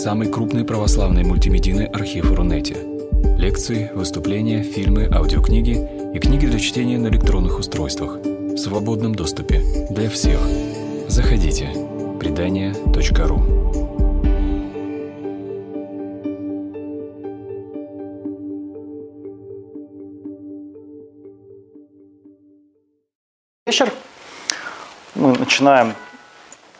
самый 0.00 0.32
крупный 0.32 0.64
православный 0.64 1.24
мультимедийный 1.24 1.84
архив 1.84 2.32
Рунете. 2.32 2.74
Лекции, 3.36 3.90
выступления, 3.94 4.62
фильмы, 4.62 5.06
аудиокниги 5.12 5.76
и 6.14 6.18
книги 6.18 6.46
для 6.46 6.58
чтения 6.58 6.96
на 6.96 7.08
электронных 7.08 7.58
устройствах 7.58 8.16
в 8.16 8.56
свободном 8.56 9.14
доступе 9.14 9.60
для 9.90 10.08
всех. 10.08 10.40
Заходите. 11.06 11.68
Предания.ру 12.18 13.42
Вечер. 23.66 23.92
Мы 25.14 25.36
начинаем 25.36 25.92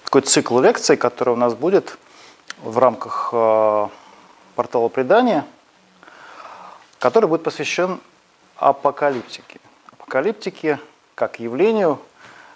такой 0.04 0.22
цикл 0.22 0.58
лекций, 0.58 0.96
который 0.96 1.34
у 1.34 1.36
нас 1.36 1.52
будет 1.52 1.98
в 2.62 2.78
рамках 2.78 3.30
э, 3.32 3.88
портала 4.54 4.88
предания, 4.88 5.46
который 6.98 7.28
будет 7.28 7.42
посвящен 7.42 8.00
апокалиптике. 8.56 9.60
Апокалиптике 9.92 10.78
как 11.14 11.40
явлению, 11.40 11.98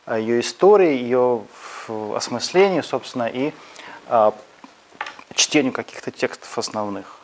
э, 0.07 0.21
ее 0.21 0.41
истории, 0.41 0.97
ее 0.97 1.45
осмыслению, 2.15 2.83
собственно, 2.83 3.25
и 3.25 3.53
э, 4.09 4.33
чтению 5.35 5.73
каких-то 5.73 6.11
текстов 6.11 6.57
основных. 6.59 7.19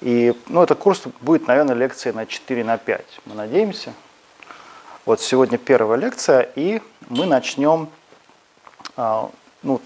И 0.00 0.34
ну, 0.46 0.62
этот 0.62 0.78
курс 0.78 1.02
будет, 1.20 1.46
наверное, 1.46 1.74
лекции 1.74 2.10
на 2.10 2.26
4 2.26 2.64
на 2.64 2.76
5, 2.78 3.20
мы 3.26 3.34
надеемся. 3.34 3.92
Вот 5.04 5.20
сегодня 5.20 5.58
первая 5.58 5.98
лекция, 5.98 6.42
и 6.54 6.80
мы 7.08 7.26
начнем 7.26 7.88
ну, 8.96 9.80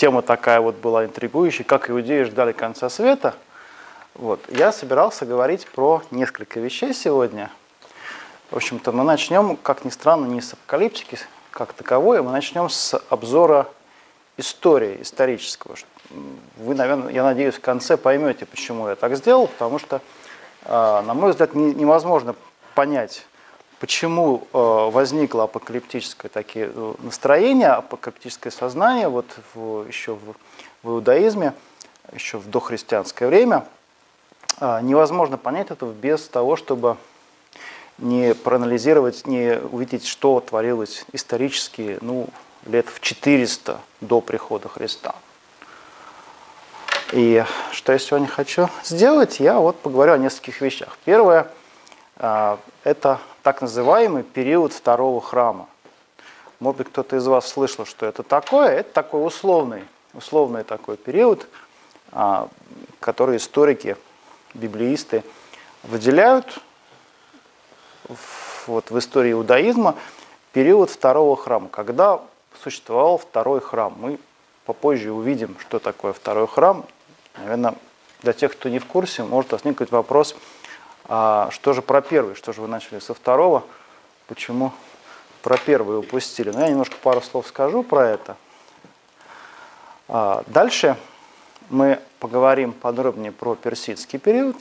тема 0.00 0.22
такая 0.22 0.62
вот 0.62 0.76
была 0.76 1.04
интригующая, 1.04 1.62
как 1.62 1.90
иудеи 1.90 2.22
ждали 2.22 2.52
конца 2.52 2.88
света. 2.88 3.34
Вот. 4.14 4.40
Я 4.48 4.72
собирался 4.72 5.26
говорить 5.26 5.66
про 5.66 6.02
несколько 6.10 6.58
вещей 6.58 6.94
сегодня. 6.94 7.50
В 8.50 8.56
общем-то, 8.56 8.92
мы 8.92 9.04
начнем, 9.04 9.58
как 9.58 9.84
ни 9.84 9.90
странно, 9.90 10.24
не 10.24 10.40
с 10.40 10.54
апокалиптики 10.54 11.18
как 11.50 11.74
таковой, 11.74 12.20
а 12.20 12.22
мы 12.22 12.32
начнем 12.32 12.70
с 12.70 12.98
обзора 13.10 13.68
истории, 14.38 15.02
исторического. 15.02 15.74
Вы, 16.56 16.74
наверное, 16.74 17.12
я 17.12 17.22
надеюсь, 17.22 17.56
в 17.56 17.60
конце 17.60 17.98
поймете, 17.98 18.46
почему 18.46 18.88
я 18.88 18.96
так 18.96 19.14
сделал, 19.16 19.48
потому 19.48 19.78
что, 19.78 20.00
а, 20.64 21.02
на 21.02 21.12
мой 21.12 21.32
взгляд, 21.32 21.54
невозможно 21.54 22.34
понять 22.74 23.26
почему 23.80 24.46
э, 24.52 24.58
возникло 24.92 25.44
апокалиптическое 25.44 26.30
такие 26.30 26.70
э, 26.72 26.94
настроение, 26.98 27.68
апокалиптическое 27.68 28.52
сознание 28.52 29.08
вот 29.08 29.26
в, 29.54 29.86
еще 29.88 30.14
в, 30.14 30.34
в 30.82 30.90
иудаизме, 30.90 31.54
еще 32.12 32.38
в 32.38 32.48
дохристианское 32.48 33.26
время. 33.26 33.66
А, 34.58 34.82
невозможно 34.82 35.38
понять 35.38 35.70
это 35.70 35.86
без 35.86 36.28
того, 36.28 36.56
чтобы 36.56 36.98
не 37.96 38.34
проанализировать, 38.34 39.26
не 39.26 39.58
увидеть, 39.58 40.06
что 40.06 40.40
творилось 40.40 41.06
исторически 41.12 41.98
ну, 42.02 42.28
лет 42.66 42.86
в 42.88 43.00
400 43.00 43.80
до 44.02 44.20
прихода 44.20 44.68
Христа. 44.68 45.14
И 47.12 47.44
что 47.72 47.92
я 47.92 47.98
сегодня 47.98 48.28
хочу 48.28 48.68
сделать, 48.84 49.40
я 49.40 49.58
вот 49.58 49.80
поговорю 49.80 50.12
о 50.12 50.18
нескольких 50.18 50.60
вещах. 50.60 50.98
Первое 51.06 51.50
а,– 52.16 52.58
это 52.84 53.18
так 53.42 53.62
называемый 53.62 54.22
период 54.22 54.72
второго 54.72 55.20
храма. 55.20 55.68
Может 56.58 56.78
быть, 56.78 56.88
кто-то 56.88 57.16
из 57.16 57.26
вас 57.26 57.48
слышал, 57.48 57.86
что 57.86 58.06
это 58.06 58.22
такое. 58.22 58.68
Это 58.68 58.92
такой 58.92 59.26
условный, 59.26 59.84
условный 60.12 60.62
такой 60.62 60.96
период, 60.96 61.48
а, 62.12 62.48
который 62.98 63.38
историки, 63.38 63.96
библеисты 64.52 65.24
выделяют 65.82 66.58
вот 68.66 68.90
в 68.90 68.98
истории 68.98 69.32
иудаизма 69.32 69.94
период 70.52 70.90
второго 70.90 71.36
храма, 71.36 71.68
когда 71.68 72.20
существовал 72.62 73.16
второй 73.16 73.60
храм. 73.60 73.94
Мы 73.98 74.18
попозже 74.66 75.12
увидим, 75.12 75.56
что 75.60 75.78
такое 75.78 76.12
второй 76.12 76.46
храм. 76.46 76.84
Наверное, 77.38 77.74
для 78.20 78.34
тех, 78.34 78.52
кто 78.52 78.68
не 78.68 78.80
в 78.80 78.86
курсе, 78.86 79.22
может 79.22 79.52
возникнуть 79.52 79.90
вопрос– 79.90 80.36
а 81.12 81.50
что 81.50 81.72
же 81.72 81.82
про 81.82 82.02
первый? 82.02 82.36
Что 82.36 82.52
же 82.52 82.60
вы 82.60 82.68
начали 82.68 83.00
со 83.00 83.14
второго? 83.14 83.64
Почему 84.28 84.72
про 85.42 85.56
первый 85.56 85.98
упустили? 85.98 86.52
Ну, 86.52 86.60
я 86.60 86.68
немножко 86.68 86.94
пару 87.02 87.20
слов 87.20 87.48
скажу 87.48 87.82
про 87.82 88.06
это. 88.06 88.36
А 90.06 90.44
дальше 90.46 90.96
мы 91.68 91.98
поговорим 92.20 92.72
подробнее 92.72 93.32
про 93.32 93.56
персидский 93.56 94.20
период. 94.20 94.54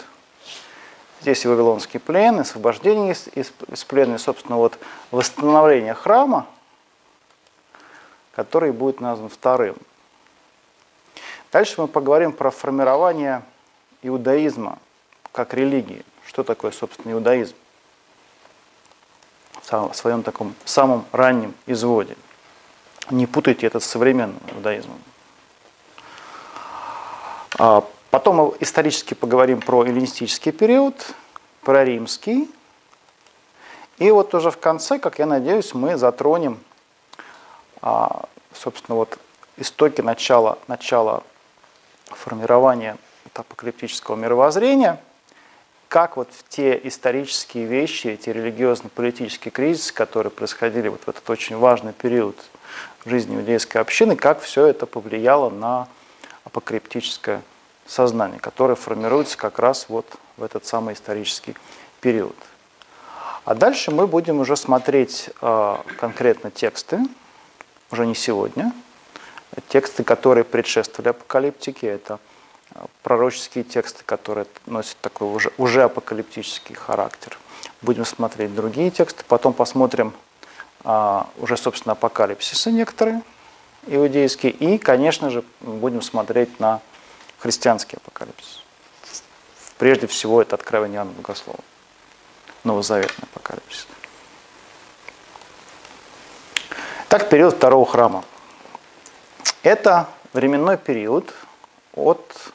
Здесь 1.22 1.46
и 1.46 1.48
Вавилонский 1.48 2.00
плен, 2.00 2.40
освобождение 2.40 3.12
из, 3.12 3.28
из, 3.36 3.54
из 3.72 3.84
плена, 3.84 4.16
и, 4.16 4.18
собственно, 4.18 4.58
вот 4.58 4.80
восстановление 5.12 5.94
храма, 5.94 6.48
который 8.32 8.72
будет 8.72 9.02
назван 9.02 9.30
вторым. 9.30 9.76
Дальше 11.52 11.80
мы 11.80 11.88
поговорим 11.88 12.32
про 12.32 12.50
формирование 12.50 13.44
иудаизма 14.02 14.80
как 15.32 15.54
религии 15.54 16.04
что 16.30 16.44
такое, 16.44 16.70
собственно, 16.72 17.14
иудаизм 17.14 17.56
в 19.64 19.94
своем 19.94 20.22
таком 20.22 20.54
самом 20.64 21.06
раннем 21.12 21.56
изводе. 21.66 22.16
Не 23.10 23.26
путайте 23.26 23.66
это 23.66 23.80
с 23.80 23.86
современным 23.86 24.40
иудаизмом. 24.54 25.02
А 27.58 27.84
потом 28.12 28.36
мы 28.36 28.56
исторически 28.60 29.16
поговорим 29.16 29.60
про 29.60 29.84
эллинистический 29.84 30.52
период, 30.52 31.16
про 31.62 31.84
римский. 31.84 32.50
И 33.98 34.12
вот 34.12 34.34
уже 34.36 34.52
в 34.52 34.60
конце, 34.60 35.00
как 35.00 35.18
я 35.18 35.26
надеюсь, 35.26 35.74
мы 35.74 35.98
затронем, 35.98 36.60
а, 37.82 38.26
собственно, 38.54 38.96
вот 38.96 39.18
истоки 39.58 40.02
начала, 40.02 40.60
начала 40.68 41.24
формирования 42.06 42.98
апокалиптического 43.34 44.16
мировоззрения– 44.16 45.02
как 45.90 46.18
вот 46.18 46.30
те 46.50 46.80
исторические 46.84 47.66
вещи, 47.66 48.08
эти 48.08 48.30
религиозно-политические 48.30 49.52
кризисы, 49.52 49.92
которые 49.92 50.32
происходили 50.32 50.88
вот 50.88 51.02
в 51.02 51.10
этот 51.10 51.28
очень 51.28 51.58
важный 51.58 51.94
период 51.94 52.38
жизни 53.06 53.36
иудейской 53.36 53.82
общины, 53.82 54.16
как 54.16 54.40
все 54.40 54.68
это 54.68 54.86
повлияло 54.86 55.50
на 55.50 55.88
апокриптическое 56.44 57.42
сознание, 57.88 58.40
которое 58.40 58.76
формируется 58.76 59.36
как 59.36 59.58
раз 59.58 59.88
вот 59.90 60.06
в 60.38 60.44
этот 60.44 60.64
самый 60.66 60.94
исторический 60.94 61.56
период. 62.02 62.36
А 63.44 63.56
дальше 63.56 63.90
мы 63.90 64.06
будем 64.06 64.40
уже 64.40 64.56
смотреть 64.56 65.32
э, 65.42 65.78
конкретно 66.00 66.52
тексты, 66.52 67.00
уже 67.92 68.06
не 68.06 68.14
сегодня, 68.14 68.74
тексты, 69.70 70.04
которые 70.04 70.44
предшествовали 70.44 71.10
апокалиптике, 71.10 71.88
это 71.88 72.20
пророческие 73.04 73.64
тексты, 73.64 74.04
которые 74.04 74.46
носят 74.66 74.98
такой 75.02 75.28
уже, 75.28 75.52
уже 75.58 75.84
апокалиптический 75.84 76.76
характер. 76.76 77.38
Будем 77.82 78.06
смотреть 78.06 78.54
другие 78.54 78.92
тексты, 78.92 79.24
потом 79.28 79.54
посмотрим 79.54 80.14
а, 80.84 81.30
уже, 81.38 81.58
собственно, 81.58 81.94
апокалипсисы 81.94 82.72
некоторые 82.72 83.22
иудейские, 83.88 84.52
и, 84.52 84.78
конечно 84.78 85.30
же, 85.30 85.44
будем 85.62 86.02
смотреть 86.02 86.60
на 86.60 86.82
христианский 87.40 87.98
апокалипсис. 87.98 88.64
Прежде 89.78 90.08
всего, 90.08 90.42
это 90.42 90.56
откровение 90.56 90.98
Иоанна 90.98 91.12
Богослова, 91.12 91.60
новозаветный 92.64 93.28
апокалипсис. 93.32 93.88
Так, 97.08 97.30
период 97.30 97.56
второго 97.56 97.86
храма. 97.86 98.24
Это 99.64 100.08
временной 100.34 100.78
период 100.78 101.34
от 101.96 102.54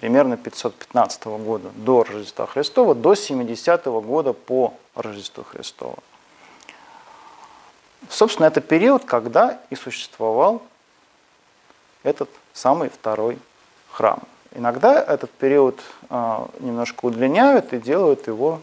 примерно 0.00 0.38
515 0.38 1.26
года 1.26 1.68
до 1.74 2.04
Рождества 2.04 2.46
Христова, 2.46 2.94
до 2.94 3.14
70 3.14 3.86
-го 3.86 4.00
года 4.00 4.32
по 4.32 4.72
Рождеству 4.94 5.44
Христова. 5.44 5.98
Собственно, 8.08 8.46
это 8.46 8.62
период, 8.62 9.04
когда 9.04 9.60
и 9.68 9.74
существовал 9.76 10.62
этот 12.02 12.30
самый 12.54 12.88
второй 12.88 13.38
храм. 13.90 14.20
Иногда 14.54 15.02
этот 15.02 15.30
период 15.32 15.78
э, 16.08 16.46
немножко 16.60 17.04
удлиняют 17.04 17.74
и 17.74 17.78
делают 17.78 18.26
его 18.26 18.60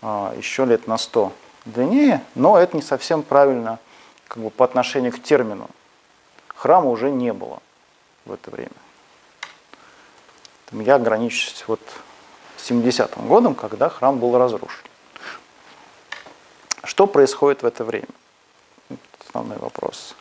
э, 0.00 0.34
еще 0.38 0.64
лет 0.64 0.88
на 0.88 0.96
100 0.96 1.30
длиннее, 1.66 2.24
но 2.34 2.58
это 2.58 2.74
не 2.74 2.82
совсем 2.82 3.22
правильно 3.22 3.78
как 4.28 4.42
бы, 4.42 4.48
по 4.48 4.64
отношению 4.64 5.12
к 5.12 5.22
термину. 5.22 5.68
Храма 6.56 6.88
уже 6.88 7.10
не 7.10 7.34
было 7.34 7.58
в 8.24 8.32
это 8.32 8.50
время 8.50 8.83
я 10.80 10.96
ограничусь 10.96 11.64
вот 11.66 11.80
70-м 12.58 13.28
годом, 13.28 13.54
когда 13.54 13.88
храм 13.88 14.18
был 14.18 14.36
разрушен. 14.36 14.84
Что 16.82 17.06
происходит 17.06 17.62
в 17.62 17.66
это 17.66 17.84
время? 17.84 18.08
Основной 19.26 19.58
вопрос. 19.58 20.14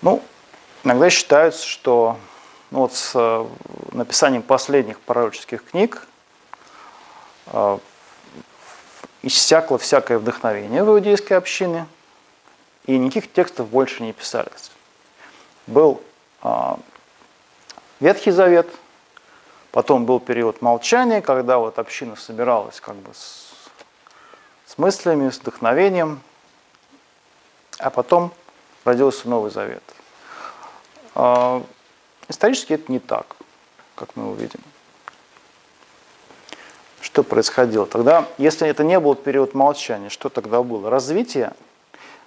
Ну, 0.00 0.22
Иногда 0.84 1.10
считается, 1.10 1.64
что 1.64 2.18
ну, 2.72 2.80
вот 2.80 2.94
с 2.94 3.12
э, 3.14 3.46
написанием 3.92 4.42
последних 4.42 4.98
пророческих 4.98 5.64
книг 5.64 6.08
э, 7.46 7.78
иссякло 9.22 9.78
всякое 9.78 10.18
вдохновение 10.18 10.82
в 10.82 10.88
иудейской 10.88 11.36
общине, 11.36 11.86
и 12.86 12.98
никаких 12.98 13.32
текстов 13.32 13.68
больше 13.68 14.02
не 14.02 14.12
писались. 14.12 14.72
Был 15.68 16.02
э, 16.42 16.74
Ветхий 18.00 18.32
Завет, 18.32 18.68
потом 19.72 20.06
был 20.06 20.20
период 20.20 20.62
молчания, 20.62 21.20
когда 21.20 21.58
вот 21.58 21.78
община 21.80 22.14
собиралась 22.14 22.80
как 22.80 22.94
бы 22.94 23.12
с, 23.12 23.52
с 24.66 24.78
мыслями, 24.78 25.28
с 25.28 25.38
вдохновением, 25.38 26.20
а 27.78 27.90
потом 27.90 28.32
родился 28.84 29.28
Новый 29.28 29.50
Завет– 29.50 29.82
а, 31.14 31.62
исторически 32.28 32.74
это 32.74 32.90
не 32.90 32.98
так, 32.98 33.36
как 33.94 34.16
мы 34.16 34.30
увидим. 34.30 34.60
Что 37.00 37.22
происходило? 37.22 37.86
Тогда, 37.86 38.26
если 38.38 38.68
это 38.68 38.84
не 38.84 38.98
был 38.98 39.14
период 39.14 39.54
молчания, 39.54 40.08
что 40.08 40.28
тогда 40.28 40.62
было? 40.62 40.88
Развитие? 40.88 41.52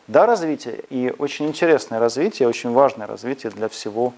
Да, 0.08 0.26
развитие. 0.26 0.84
И 0.90 1.14
очень 1.18 1.48
интересное 1.48 2.00
развитие, 2.00 2.48
очень 2.48 2.72
важное 2.72 3.08
развитие 3.08 3.52
для 3.52 3.70
всего 3.70 4.14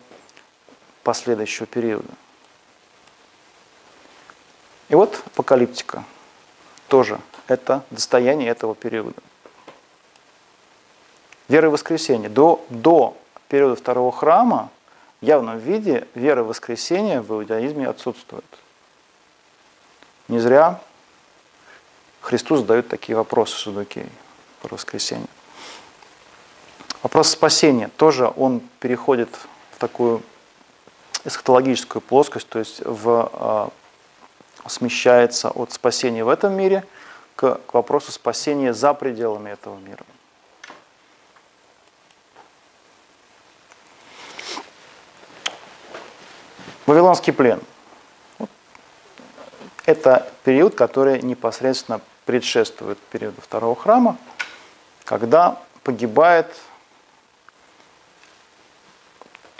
последующего 1.03 1.65
периода. 1.65 2.09
И 4.89 4.95
вот 4.95 5.21
апокалиптика 5.25 6.03
тоже 6.87 7.19
это 7.47 7.83
достояние 7.91 8.49
этого 8.49 8.75
периода. 8.75 9.21
Вера 11.47 11.67
и 11.67 11.71
воскресенье. 11.71 12.29
До, 12.29 12.65
до 12.69 13.17
периода 13.47 13.75
второго 13.75 14.11
храма 14.11 14.69
в 15.21 15.25
явном 15.25 15.57
виде 15.57 16.07
вера 16.13 16.43
в 16.43 16.47
воскресение 16.47 17.21
в 17.21 17.31
иудаизме 17.31 17.87
отсутствует. 17.87 18.45
Не 20.27 20.39
зря 20.39 20.81
Христу 22.21 22.57
задают 22.57 22.89
такие 22.89 23.15
вопросы 23.15 23.57
Садукеи 23.57 24.09
про 24.61 24.75
воскресение. 24.75 25.29
Вопрос 27.03 27.29
спасения 27.29 27.89
тоже 27.95 28.31
он 28.35 28.61
переходит 28.79 29.29
в 29.71 29.79
такую 29.79 30.21
эсхатологическую 31.23 32.01
плоскость, 32.01 32.49
то 32.49 32.59
есть 32.59 32.81
в, 32.83 33.31
э, 33.31 33.69
смещается 34.69 35.49
от 35.49 35.71
спасения 35.71 36.23
в 36.23 36.29
этом 36.29 36.53
мире 36.53 36.85
к, 37.35 37.59
к 37.65 37.73
вопросу 37.73 38.11
спасения 38.11 38.73
за 38.73 38.93
пределами 38.93 39.51
этого 39.51 39.77
мира. 39.77 40.03
Вавилонский 46.85 47.33
плен. 47.33 47.61
Это 49.85 50.31
период, 50.43 50.75
который 50.75 51.21
непосредственно 51.21 52.01
предшествует 52.25 52.97
периоду 52.97 53.41
второго 53.41 53.75
храма, 53.75 54.17
когда 55.03 55.61
погибает 55.83 56.47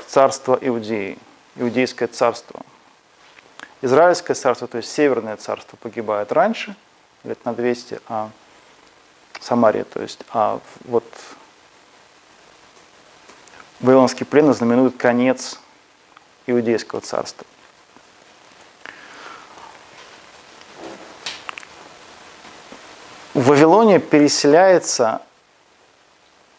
царство 0.08 0.58
Иудеи, 0.60 1.18
иудейское 1.56 2.08
царство. 2.08 2.62
Израильское 3.82 4.34
царство, 4.34 4.68
то 4.68 4.78
есть 4.78 4.92
северное 4.92 5.38
царство, 5.38 5.78
погибает 5.78 6.32
раньше, 6.32 6.76
лет 7.24 7.44
на 7.46 7.54
200, 7.54 8.02
а 8.08 8.32
Самария, 9.40 9.84
то 9.84 10.02
есть, 10.02 10.20
а 10.30 10.60
вот 10.86 11.06
Вавилонский 13.80 14.26
плен 14.26 14.52
знаменует 14.54 14.98
конец 14.98 15.60
Иудейского 16.48 17.02
царства. 17.02 17.46
В 23.36 23.46
Вавилоне 23.46 24.00
переселяется, 24.00 25.22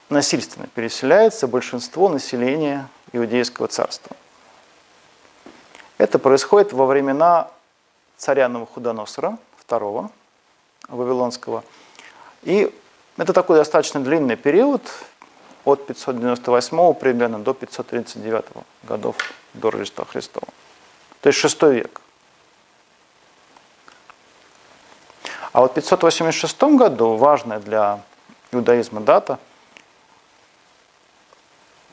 насильственно 0.08 0.68
переселяется 0.68 1.48
большинство 1.48 2.08
населения 2.08 2.88
Иудейского 3.12 3.66
царства. 3.66 4.16
Это 5.98 6.20
происходит 6.20 6.72
во 6.72 6.86
времена 6.86 7.50
царя 8.16 8.48
Навуходоносора 8.48 9.36
II 9.68 10.10
Вавилонского. 10.88 11.64
И 12.42 12.72
это 13.16 13.32
такой 13.32 13.58
достаточно 13.58 14.00
длинный 14.00 14.36
период, 14.36 14.82
от 15.64 15.86
598 15.86 16.94
примерно 16.94 17.40
до 17.40 17.52
539 17.52 18.44
годов 18.84 19.16
до 19.54 19.70
Рождества 19.70 20.04
Христова. 20.04 20.46
То 21.20 21.28
есть 21.28 21.38
6 21.40 21.62
век. 21.64 22.00
А 25.52 25.60
вот 25.60 25.72
в 25.72 25.74
586 25.74 26.62
году, 26.62 27.16
важная 27.16 27.58
для 27.58 28.00
иудаизма 28.52 29.00
дата, 29.00 29.38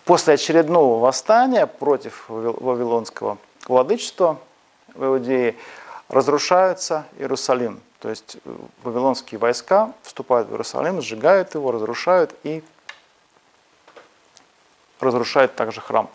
после 0.05 0.35
очередного 0.35 0.99
восстания 0.99 1.65
против 1.65 2.25
Вавилонского 2.27 3.39
владычества 3.67 4.39
в 4.93 5.05
Иудее 5.05 5.55
разрушается 6.09 7.05
Иерусалим. 7.17 7.81
То 7.99 8.09
есть 8.09 8.37
вавилонские 8.83 9.39
войска 9.39 9.93
вступают 10.03 10.47
в 10.47 10.51
Иерусалим, 10.51 11.01
сжигают 11.01 11.55
его, 11.55 11.71
разрушают 11.71 12.35
и 12.43 12.63
разрушает 14.99 15.55
также 15.55 15.81
храм. 15.81 16.09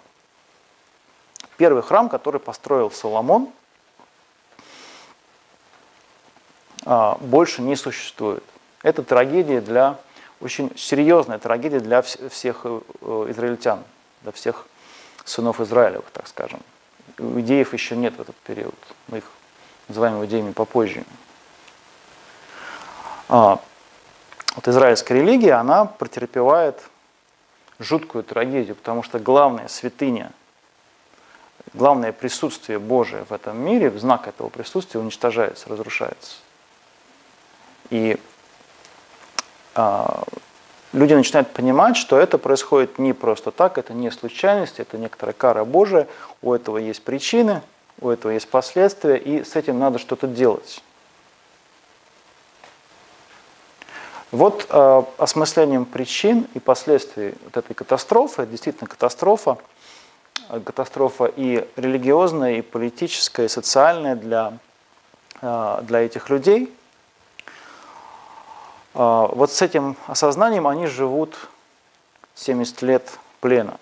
Первый 1.56 1.82
храм, 1.82 2.08
который 2.08 2.40
построил 2.40 2.90
Соломон, 2.90 3.50
а, 6.86 7.16
больше 7.20 7.60
не 7.60 7.76
существует. 7.76 8.42
Это 8.82 9.02
трагедия 9.02 9.60
для, 9.60 9.98
очень 10.40 10.74
серьезная 10.76 11.38
трагедия 11.38 11.80
для 11.80 12.00
всех 12.02 12.62
э, 12.64 12.80
израильтян, 13.28 13.84
для 14.22 14.32
всех 14.32 14.66
сынов 15.24 15.60
Израилевых, 15.60 16.10
так 16.12 16.26
скажем. 16.26 16.60
Идеев 17.20 17.72
еще 17.72 17.96
нет 17.96 18.16
в 18.16 18.20
этот 18.20 18.36
период. 18.36 18.74
Мы 19.08 19.18
их 19.18 19.24
называем 19.88 20.24
идеями 20.24 20.52
попозже. 20.52 21.04
А, 23.28 23.60
вот 24.54 24.68
израильская 24.68 25.14
религия, 25.14 25.54
она 25.54 25.84
претерпевает 25.84 26.82
жуткую 27.78 28.24
трагедию, 28.24 28.74
потому 28.74 29.02
что 29.02 29.18
главная 29.18 29.68
святыня, 29.68 30.32
главное 31.74 32.12
присутствие 32.12 32.78
Божие 32.78 33.24
в 33.24 33.32
этом 33.32 33.58
мире, 33.58 33.90
в 33.90 33.98
знак 33.98 34.26
этого 34.26 34.48
присутствия 34.48 35.00
уничтожается, 35.00 35.68
разрушается. 35.68 36.36
И 37.90 38.18
а, 39.74 40.24
люди 40.92 41.14
начинают 41.14 41.50
понимать, 41.50 41.96
что 41.96 42.18
это 42.18 42.38
происходит 42.38 42.98
не 42.98 43.12
просто 43.12 43.50
так, 43.50 43.78
это 43.78 43.92
не 43.92 44.10
случайность, 44.10 44.80
это 44.80 44.98
некоторая 44.98 45.34
кара 45.34 45.64
Божия, 45.64 46.08
у 46.42 46.52
этого 46.52 46.78
есть 46.78 47.02
причины, 47.02 47.62
у 48.00 48.08
этого 48.08 48.32
есть 48.32 48.48
последствия, 48.48 49.16
и 49.16 49.44
с 49.44 49.56
этим 49.56 49.78
надо 49.78 49.98
что-то 49.98 50.26
делать. 50.26 50.82
Вот 54.32 54.66
э, 54.70 55.02
осмыслением 55.18 55.84
причин 55.84 56.46
и 56.54 56.60
последствий 56.60 57.34
вот 57.44 57.56
этой 57.56 57.74
катастрофы, 57.74 58.46
действительно 58.46 58.88
катастрофа, 58.88 59.58
э, 60.48 60.60
катастрофа 60.60 61.24
и 61.24 61.66
религиозная, 61.74 62.58
и 62.58 62.62
политическая, 62.62 63.46
и 63.46 63.48
социальная 63.48 64.14
для, 64.14 64.52
э, 65.42 65.78
для 65.82 66.00
этих 66.00 66.30
людей. 66.30 66.72
Э, 68.94 69.28
вот 69.32 69.52
с 69.52 69.62
этим 69.62 69.96
осознанием 70.06 70.66
они 70.66 70.86
живут 70.86 71.36
70 72.34 72.82
лет 72.82 73.18
плена. 73.40 73.78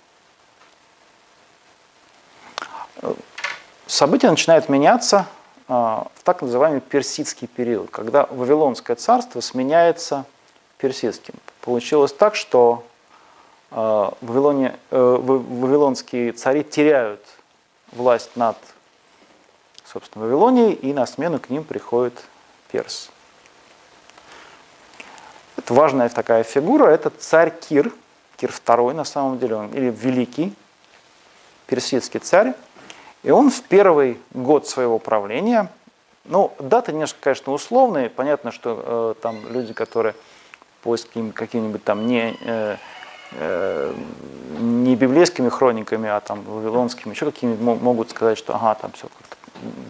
События 3.86 4.30
начинают 4.30 4.68
меняться 4.68 5.26
э, 5.68 5.72
в 5.72 6.22
так 6.24 6.42
называемый 6.42 6.80
персидский 6.80 7.46
период, 7.46 7.90
когда 7.90 8.26
Вавилонское 8.26 8.96
царство 8.96 9.40
сменяется 9.40 10.24
персидским. 10.78 11.34
Получилось 11.62 12.12
так, 12.12 12.34
что 12.34 12.84
в 13.70 14.14
Вавилоне, 14.22 14.78
э, 14.90 15.16
вавилонские 15.20 16.32
цари 16.32 16.64
теряют 16.64 17.20
власть 17.92 18.34
над, 18.34 18.56
собственно, 19.84 20.24
Вавилонией, 20.24 20.72
и 20.72 20.94
на 20.94 21.04
смену 21.04 21.38
к 21.38 21.50
ним 21.50 21.64
приходит 21.64 22.14
перс. 22.72 23.10
Важная 25.70 26.08
такая 26.08 26.44
фигура, 26.44 26.86
это 26.86 27.10
царь 27.10 27.52
Кир, 27.68 27.92
Кир 28.36 28.50
II 28.50 28.94
на 28.94 29.04
самом 29.04 29.38
деле, 29.38 29.56
он, 29.56 29.70
или 29.70 29.90
великий 29.90 30.54
персидский 31.66 32.20
царь, 32.20 32.54
и 33.22 33.30
он 33.30 33.50
в 33.50 33.62
первый 33.62 34.18
год 34.32 34.66
своего 34.66 34.98
правления, 34.98 35.70
ну, 36.24 36.52
даты 36.58 36.92
немножко, 36.92 37.18
конечно, 37.20 37.52
условные, 37.52 38.10
понятно, 38.10 38.52
что 38.52 39.14
э, 39.18 39.20
там 39.20 39.36
люди, 39.50 39.72
которые 39.72 40.14
по 40.82 40.96
каким-нибудь 41.34 41.84
там 41.84 42.06
не, 42.06 42.36
э, 42.40 42.76
э, 43.32 43.94
не 44.58 44.94
библейскими 44.96 45.48
хрониками, 45.48 46.08
а 46.08 46.20
там 46.20 46.42
вавилонскими, 46.42 47.12
еще 47.12 47.26
какими 47.26 47.54
могут 47.56 48.10
сказать, 48.10 48.38
что 48.38 48.54
ага, 48.54 48.74
там 48.74 48.92
все 48.92 49.08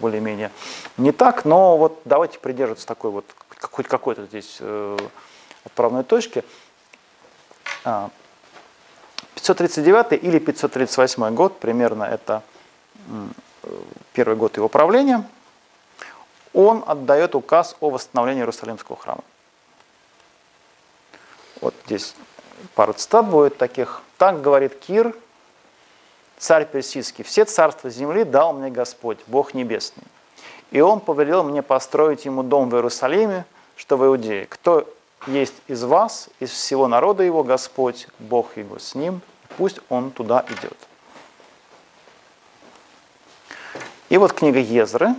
более-менее 0.00 0.50
не 0.96 1.12
так, 1.12 1.44
но 1.44 1.76
вот 1.76 2.00
давайте 2.04 2.38
придерживаться 2.38 2.86
такой 2.86 3.10
вот 3.10 3.24
хоть 3.60 3.86
какой-то 3.86 4.24
здесь 4.26 4.58
э, 4.60 4.96
отправной 5.64 6.04
точки. 6.04 6.44
539 9.34 10.12
а, 10.12 10.14
или 10.14 10.38
538 10.38 11.34
год, 11.34 11.58
примерно 11.58 12.04
это 12.04 12.42
первый 14.12 14.36
год 14.36 14.56
его 14.56 14.68
правления, 14.68 15.28
он 16.52 16.82
отдает 16.86 17.34
указ 17.34 17.76
о 17.80 17.90
восстановлении 17.90 18.40
Иерусалимского 18.40 18.96
храма. 18.96 19.22
Вот 21.60 21.74
здесь 21.86 22.14
пару 22.74 22.92
цитат 22.92 23.26
будет 23.26 23.58
таких. 23.58 24.02
Так 24.16 24.40
говорит 24.40 24.78
Кир, 24.78 25.14
царь 26.38 26.66
персидский, 26.66 27.24
все 27.24 27.44
царства 27.44 27.90
земли 27.90 28.24
дал 28.24 28.52
мне 28.52 28.70
Господь, 28.70 29.18
Бог 29.26 29.54
небесный. 29.54 30.04
И 30.70 30.80
он 30.80 31.00
повелел 31.00 31.44
мне 31.44 31.62
построить 31.62 32.24
ему 32.24 32.42
дом 32.42 32.68
в 32.70 32.74
Иерусалиме, 32.74 33.44
что 33.76 33.96
в 33.96 34.04
Иудее. 34.04 34.46
Кто 34.46 34.92
есть 35.26 35.54
из 35.66 35.84
вас, 35.84 36.28
из 36.40 36.50
всего 36.50 36.88
народа 36.88 37.22
его 37.22 37.42
Господь, 37.42 38.08
Бог 38.18 38.56
его 38.56 38.78
с 38.78 38.94
ним, 38.94 39.20
пусть 39.56 39.80
он 39.88 40.10
туда 40.10 40.44
идет. 40.48 40.76
И 44.08 44.16
вот 44.16 44.32
книга 44.32 44.58
Езры. 44.58 45.14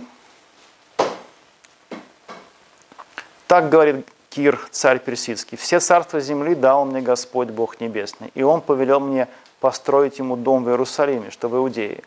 Так 3.46 3.68
говорит 3.68 4.08
Кир, 4.30 4.60
царь 4.70 5.00
персидский. 5.00 5.58
«Все 5.58 5.80
царства 5.80 6.20
земли 6.20 6.54
дал 6.54 6.84
мне 6.84 7.00
Господь 7.00 7.48
Бог 7.48 7.80
Небесный, 7.80 8.30
и 8.34 8.42
Он 8.42 8.60
повелел 8.60 9.00
мне 9.00 9.28
построить 9.60 10.18
ему 10.18 10.36
дом 10.36 10.64
в 10.64 10.68
Иерусалиме, 10.68 11.30
что 11.30 11.48
в 11.48 11.56
Иудее. 11.56 12.02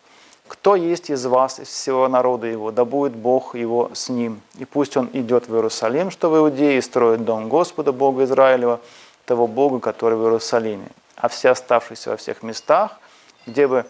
Кто 0.47 0.75
есть 0.75 1.09
из 1.09 1.25
вас, 1.25 1.59
из 1.59 1.67
всего 1.67 2.07
народа 2.07 2.47
его, 2.47 2.71
да 2.71 2.85
будет 2.85 3.15
Бог 3.15 3.55
его 3.55 3.91
с 3.93 4.09
ним. 4.09 4.41
И 4.55 4.65
пусть 4.65 4.97
он 4.97 5.09
идет 5.13 5.47
в 5.47 5.55
Иерусалим, 5.55 6.12
что 6.12 6.29
в 6.29 6.38
Иудее, 6.38 6.77
и 6.77 6.81
строит 6.81 7.23
дом 7.23 7.50
Господа, 7.50 7.91
Бога 7.91 8.25
Израилева, 8.25 8.79
того 9.25 9.47
Бога, 9.47 9.79
который 9.79 10.17
в 10.17 10.23
Иерусалиме. 10.23 10.88
А 11.15 11.29
все 11.29 11.50
оставшиеся 11.50 12.12
во 12.12 12.17
всех 12.17 12.43
местах, 12.43 13.00
где 13.45 13.67
бы 13.67 13.85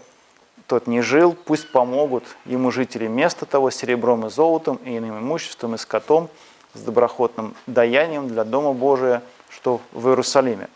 тот 0.67 0.88
не 0.88 1.01
жил, 1.01 1.33
пусть 1.33 1.72
помогут 1.72 2.24
ему 2.45 2.72
жители 2.72 3.07
места 3.07 3.45
того 3.45 3.72
серебром 3.72 4.27
и 4.27 4.29
золотом, 4.29 4.77
и 4.86 4.98
иным 4.98 5.19
имуществом, 5.19 5.75
и 5.75 5.77
скотом, 5.77 6.29
с 6.74 6.81
доброходным 6.81 7.55
даянием 7.67 8.27
для 8.27 8.43
Дома 8.43 8.74
Божия, 8.74 9.22
что 9.50 9.81
в 9.91 10.07
Иерусалиме. 10.07 10.69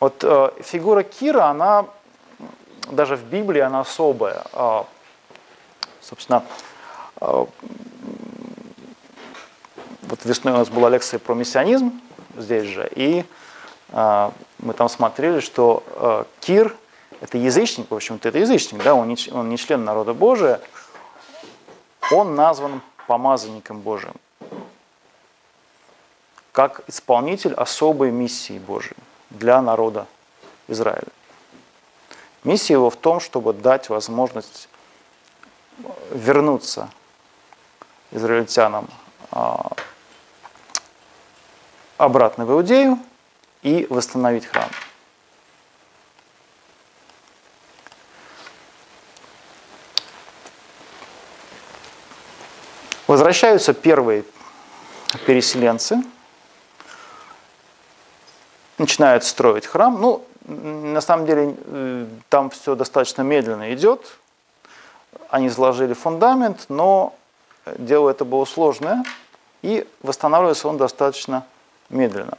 Вот 0.00 0.22
э, 0.22 0.50
фигура 0.60 1.02
Кира, 1.02 1.46
она 1.46 1.86
даже 2.90 3.16
в 3.16 3.24
Библии, 3.24 3.60
она 3.60 3.80
особая. 3.80 4.44
Э, 4.52 4.84
собственно, 6.00 6.44
э, 7.20 7.46
вот 10.02 10.24
весной 10.24 10.54
у 10.54 10.56
нас 10.56 10.68
была 10.68 10.88
лекция 10.88 11.18
про 11.18 11.34
мессианизм 11.34 12.00
здесь 12.36 12.68
же, 12.68 12.90
и 12.94 13.24
э, 13.90 14.30
мы 14.58 14.72
там 14.74 14.88
смотрели, 14.88 15.40
что 15.40 16.26
Кир– 16.40 16.74
это 17.20 17.38
язычник, 17.38 17.90
в 17.90 17.94
общем-то, 17.94 18.28
это 18.28 18.38
язычник, 18.38 18.82
да, 18.82 18.94
он 18.94 19.08
не, 19.08 19.16
он 19.32 19.48
не 19.48 19.56
член 19.56 19.84
народа 19.84 20.14
Божия, 20.14 20.60
он 22.10 22.34
назван 22.34 22.80
помазанником 23.06 23.80
Божиим 23.80 24.14
как 26.58 26.82
исполнитель 26.88 27.54
особой 27.54 28.10
миссии 28.10 28.58
Божией 28.58 28.96
для 29.30 29.62
народа 29.62 30.08
Израиля. 30.66 31.06
Миссия 32.48 32.72
его 32.72 32.88
в 32.88 32.96
том, 32.96 33.20
чтобы 33.20 33.52
дать 33.52 33.90
возможность 33.90 34.70
вернуться 36.10 36.88
израильтянам 38.10 38.88
а, 39.30 39.70
обратно 41.98 42.46
в 42.46 42.52
Иудею 42.52 42.98
и 43.60 43.86
восстановить 43.90 44.46
храм. 44.46 44.70
Возвращаются 53.06 53.74
первые 53.74 54.24
переселенцы– 55.26 56.02
начинают 58.78 59.24
строить 59.24 59.66
храм. 59.66 60.00
Ну, 60.00 60.24
на 60.46 61.00
самом 61.00 61.26
деле, 61.26 61.54
э, 61.66 62.06
там 62.28 62.50
все 62.50 62.74
достаточно 62.74 63.22
медленно 63.22 63.74
идет. 63.74 64.00
Они 65.28 65.48
заложили 65.48 65.92
фундамент, 65.92 66.66
но 66.68 67.14
дело 67.76 68.10
это 68.10 68.24
было 68.24 68.44
сложное, 68.44 69.04
и 69.62 69.86
восстанавливается 70.02 70.68
он 70.68 70.78
достаточно 70.78 71.44
медленно. 71.90 72.38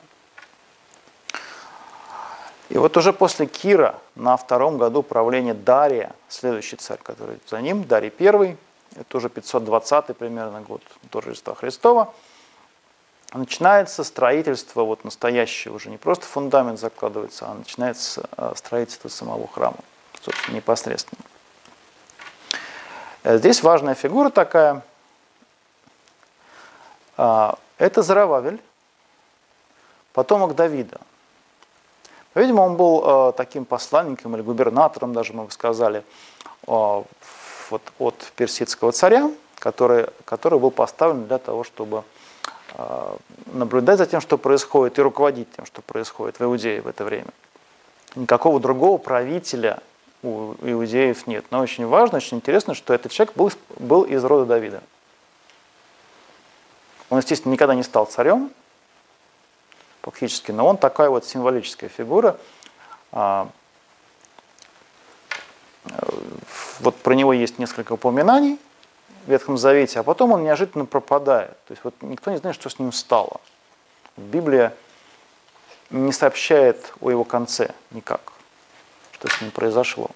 И 2.70 2.78
вот 2.78 2.96
уже 2.98 3.14
после 3.14 3.48
Кира, 3.48 3.96
на 4.16 4.38
втором 4.38 4.78
году 4.78 5.02
правления 5.02 5.54
Дария, 5.54 6.14
следующий 6.28 6.76
царь, 6.76 7.00
который 7.02 7.40
за 7.50 7.62
ним, 7.62 7.84
Дарий 7.84 8.14
I, 8.20 8.58
это 8.96 9.18
уже 9.18 9.30
520 9.30 10.16
примерно 10.18 10.62
год 10.62 10.82
до 11.12 11.22
Рождества 11.22 11.56
Христова, 11.56 12.14
начинается 13.38 14.04
строительство 14.04 14.84
вот 14.84 15.04
настоящее 15.04 15.74
уже, 15.74 15.90
не 15.90 15.98
просто 15.98 16.26
фундамент 16.26 16.80
закладывается, 16.80 17.46
а 17.48 17.54
начинается 17.54 18.28
э, 18.38 18.54
строительство 18.56 19.10
самого 19.10 19.48
храма, 19.48 19.78
собственно, 20.22 20.56
непосредственно. 20.56 21.22
Э, 23.24 23.38
здесь 23.38 23.62
важная 23.62 23.94
фигура 23.94 24.30
такая. 24.30 24.82
А, 27.18 27.60
это 27.78 28.02
Зарававель, 28.02 28.60
потомок 30.14 30.56
Давида. 30.56 31.00
Видимо, 32.34 32.62
он 32.62 32.78
был 32.78 33.30
э, 33.30 33.34
таким 33.34 33.66
посланником 33.66 34.36
или 34.36 34.42
губернатором, 34.42 35.14
даже 35.14 35.34
мы 35.34 35.46
бы 35.46 35.52
сказали, 35.52 36.04
вот, 36.66 37.08
от 38.00 38.32
персидского 38.36 38.92
царя, 38.92 39.32
который, 39.60 40.08
который 40.26 40.60
был 40.60 40.72
поставлен 40.72 41.26
для 41.26 41.38
того, 41.38 41.64
чтобы 41.64 42.00
а, 42.00 42.19
наблюдать 43.48 43.98
за 43.98 44.06
тем, 44.06 44.22
что 44.22 44.38
происходит, 44.38 45.00
и 45.00 45.02
руководить 45.02 45.48
тем, 45.56 45.66
что 45.66 45.82
происходит 45.82 46.40
в 46.40 46.44
Иудее 46.44 46.82
в 46.82 46.88
это 46.88 47.04
время. 47.04 47.30
Никакого 48.16 48.60
другого 48.60 48.98
правителя 48.98 49.80
у 50.24 50.54
иудеев 50.62 51.28
нет. 51.28 51.46
Но 51.52 51.60
очень 51.60 51.86
важно, 51.86 52.18
очень 52.18 52.38
интересно, 52.38 52.74
что 52.74 52.94
этот 52.94 53.12
человек 53.12 53.36
был, 53.36 53.52
был 53.78 54.04
из 54.04 54.24
рода 54.24 54.46
Давида. 54.46 54.82
Он, 57.10 57.20
естественно, 57.20 57.54
никогда 57.54 57.76
не 57.76 57.84
стал 57.84 58.06
царем, 58.06 58.52
фактически, 60.02 60.52
но 60.52 60.68
он 60.68 60.78
такая 60.78 61.10
вот 61.10 61.26
символическая 61.26 61.90
фигура. 61.90 62.38
А, 63.12 63.50
вот 66.80 66.96
про 66.98 67.14
него 67.14 67.34
есть 67.34 67.58
несколько 67.58 67.94
упоминаний. 67.94 68.60
Ветхом 69.28 69.58
Завете, 69.58 70.00
а 70.00 70.04
потом 70.04 70.32
он 70.32 70.44
неожиданно 70.44 70.86
пропадает. 70.86 71.58
То 71.66 71.72
есть 71.72 71.84
вот 71.84 71.94
никто 72.02 72.32
не 72.32 72.38
знает, 72.38 72.56
что 72.56 72.70
с 72.70 72.80
ним 72.80 72.92
стало. 72.92 73.42
Библия 74.18 74.74
не 75.90 76.12
сообщает 76.12 76.94
о 77.02 77.10
его 77.10 77.24
конце 77.24 77.72
никак, 77.92 78.34
что 79.14 79.28
с 79.28 79.42
ним 79.42 79.52
произошло. 79.52 80.10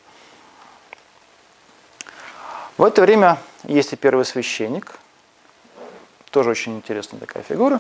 В 2.78 2.84
это 2.84 3.02
время 3.02 3.38
есть 3.64 3.94
и 3.94 3.96
первый 3.96 4.26
священник, 4.26 4.98
тоже 6.32 6.50
очень 6.50 6.76
интересная 6.76 7.20
такая 7.20 7.44
фигура. 7.44 7.80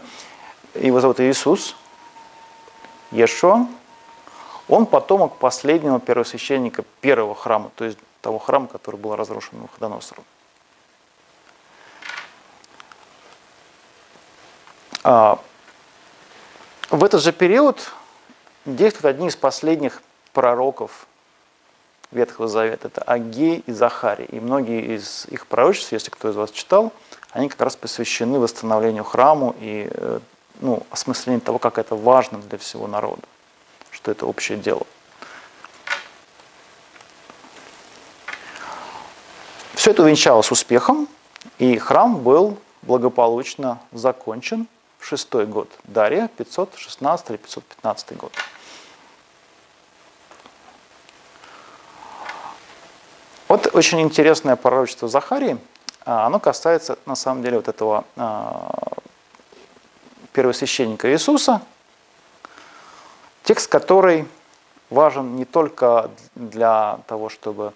Его 0.75 1.01
зовут 1.01 1.19
Иисус, 1.19 1.75
Ешо. 3.11 3.67
Он 4.69 4.85
потомок 4.85 5.37
последнего 5.37 5.99
первосвященника 5.99 6.83
первого 7.01 7.35
храма, 7.35 7.71
то 7.75 7.85
есть 7.85 7.97
того 8.21 8.39
храма, 8.39 8.67
который 8.67 8.95
был 8.95 9.15
разрушен 9.15 9.57
Навуходоносором. 9.57 10.23
В 15.03 15.39
этот 17.03 17.21
же 17.21 17.31
период 17.33 17.91
действуют 18.65 19.05
одни 19.05 19.27
из 19.27 19.35
последних 19.35 20.01
пророков 20.31 21.07
Ветхого 22.11 22.47
Завета. 22.47 22.87
Это 22.87 23.01
Агей 23.01 23.63
и 23.65 23.71
Захарий. 23.71 24.25
И 24.25 24.39
многие 24.39 24.95
из 24.95 25.25
их 25.29 25.47
пророчеств, 25.47 25.91
если 25.91 26.09
кто 26.09 26.29
из 26.29 26.35
вас 26.35 26.51
читал, 26.51 26.93
они 27.31 27.49
как 27.49 27.61
раз 27.61 27.75
посвящены 27.75 28.39
восстановлению 28.39 29.03
храму 29.03 29.55
и 29.59 29.89
э, 29.91 30.19
ну, 30.61 30.83
осмыслению 30.91 31.41
того, 31.41 31.59
как 31.59 31.77
это 31.77 31.95
важно 31.95 32.37
для 32.37 32.57
всего 32.57 32.87
народа, 32.87 33.23
что 33.91 34.11
это 34.11 34.25
общее 34.25 34.57
дело. 34.57 34.83
Все 39.73 39.91
это 39.91 40.03
увенчалось 40.03 40.51
успехом, 40.51 41.09
и 41.57 41.77
храм 41.77 42.15
был 42.19 42.57
благополучно 42.83 43.79
закончен 43.91 44.67
506 45.03 45.49
год. 45.49 45.69
Дарья 45.83 46.29
516 46.37 47.29
или 47.29 47.37
515 47.37 48.17
год. 48.17 48.31
Вот 53.49 53.75
очень 53.75 54.01
интересное 54.01 54.55
пророчество 54.55 55.07
Захарии. 55.07 55.57
А, 56.05 56.25
оно 56.25 56.39
касается, 56.39 56.97
на 57.05 57.15
самом 57.15 57.43
деле, 57.43 57.57
вот 57.57 57.67
этого 57.67 58.05
а, 58.15 58.71
первосвященника 60.31 61.11
Иисуса, 61.11 61.61
текст, 63.43 63.69
который 63.69 64.27
важен 64.89 65.35
не 65.35 65.45
только 65.45 66.09
для 66.35 66.99
того, 67.07 67.29
чтобы 67.29 67.73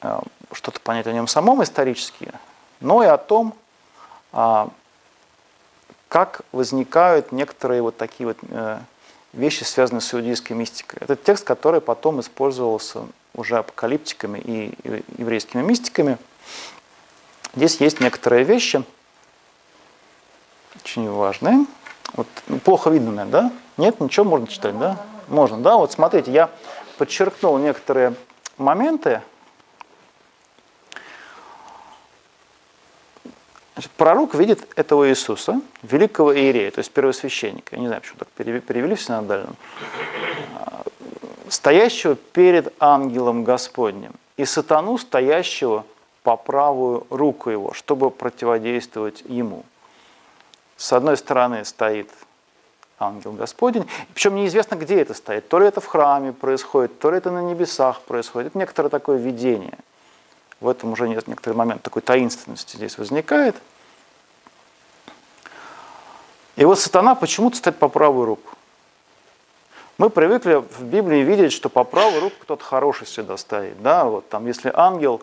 а, 0.00 0.22
что-то 0.52 0.80
понять 0.80 1.06
о 1.06 1.12
нем 1.12 1.28
самом 1.28 1.62
исторически, 1.62 2.32
но 2.80 3.02
и 3.02 3.06
о 3.06 3.16
том, 3.16 3.54
как 6.08 6.40
возникают 6.52 7.32
некоторые 7.32 7.82
вот 7.82 7.96
такие 7.96 8.26
вот 8.26 8.38
э, 8.48 8.78
вещи, 9.32 9.64
связанные 9.64 10.00
с 10.00 10.12
иудейской 10.14 10.56
мистикой. 10.56 10.98
Это 11.02 11.16
текст, 11.16 11.44
который 11.44 11.80
потом 11.80 12.20
использовался 12.20 13.06
уже 13.34 13.58
апокалиптиками 13.58 14.38
и 14.38 14.74
еврейскими 15.18 15.62
мистиками. 15.62 16.18
Здесь 17.54 17.80
есть 17.80 18.00
некоторые 18.00 18.44
вещи, 18.44 18.82
очень 20.82 21.10
важные. 21.10 21.66
Вот, 22.14 22.26
ну, 22.46 22.58
плохо 22.58 22.90
видно, 22.90 23.12
наверное, 23.12 23.42
да? 23.42 23.52
Нет, 23.76 24.00
ничего, 24.00 24.24
можно 24.24 24.46
читать, 24.46 24.78
да? 24.78 24.98
Можно, 25.28 25.58
да? 25.58 25.76
Вот 25.76 25.92
смотрите, 25.92 26.32
я 26.32 26.50
подчеркнул 26.96 27.58
некоторые 27.58 28.14
моменты, 28.56 29.22
Значит, 33.78 33.92
пророк 33.92 34.34
видит 34.34 34.66
этого 34.74 35.08
Иисуса, 35.08 35.60
великого 35.84 36.36
иерея, 36.36 36.72
то 36.72 36.80
есть 36.80 36.90
первосвященника, 36.90 37.76
я 37.76 37.80
не 37.80 37.86
знаю, 37.86 38.02
почему 38.02 38.18
так 38.18 38.26
перевели 38.30 38.96
в 38.96 39.00
синодальном, 39.00 39.54
стоящего 41.48 42.16
перед 42.16 42.74
ангелом 42.80 43.44
Господним, 43.44 44.14
и 44.36 44.44
сатану, 44.44 44.98
стоящего 44.98 45.86
по 46.24 46.36
правую 46.36 47.06
руку 47.08 47.50
его, 47.50 47.72
чтобы 47.72 48.10
противодействовать 48.10 49.22
ему. 49.28 49.64
С 50.76 50.92
одной 50.92 51.16
стороны 51.16 51.64
стоит 51.64 52.10
ангел 52.98 53.30
Господень, 53.30 53.88
причем 54.12 54.34
неизвестно, 54.34 54.74
где 54.74 55.00
это 55.00 55.14
стоит. 55.14 55.46
То 55.46 55.60
ли 55.60 55.68
это 55.68 55.80
в 55.80 55.86
храме 55.86 56.32
происходит, 56.32 56.98
то 56.98 57.12
ли 57.12 57.18
это 57.18 57.30
на 57.30 57.42
небесах 57.42 58.00
происходит. 58.00 58.48
Это 58.48 58.58
некоторое 58.58 58.88
такое 58.88 59.18
видение– 59.18 59.78
в 60.60 60.68
этом 60.68 60.92
уже 60.92 61.08
некоторый 61.08 61.54
момент 61.54 61.82
такой 61.82 62.02
таинственности 62.02 62.76
здесь 62.76 62.98
возникает. 62.98 63.56
И 66.56 66.64
вот 66.64 66.78
сатана 66.78 67.14
почему-то 67.14 67.56
стоит 67.56 67.76
по 67.76 67.88
правую 67.88 68.26
руку. 68.26 68.50
Мы 69.96 70.10
привыкли 70.10 70.54
в 70.54 70.82
Библии 70.82 71.20
видеть, 71.20 71.52
что 71.52 71.68
по 71.68 71.84
правую 71.84 72.20
руку 72.20 72.36
кто-то 72.40 72.64
хороший 72.64 73.04
всегда 73.04 73.36
стоит. 73.36 73.80
Да? 73.82 74.04
Вот 74.04 74.28
там, 74.28 74.46
если 74.46 74.70
ангел 74.74 75.22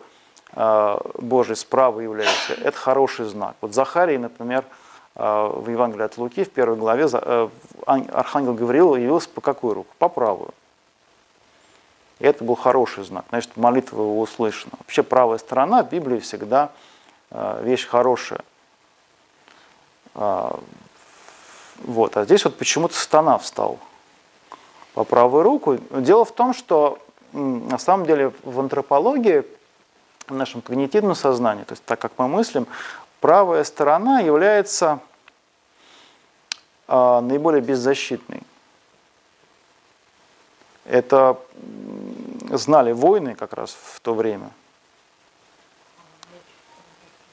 э, 0.54 0.98
Божий 1.16 1.56
справа 1.56 2.00
является, 2.00 2.54
это 2.54 2.78
хороший 2.78 3.26
знак. 3.26 3.56
Вот 3.62 3.74
Захарий, 3.74 4.18
например, 4.18 4.66
э, 5.16 5.50
в 5.54 5.70
Евангелии 5.70 6.04
от 6.04 6.18
Луки, 6.18 6.44
в 6.44 6.50
первой 6.52 6.78
главе, 6.78 7.08
э, 7.12 7.50
архангел 7.86 8.54
Гавриил 8.54 8.96
явился 8.96 9.30
по 9.30 9.42
какую 9.42 9.76
руку? 9.76 9.94
По 9.98 10.10
правую. 10.10 10.54
И 12.20 12.26
это 12.26 12.44
был 12.44 12.56
хороший 12.56 13.04
знак. 13.04 13.26
Значит, 13.30 13.58
молитва 13.58 14.02
его 14.02 14.22
услышана. 14.22 14.74
Вообще 14.80 15.04
правая 15.04 15.38
сторона 15.38 15.84
в 15.84 15.90
Библии 15.90 16.20
всегда 16.20 16.72
э, 17.32 17.62
вещь 17.64 17.86
хорошая. 17.86 18.42
А, 20.14 20.60
вот. 21.80 22.16
А 22.16 22.24
здесь 22.26 22.46
вот 22.46 22.58
почему-то 22.58 22.96
сатана 22.96 23.38
встал 23.38 23.80
по 24.94 25.04
правую 25.04 25.44
руку. 25.44 25.78
Дело 25.92 26.24
в 26.24 26.32
том, 26.32 26.54
что 26.54 27.00
на 27.34 27.78
самом 27.78 28.06
деле 28.06 28.32
в 28.44 28.60
антропологии, 28.60 29.44
в 30.28 30.34
нашем 30.34 30.62
когнитивном 30.62 31.16
сознании, 31.16 31.64
то 31.64 31.74
есть 31.74 31.84
так 31.84 32.00
как 32.00 32.14
мы 32.18 32.30
мыслим, 32.30 32.66
правая 33.20 33.64
сторона 33.66 34.22
является 34.22 35.00
а, 36.88 37.20
наиболее 37.22 37.62
беззащитной. 37.62 38.42
Это 40.86 41.40
знали 42.52 42.92
войны 42.92 43.36
как 43.36 43.54
раз 43.54 43.76
в 43.94 44.00
то 44.00 44.14
время. 44.14 44.52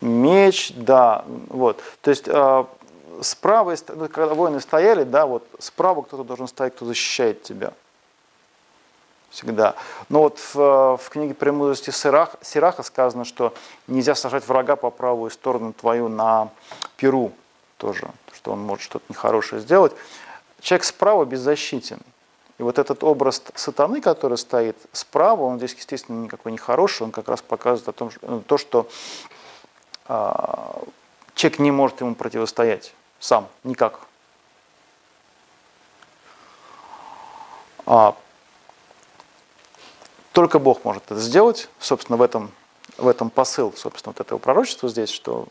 Меч, 0.00 0.72
да, 0.74 1.24
вот. 1.48 1.80
То 2.00 2.10
есть 2.10 2.24
э, 2.26 2.64
справа, 3.20 3.76
ну, 3.88 4.08
когда 4.08 4.34
воины 4.34 4.60
стояли, 4.60 5.04
да, 5.04 5.26
вот 5.26 5.46
справа 5.58 6.02
кто-то 6.02 6.24
должен 6.24 6.48
стоять, 6.48 6.74
кто 6.74 6.86
защищает 6.86 7.42
тебя. 7.42 7.72
Всегда. 9.30 9.76
Но 10.08 10.22
вот 10.22 10.38
в, 10.38 10.98
в 10.98 11.08
книге 11.08 11.34
«Премудрости 11.34 11.90
Сираха, 11.90 12.36
Сираха» 12.42 12.82
сказано, 12.82 13.24
что 13.24 13.54
нельзя 13.86 14.14
сажать 14.14 14.46
врага 14.46 14.76
по 14.76 14.90
правую 14.90 15.30
сторону 15.30 15.72
твою 15.72 16.08
на 16.08 16.50
перу 16.96 17.32
тоже, 17.78 18.10
что 18.34 18.52
он 18.52 18.60
может 18.60 18.84
что-то 18.84 19.04
нехорошее 19.08 19.62
сделать. 19.62 19.92
Человек 20.60 20.84
справа 20.84 21.24
беззащитен. 21.24 22.00
И 22.62 22.64
вот 22.64 22.78
этот 22.78 23.02
образ 23.02 23.42
сатаны, 23.56 24.00
который 24.00 24.38
стоит 24.38 24.76
справа, 24.92 25.42
он 25.42 25.58
здесь, 25.58 25.74
естественно, 25.74 26.22
никакой 26.22 26.52
не 26.52 26.58
хороший, 26.58 27.02
он 27.02 27.10
как 27.10 27.26
раз 27.26 27.42
показывает 27.42 27.88
о 27.88 27.92
том, 27.92 28.12
что, 28.12 28.20
ну, 28.24 28.40
то, 28.40 28.56
что 28.56 28.88
а, 30.06 30.80
человек 31.34 31.58
не 31.58 31.72
может 31.72 32.00
ему 32.00 32.14
противостоять 32.14 32.94
сам, 33.18 33.48
никак. 33.64 33.98
А, 37.84 38.14
только 40.30 40.60
Бог 40.60 40.84
может 40.84 41.02
это 41.06 41.18
сделать. 41.18 41.68
Собственно, 41.80 42.16
в 42.16 42.22
этом, 42.22 42.52
в 42.96 43.08
этом 43.08 43.28
посыл, 43.28 43.74
собственно, 43.76 44.14
вот 44.16 44.24
этого 44.24 44.38
пророчества 44.38 44.88
здесь, 44.88 45.10
что 45.10 45.48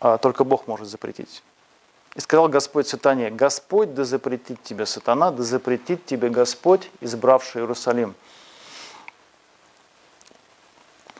а, 0.00 0.16
только 0.16 0.44
Бог 0.44 0.66
может 0.66 0.88
запретить. 0.88 1.42
И 2.18 2.20
сказал 2.20 2.48
Господь 2.48 2.88
сатане, 2.88 3.30
Господь 3.30 3.94
да 3.94 4.02
запретит 4.02 4.60
тебе, 4.64 4.86
сатана, 4.86 5.30
да 5.30 5.44
запретит 5.44 6.04
тебе 6.04 6.30
Господь, 6.30 6.90
избравший 7.00 7.62
Иерусалим. 7.62 8.16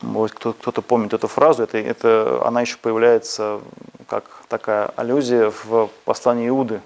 Может, 0.01 0.35
кто-то 0.35 0.81
помнит 0.81 1.13
эту 1.13 1.29
фразу, 1.29 1.63
это, 1.63 1.77
это, 1.77 2.45
она 2.45 2.59
еще 2.59 2.75
появляется 2.75 3.61
как 4.09 4.25
такая 4.49 4.87
аллюзия 4.97 5.53
в 5.63 5.89
послании 6.03 6.49
Иуды, 6.49 6.81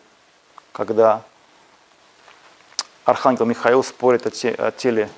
когда 0.74 1.24
архангел 3.06 3.48
Михаил 3.48 3.84
спорит 3.84 4.28
о, 4.28 4.30
те, 4.30 4.52
о 4.52 4.70
теле 4.72 5.10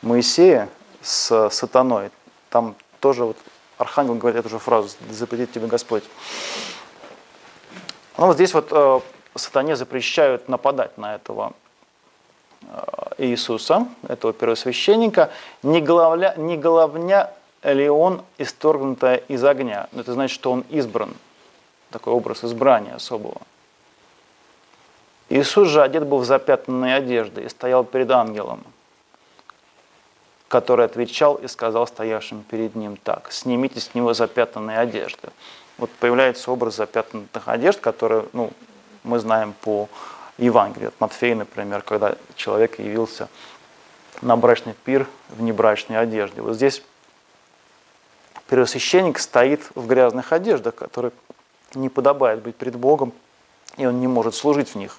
Моисея 0.00 0.68
с 1.02 1.50
сатаной. 1.50 2.10
Там 2.50 2.74
тоже 2.98 3.26
вот 3.26 3.36
архангел 3.78 4.16
говорит 4.16 4.40
эту 4.40 4.48
же 4.48 4.58
фразу, 4.58 4.88
запретит 5.08 5.52
тебе 5.52 5.68
Господь. 5.68 6.02
Ну, 8.18 8.26
вот 8.26 8.34
здесь 8.34 8.52
вот 8.52 8.68
э, 8.70 9.00
сатане 9.34 9.76
запрещают 9.76 10.48
нападать 10.48 10.98
на 10.98 11.14
этого 11.14 11.52
э, 12.62 12.66
Иисуса, 13.18 13.86
этого 14.06 14.32
первосвященника, 14.32 15.30
не, 15.62 15.80
головля, 15.80 16.34
не 16.36 16.56
головня 16.56 17.30
ли 17.62 17.88
он 17.88 18.22
исторгнутая 18.38 19.16
из 19.28 19.44
огня. 19.44 19.88
Это 19.96 20.12
значит, 20.12 20.34
что 20.34 20.52
он 20.52 20.64
избран. 20.68 21.14
Такой 21.90 22.12
образ 22.12 22.44
избрания 22.44 22.94
особого. 22.94 23.40
Иисус 25.28 25.68
же 25.68 25.82
одет 25.82 26.06
был 26.06 26.18
в 26.18 26.24
запятнанные 26.24 26.96
одежды 26.96 27.42
и 27.42 27.48
стоял 27.48 27.84
перед 27.84 28.10
ангелом, 28.10 28.62
который 30.48 30.84
отвечал 30.84 31.36
и 31.36 31.48
сказал 31.48 31.86
стоявшим 31.86 32.42
перед 32.42 32.74
ним 32.74 32.96
так, 32.96 33.32
«Снимите 33.32 33.80
с 33.80 33.94
него 33.94 34.12
запятнанные 34.12 34.78
одежды» 34.78 35.30
вот 35.82 35.90
появляется 35.90 36.52
образ 36.52 36.76
запятнанных 36.76 37.48
одежд, 37.48 37.80
которые 37.80 38.26
ну, 38.32 38.52
мы 39.02 39.18
знаем 39.18 39.52
по 39.52 39.88
Евангелию, 40.38 40.90
от 40.90 41.00
Матфея, 41.00 41.34
например, 41.34 41.82
когда 41.82 42.14
человек 42.36 42.78
явился 42.78 43.28
на 44.20 44.36
брачный 44.36 44.74
пир 44.84 45.08
в 45.30 45.42
небрачной 45.42 45.98
одежде. 45.98 46.40
Вот 46.40 46.54
здесь 46.54 46.84
первосвященник 48.48 49.18
стоит 49.18 49.60
в 49.74 49.88
грязных 49.88 50.32
одеждах, 50.32 50.76
которые 50.76 51.10
не 51.74 51.88
подобает 51.88 52.42
быть 52.42 52.54
пред 52.54 52.76
Богом, 52.76 53.12
и 53.76 53.84
он 53.84 53.98
не 53.98 54.06
может 54.06 54.36
служить 54.36 54.68
в 54.68 54.76
них. 54.76 54.98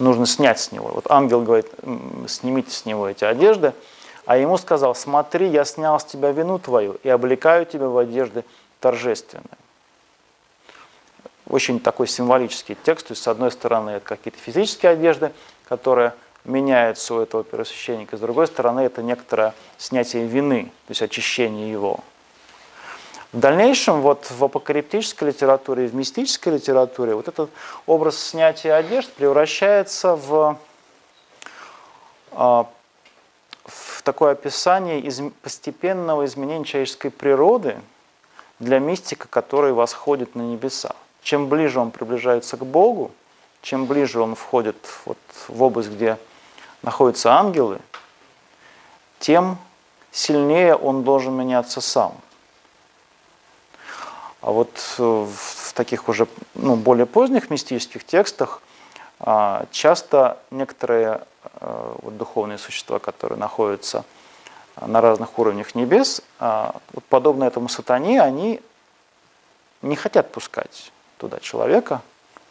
Нужно 0.00 0.26
снять 0.26 0.58
с 0.58 0.72
него. 0.72 0.88
Вот 0.88 1.08
ангел 1.08 1.42
говорит, 1.42 1.70
снимите 2.26 2.72
с 2.72 2.84
него 2.84 3.08
эти 3.08 3.22
одежды– 3.22 3.74
а 4.24 4.36
ему 4.36 4.56
сказал, 4.58 4.94
смотри, 4.94 5.48
я 5.48 5.64
снял 5.64 5.98
с 5.98 6.04
тебя 6.04 6.30
вину 6.32 6.58
твою 6.58 6.98
и 7.02 7.08
облекаю 7.08 7.66
тебя 7.66 7.88
в 7.88 7.98
одежды 7.98 8.44
торжественные. 8.80 9.46
Очень 11.48 11.80
такой 11.80 12.06
символический 12.06 12.76
текст, 12.82 13.08
то 13.08 13.12
есть 13.12 13.22
с 13.22 13.28
одной 13.28 13.50
стороны 13.50 13.90
это 13.90 14.06
какие-то 14.06 14.38
физические 14.38 14.92
одежды, 14.92 15.32
которые 15.68 16.14
меняются 16.44 17.14
у 17.14 17.20
этого 17.20 17.44
первосвященника, 17.44 18.16
с 18.16 18.20
другой 18.20 18.46
стороны 18.46 18.80
это 18.80 19.02
некоторое 19.02 19.54
снятие 19.78 20.26
вины, 20.26 20.64
то 20.86 20.90
есть 20.90 21.02
очищение 21.02 21.70
его. 21.70 22.00
В 23.32 23.38
дальнейшем 23.38 24.02
вот 24.02 24.30
в 24.30 24.44
апокалиптической 24.44 25.28
литературе 25.28 25.86
в 25.86 25.94
мистической 25.94 26.54
литературе 26.54 27.14
вот 27.14 27.28
этот 27.28 27.50
образ 27.86 28.18
снятия 28.18 28.76
одежд 28.76 29.10
превращается 29.12 30.16
в 30.16 30.58
а, 32.32 32.66
в 33.64 34.02
такое 34.02 34.32
описание 34.32 35.00
из 35.00 35.20
постепенного 35.42 36.24
изменения 36.24 36.64
человеческой 36.64 37.10
природы 37.10 37.80
для 38.58 38.78
мистика, 38.78 39.28
который 39.28 39.72
восходит 39.72 40.34
на 40.34 40.42
небеса. 40.42 40.94
Чем 41.22 41.48
ближе 41.48 41.80
он 41.80 41.90
приближается 41.90 42.56
к 42.56 42.66
Богу, 42.66 43.12
чем 43.60 43.86
ближе 43.86 44.20
он 44.20 44.34
входит 44.34 44.76
вот 45.04 45.18
в 45.48 45.62
область, 45.62 45.90
где 45.90 46.18
находятся 46.82 47.34
ангелы, 47.34 47.78
тем 49.20 49.56
сильнее 50.10 50.74
он 50.74 51.04
должен 51.04 51.34
меняться 51.34 51.80
сам. 51.80 52.14
А 54.40 54.50
вот 54.50 54.70
э, 54.98 55.02
в 55.02 55.72
таких 55.74 56.08
уже 56.08 56.26
ну, 56.54 56.74
более 56.74 57.06
поздних 57.06 57.48
мистических 57.48 58.04
текстах 58.04 58.60
а, 59.20 59.66
часто 59.70 60.38
некоторые 60.50 61.22
вот, 61.60 62.16
духовные 62.16 62.58
существа, 62.58 62.98
которые 62.98 63.38
находятся 63.38 64.04
на 64.80 65.00
разных 65.00 65.38
уровнях 65.38 65.74
небес, 65.74 66.22
а, 66.38 66.74
вот 66.92 67.04
подобно 67.04 67.44
этому 67.44 67.68
сатане, 67.68 68.22
они 68.22 68.60
не 69.82 69.96
хотят 69.96 70.32
пускать 70.32 70.92
туда 71.18 71.40
человека, 71.40 72.00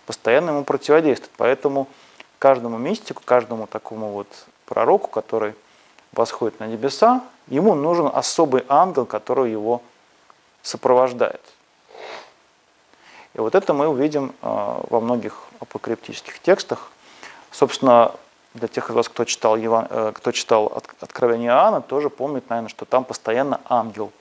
постоянно 0.05 0.51
ему 0.51 0.63
противодействуют. 0.63 1.33
Поэтому 1.37 1.87
каждому 2.39 2.77
мистику, 2.77 3.23
каждому 3.23 3.67
такому 3.67 4.09
вот 4.09 4.27
пророку, 4.65 5.07
который 5.07 5.55
восходит 6.11 6.59
на 6.59 6.67
небеса, 6.67 7.23
ему 7.47 7.73
нужен 7.73 8.09
особый 8.13 8.65
ангел, 8.67 9.05
который 9.05 9.51
его 9.51 9.81
сопровождает. 10.61 11.41
И 13.33 13.39
вот 13.39 13.55
это 13.55 13.73
мы 13.73 13.87
увидим 13.87 14.33
а, 14.41 14.83
во 14.89 14.99
многих 14.99 15.37
апокриптических 15.59 16.39
текстах. 16.39 16.91
Собственно, 17.51 18.13
для 18.53 18.67
тех 18.67 18.89
из 18.89 18.95
вас, 18.95 19.09
кто 19.09 19.25
читал, 19.25 19.57
Иван, 19.57 19.87
э, 19.89 20.11
кто 20.15 20.31
читал 20.31 20.71
Откровение 20.99 21.49
Иоанна, 21.49 21.81
тоже 21.81 22.09
помнит, 22.09 22.49
наверное, 22.49 22.69
что 22.69 22.85
там 22.85 23.03
постоянно 23.03 23.61
ангел 23.65 24.11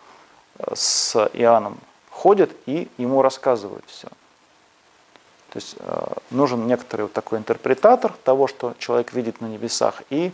э, 0.59 0.73
с 0.75 1.17
Иоанном 1.33 1.79
ходит 2.11 2.51
и 2.67 2.89
ему 2.99 3.23
рассказывает 3.23 3.85
все. 3.87 4.09
То 4.09 5.57
есть 5.57 5.77
э, 5.79 6.07
нужен 6.31 6.67
некоторый 6.67 7.03
вот 7.03 7.13
такой 7.13 7.39
интерпретатор 7.39 8.13
того, 8.25 8.47
что 8.47 8.75
человек 8.79 9.13
видит 9.13 9.41
на 9.41 9.47
небесах, 9.47 10.03
и 10.11 10.33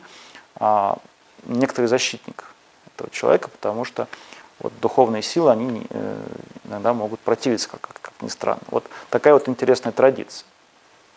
а, 0.59 0.99
некоторый 1.45 1.87
защитник 1.87 2.45
этого 2.95 3.11
человека, 3.11 3.49
потому 3.49 3.85
что 3.85 4.09
вот 4.59 4.73
духовные 4.81 5.23
силы, 5.23 5.51
они 5.51 5.87
иногда 6.65 6.95
могут 6.95 7.21
противиться, 7.21 7.69
как, 7.69 7.83
как, 7.83 8.01
как 8.01 8.15
ни 8.23 8.29
странно. 8.29 8.63
Вот 8.69 8.85
такая 9.11 9.35
вот 9.35 9.51
интересная 9.51 9.93
традиция 9.93 10.47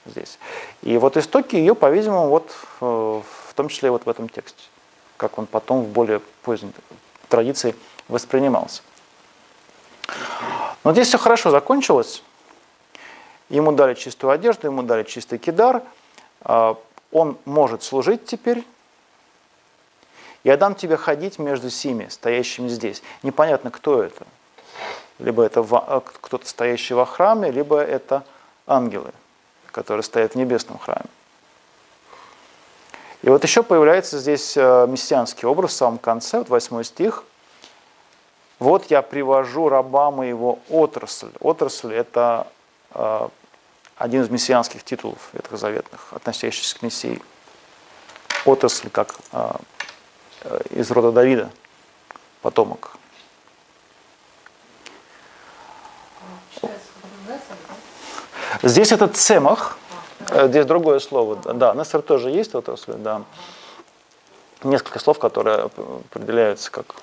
здесь. 0.05 0.39
И 0.81 0.97
вот 0.97 1.17
истоки 1.17 1.55
ее, 1.55 1.75
по-видимому, 1.75 2.29
вот 2.29 2.55
э, 2.81 2.85
в 2.85 3.53
том 3.53 3.69
числе 3.69 3.91
вот 3.91 4.05
в 4.05 4.09
этом 4.09 4.29
тексте, 4.29 4.63
как 5.17 5.38
он 5.38 5.45
потом 5.45 5.83
в 5.83 5.88
более 5.88 6.19
поздней 6.43 6.71
традиции 7.27 7.75
воспринимался. 8.07 8.81
Но 10.83 10.93
здесь 10.93 11.07
все 11.07 11.17
хорошо 11.17 11.51
закончилось. 11.51 12.23
Ему 13.49 13.71
дали 13.71 13.93
чистую 13.93 14.31
одежду, 14.31 14.67
ему 14.67 14.83
дали 14.83 15.03
чистый 15.03 15.38
кидар. 15.38 15.83
А, 16.41 16.77
он 17.12 17.38
может 17.45 17.83
служить 17.83 18.25
теперь 18.25 18.63
я 20.43 20.57
дам 20.57 20.75
тебе 20.75 20.95
ходить 20.95 21.38
между 21.38 21.69
сими, 21.69 22.07
стоящими 22.09 22.69
здесь. 22.69 23.03
Непонятно, 23.23 23.71
кто 23.71 24.01
это. 24.01 24.25
Либо 25.17 25.43
это 25.43 25.65
э, 25.69 26.01
кто-то, 26.21 26.47
стоящий 26.47 26.93
во 26.93 27.05
храме, 27.05 27.51
либо 27.51 27.79
это 27.79 28.23
ангелы, 28.65 29.12
которые 29.71 30.03
стоят 30.03 30.34
в 30.34 30.36
небесном 30.36 30.77
храме. 30.77 31.05
И 33.21 33.29
вот 33.29 33.43
еще 33.43 33.63
появляется 33.63 34.17
здесь 34.19 34.55
э, 34.55 34.88
мессианский 34.88 35.47
образ 35.47 35.71
в 35.71 35.75
самом 35.75 35.97
конце, 35.97 36.39
вот 36.39 36.49
8 36.49 36.84
стих. 36.84 37.23
«Вот 38.60 38.86
я 38.91 39.01
привожу 39.01 39.69
раба 39.69 40.12
моего 40.12 40.60
отрасль». 40.69 41.32
Отрасль– 41.39 41.93
это 41.95 42.47
э, 42.93 43.27
один 43.97 44.21
из 44.21 44.29
мессианских 44.29 44.84
титулов 44.84 45.29
ветхозаветных, 45.34 46.13
относящихся 46.13 46.77
к 46.77 46.82
Мессии. 46.82 47.21
Отрасль 48.45 48.89
как 48.89 49.15
Э, 50.41 50.62
из 50.69 50.89
рода 50.91 51.12
Давида, 51.12 51.49
потомок. 52.41 52.91
Здесь 58.62 58.91
этот 58.91 59.15
цемах, 59.15 59.78
э, 60.30 60.48
здесь 60.48 60.65
другое 60.65 61.00
слово, 61.00 61.38
да, 61.54 61.74
Нессер 61.74 62.02
тоже 62.02 62.30
есть 62.30 62.56
отрасль, 62.56 62.93
да. 62.93 63.24
Несколько 64.63 65.00
слов, 65.00 65.19
которые 65.19 65.69
определяются 66.12 66.69
как, 66.69 66.95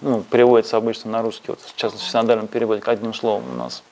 ну, 0.00 0.22
переводятся 0.22 0.76
обычно 0.76 1.10
на 1.10 1.22
русский, 1.22 1.46
вот, 1.48 1.60
в 1.60 1.74
частности, 1.74 2.06
в 2.06 2.10
синодальном 2.10 2.46
переводе, 2.46 2.82
одним 2.86 3.14
словом 3.14 3.44
у 3.52 3.56
нас. 3.56 3.82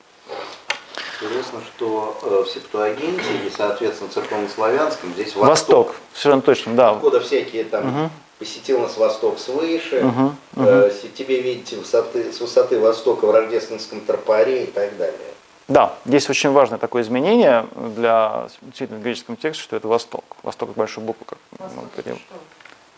Интересно, 1.21 1.59
что 1.75 2.17
э, 2.23 2.43
в 2.45 2.49
Септуагинте 2.49 3.45
и, 3.45 3.49
соответственно, 3.49 4.09
церковно-славянском 4.09 5.11
здесь 5.13 5.35
Восток. 5.35 5.49
Восток, 5.49 5.95
совершенно 6.13 6.41
точно, 6.41 6.75
да. 6.75 6.91
Откуда 6.91 7.19
всякие 7.19 7.65
там 7.65 8.03
угу 8.03 8.09
посетил 8.39 8.79
нас 8.79 8.97
восток 8.97 9.37
свыше, 9.37 9.99
угу, 9.99 10.35
угу. 10.55 10.65
Э, 10.65 10.91
тебе 11.13 11.41
видите 11.41 11.75
высоты, 11.75 12.31
с 12.31 12.39
высоты 12.39 12.79
востока 12.79 13.25
в 13.25 13.31
рождественском 13.31 13.99
тропаре 13.99 14.63
и 14.63 14.67
так 14.67 14.97
далее. 14.97 15.19
Да, 15.69 15.93
здесь 16.03 16.27
очень 16.31 16.49
важное 16.49 16.79
такое 16.79 17.03
изменение 17.03 17.67
для 17.75 18.47
действительно 18.61 18.97
греческом 18.97 19.37
тексте, 19.37 19.63
что 19.63 19.75
это 19.75 19.87
Восток. 19.87 20.23
Восток 20.41 20.71
с 20.71 20.73
большой 20.73 21.03
буквы, 21.03 21.25
как 21.27 21.37
восток, 21.59 21.83
мы 21.83 21.89
говорим. 21.95 22.21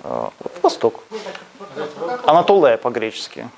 А, 0.04 0.32
Восток. 0.64 1.04
Анатолия 2.26 2.78
по-гречески. 2.78 3.50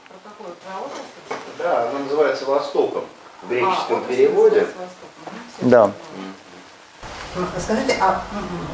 Да, 1.60 1.90
она 1.90 2.00
называется 2.00 2.46
Востоком 2.46 3.04
в 3.44 3.50
греческом 3.50 4.04
а, 4.04 4.08
переводе. 4.08 4.68
Да. 5.62 5.92
Скажите, 7.60 7.96
а 8.02 8.24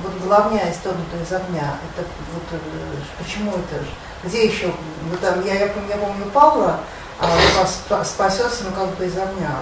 вот 0.04 0.14
главня 0.24 0.72
исторгнутая 0.72 1.22
из 1.22 1.34
огня, 1.34 1.78
это 1.92 2.08
вот 2.34 2.44
э, 2.52 3.22
почему 3.22 3.52
это? 3.52 3.84
Где 4.24 4.46
еще? 4.46 4.68
Ну, 4.68 5.18
там, 5.22 5.46
я, 5.46 5.54
я, 5.54 5.66
я 5.66 5.98
помню 5.98 6.26
Павла, 6.34 6.80
а 7.20 8.04
спасется, 8.06 8.64
ну, 8.64 8.72
как 8.76 8.96
бы 8.96 9.06
из 9.06 9.18
огня. 9.18 9.58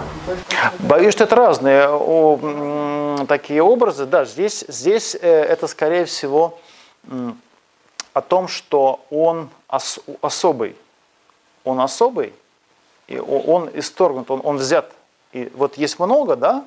Боюсь, 0.79 1.13
что 1.13 1.23
это 1.23 1.35
разные 1.35 1.87
о, 1.89 3.25
такие 3.27 3.63
образы. 3.63 4.05
Да, 4.05 4.25
здесь, 4.25 4.63
здесь 4.67 5.15
э, 5.15 5.27
это, 5.27 5.67
скорее 5.67 6.05
всего, 6.05 6.59
о 8.13 8.21
том, 8.21 8.47
что 8.47 8.99
он 9.09 9.49
ос, 9.67 9.99
особый. 10.21 10.75
Он 11.63 11.81
особый, 11.81 12.33
и 13.07 13.19
он 13.19 13.69
исторгнут, 13.73 14.31
он, 14.31 14.41
он 14.43 14.57
взят. 14.57 14.91
И 15.33 15.51
вот 15.55 15.77
есть 15.77 15.99
много, 15.99 16.35
да, 16.35 16.63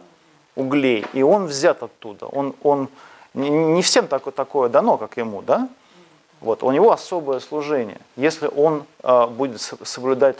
углей, 0.57 1.07
и 1.15 1.23
он 1.23 1.47
взят 1.47 1.83
оттуда. 1.83 2.27
Он, 2.27 2.55
он 2.63 2.89
не 3.33 3.81
всем 3.81 4.09
такое, 4.09 4.33
такое 4.33 4.69
дано, 4.69 4.99
как 4.99 5.17
ему, 5.17 5.41
да? 5.41 5.69
Вот, 6.41 6.63
у 6.63 6.71
него 6.71 6.91
особое 6.91 7.41
служение. 7.41 8.01
Если 8.17 8.47
он 8.47 8.85
э, 9.03 9.27
будет 9.27 9.61
соблюдать 9.61 10.37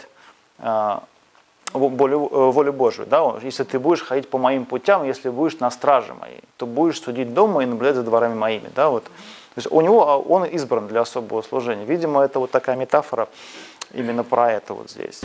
волю, 1.73 2.29
э, 2.31 2.51
волю 2.51 2.73
Божию, 2.73 3.07
да, 3.07 3.35
если 3.41 3.63
ты 3.63 3.79
будешь 3.79 4.03
ходить 4.03 4.29
по 4.29 4.37
моим 4.37 4.65
путям, 4.65 5.03
если 5.03 5.29
будешь 5.29 5.59
на 5.59 5.71
страже 5.71 6.13
моей, 6.13 6.41
то 6.57 6.65
будешь 6.65 7.01
судить 7.01 7.33
дома 7.33 7.63
и 7.63 7.65
наблюдать 7.65 7.95
за 7.95 8.03
дворами 8.03 8.35
моими, 8.35 8.69
да, 8.75 8.89
вот. 8.89 9.03
То 9.03 9.57
есть 9.57 9.67
у 9.71 9.81
него 9.81 10.07
а, 10.07 10.17
он 10.17 10.45
избран 10.45 10.87
для 10.87 11.01
особого 11.01 11.41
служения. 11.41 11.83
Видимо, 11.83 12.21
это 12.21 12.39
вот 12.39 12.51
такая 12.51 12.77
метафора 12.77 13.27
именно 13.93 14.23
про 14.23 14.53
это 14.53 14.73
вот 14.73 14.89
здесь. 14.89 15.21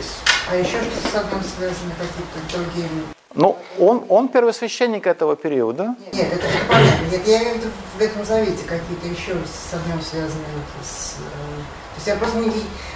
А 0.51 0.55
еще 0.55 0.77
что 0.81 1.09
с 1.09 1.15
огнем 1.15 1.41
связаны 1.43 1.91
какие-то 1.91 2.57
другие 2.57 2.89
ну, 3.35 3.55
он, 3.77 4.03
он 4.09 4.29
первосвященник 4.29 5.05
этого 5.05 5.35
периода. 5.35 5.95
Нет, 6.11 6.33
это, 6.33 6.47
это 6.47 6.65
понятно. 6.67 7.05
Нет, 7.11 7.27
я 7.27 7.43
имею 7.43 7.53
в 7.53 7.57
виду 7.59 7.67
в 7.97 8.01
этом 8.01 8.25
завете 8.25 8.63
какие-то 8.65 9.07
еще 9.07 9.33
с 9.45 9.73
огнем 9.75 10.01
связанные. 10.01 10.47
Вот, 10.55 10.85
с, 10.85 11.17
э, 11.19 11.86
то 11.97 11.99
есть 11.99 12.07
я 12.07 12.15
просто 12.15 12.37
не, 12.37 12.51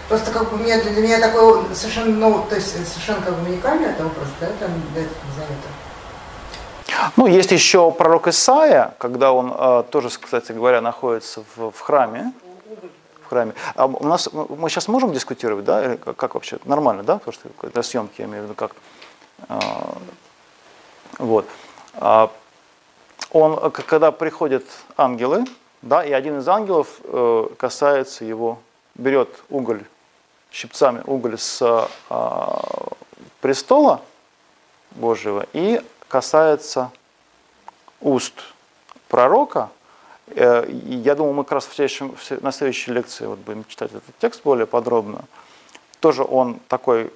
просто 0.08 0.32
как 0.32 0.52
бы 0.52 0.58
меня, 0.58 0.80
для 0.80 1.02
меня 1.02 1.20
такой 1.20 1.64
совершенно, 1.74 2.12
ну, 2.12 2.46
то 2.48 2.56
есть 2.56 2.70
совершенно 2.88 3.22
как 3.22 3.36
бы 3.36 3.50
уникальный 3.50 3.90
это 3.90 4.06
образ, 4.06 4.28
да, 4.40 4.48
там, 4.60 4.70
для 4.94 5.02
этого 5.02 5.18
завета. 5.36 7.12
Ну, 7.16 7.26
есть 7.26 7.52
еще 7.52 7.92
пророк 7.92 8.28
Исаия, 8.28 8.94
когда 9.00 9.32
он 9.32 9.52
э, 9.58 9.84
тоже, 9.90 10.10
кстати 10.10 10.52
говоря, 10.52 10.82
находится 10.82 11.44
в, 11.56 11.72
в 11.72 11.80
храме. 11.80 12.32
В 13.26 13.30
храме. 13.30 13.54
А 13.74 13.88
у 13.88 14.06
нас 14.06 14.30
мы 14.32 14.70
сейчас 14.70 14.88
можем 14.88 15.14
дискутировать, 15.14 15.66
да? 15.66 15.84
Или 15.84 15.96
как, 15.96 16.16
как 16.16 16.36
вообще? 16.36 16.60
Нормально, 16.66 17.02
да? 17.02 17.18
Потому 17.18 17.34
что 17.34 17.70
для 17.70 17.82
съемки 17.82 18.22
я 18.22 18.26
имею 18.26 18.44
в 18.44 18.46
виду 18.46 18.54
как. 18.54 18.76
Э, 19.50 19.60
вот. 21.18 21.48
А, 21.96 22.30
он, 23.32 23.72
когда 23.72 24.12
приходят 24.12 24.66
ангелы, 24.96 25.46
да, 25.82 26.04
и 26.04 26.12
один 26.12 26.40
из 26.40 26.48
ангелов 26.48 27.00
э, 27.04 27.48
касается 27.58 28.26
его, 28.26 28.60
берет 28.96 29.30
уголь, 29.50 29.84
щипцами 30.52 31.02
уголь 31.06 31.38
с 31.38 31.90
а, 32.10 32.90
престола 33.40 34.02
Божьего 34.92 35.46
и 35.54 35.82
касается 36.08 36.92
уст 38.02 38.34
пророка, 39.08 39.70
Э, 40.36 40.66
я 40.70 41.16
думаю, 41.16 41.34
мы 41.34 41.44
как 41.44 41.54
раз 41.54 41.68
в 41.68 41.74
следующем, 41.74 42.16
на 42.42 42.52
следующей 42.52 42.92
лекции 42.92 43.26
вот 43.26 43.40
будем 43.40 43.66
читать 43.66 43.92
этот 43.92 44.18
текст 44.20 44.44
более 44.44 44.66
подробно. 44.66 45.26
Тоже 46.00 46.24
он 46.24 46.60
такой 46.68 47.12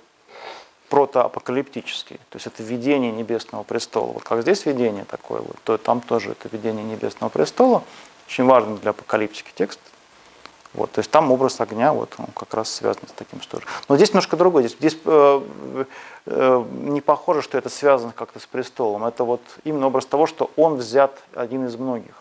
протоапокалиптический, 0.90 2.18
то 2.30 2.36
есть 2.36 2.46
это 2.48 2.62
видение 2.62 3.12
небесного 3.12 3.64
престола. 3.64 4.14
Вот 4.14 4.24
как 4.24 4.42
здесь 4.42 4.66
видение 4.66 5.06
такое, 5.06 5.42
вот, 5.42 5.56
то 5.64 5.78
там 5.78 6.02
тоже 6.02 6.32
это 6.32 6.48
видение 6.50 6.84
небесного 6.84 7.30
престола, 7.30 7.84
очень 8.28 8.46
важный 8.46 8.78
для 8.78 8.92
апокалиптики 8.92 9.52
текст. 9.56 9.80
Вот, 10.76 10.92
то 10.92 11.00
есть 11.00 11.10
там 11.10 11.32
образ 11.32 11.62
огня, 11.62 11.94
вот 11.94 12.14
он 12.18 12.28
как 12.36 12.54
раз 12.54 12.70
связан 12.70 13.04
с 13.08 13.12
таким 13.14 13.40
тоже. 13.40 13.64
Но 13.88 13.96
здесь 13.96 14.10
немножко 14.10 14.36
другой. 14.36 14.64
Здесь, 14.64 14.78
здесь 14.78 14.98
э, 15.06 15.42
э, 16.26 16.64
не 16.82 17.00
похоже, 17.00 17.42
что 17.42 17.58
это 17.58 17.70
связано 17.70 18.12
как-то 18.14 18.40
с 18.40 18.46
престолом. 18.46 19.06
Это 19.06 19.24
вот 19.24 19.42
именно 19.64 19.88
образ 19.88 20.06
того, 20.06 20.28
что 20.28 20.52
он 20.58 20.76
взят 20.76 21.18
один 21.34 21.66
из 21.66 21.78
многих. 21.78 22.14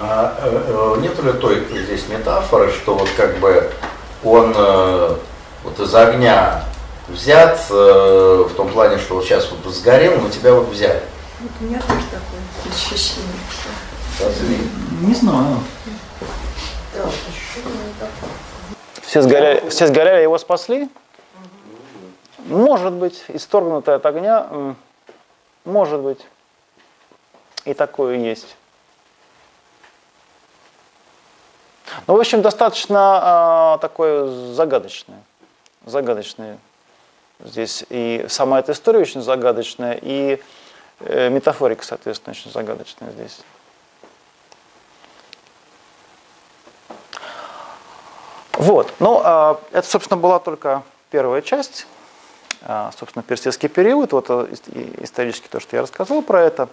А, 0.00 0.36
э, 0.42 0.96
э 0.96 1.00
нет 1.00 1.22
ли 1.22 1.32
той 1.32 1.66
здесь 1.70 2.08
метафоры, 2.08 2.70
что 2.72 2.94
вот 2.94 3.08
как 3.16 3.38
бы 3.38 3.70
он 4.22 4.52
э, 4.54 5.16
вот 5.64 5.80
из 5.80 5.94
огня 5.94 6.64
взят 7.08 7.58
э, 7.70 8.44
в 8.50 8.54
том 8.54 8.68
плане, 8.68 8.98
что 8.98 9.14
вот 9.14 9.24
сейчас 9.24 9.50
вот 9.50 9.72
сгорел, 9.72 10.20
но 10.20 10.28
тебя 10.28 10.52
вот 10.52 10.68
взяли? 10.68 11.02
Вот 11.40 11.50
у 11.60 11.64
меня 11.64 11.80
тоже 11.80 12.02
такое 12.10 12.74
ощущение. 12.74 13.32
Не 15.00 15.14
знаю. 15.14 15.58
Все 19.08 19.22
сгоряли, 19.22 19.66
все 19.70 19.86
сгоряли, 19.86 20.20
его 20.20 20.36
спасли? 20.36 20.86
Может 22.40 22.92
быть, 22.92 23.24
исторгнутый 23.28 23.94
от 23.94 24.04
огня, 24.04 24.74
может 25.64 26.00
быть. 26.00 26.20
И 27.64 27.72
такое 27.72 28.16
есть. 28.16 28.54
Ну, 32.06 32.16
в 32.16 32.20
общем, 32.20 32.42
достаточно 32.42 33.76
э, 33.76 33.80
такое 33.80 34.26
загадочное. 34.52 35.22
Загадочное 35.86 36.58
здесь. 37.40 37.86
И 37.88 38.26
сама 38.28 38.60
эта 38.60 38.72
история 38.72 39.00
очень 39.00 39.22
загадочная, 39.22 39.98
и 40.02 40.38
э, 41.00 41.30
метафорика, 41.30 41.82
соответственно, 41.82 42.32
очень 42.32 42.50
загадочная 42.50 43.10
здесь. 43.12 43.40
Вот, 48.58 48.92
ну, 48.98 49.20
а, 49.22 49.60
это, 49.70 49.88
собственно, 49.88 50.20
была 50.20 50.40
только 50.40 50.82
первая 51.10 51.42
часть, 51.42 51.86
а, 52.62 52.90
собственно, 52.98 53.22
персидский 53.22 53.68
период, 53.68 54.12
вот 54.12 54.26
э, 54.30 54.48
исторически 55.00 55.46
то, 55.46 55.60
что 55.60 55.76
я 55.76 55.82
рассказал 55.82 56.22
про 56.22 56.42
это. 56.42 56.68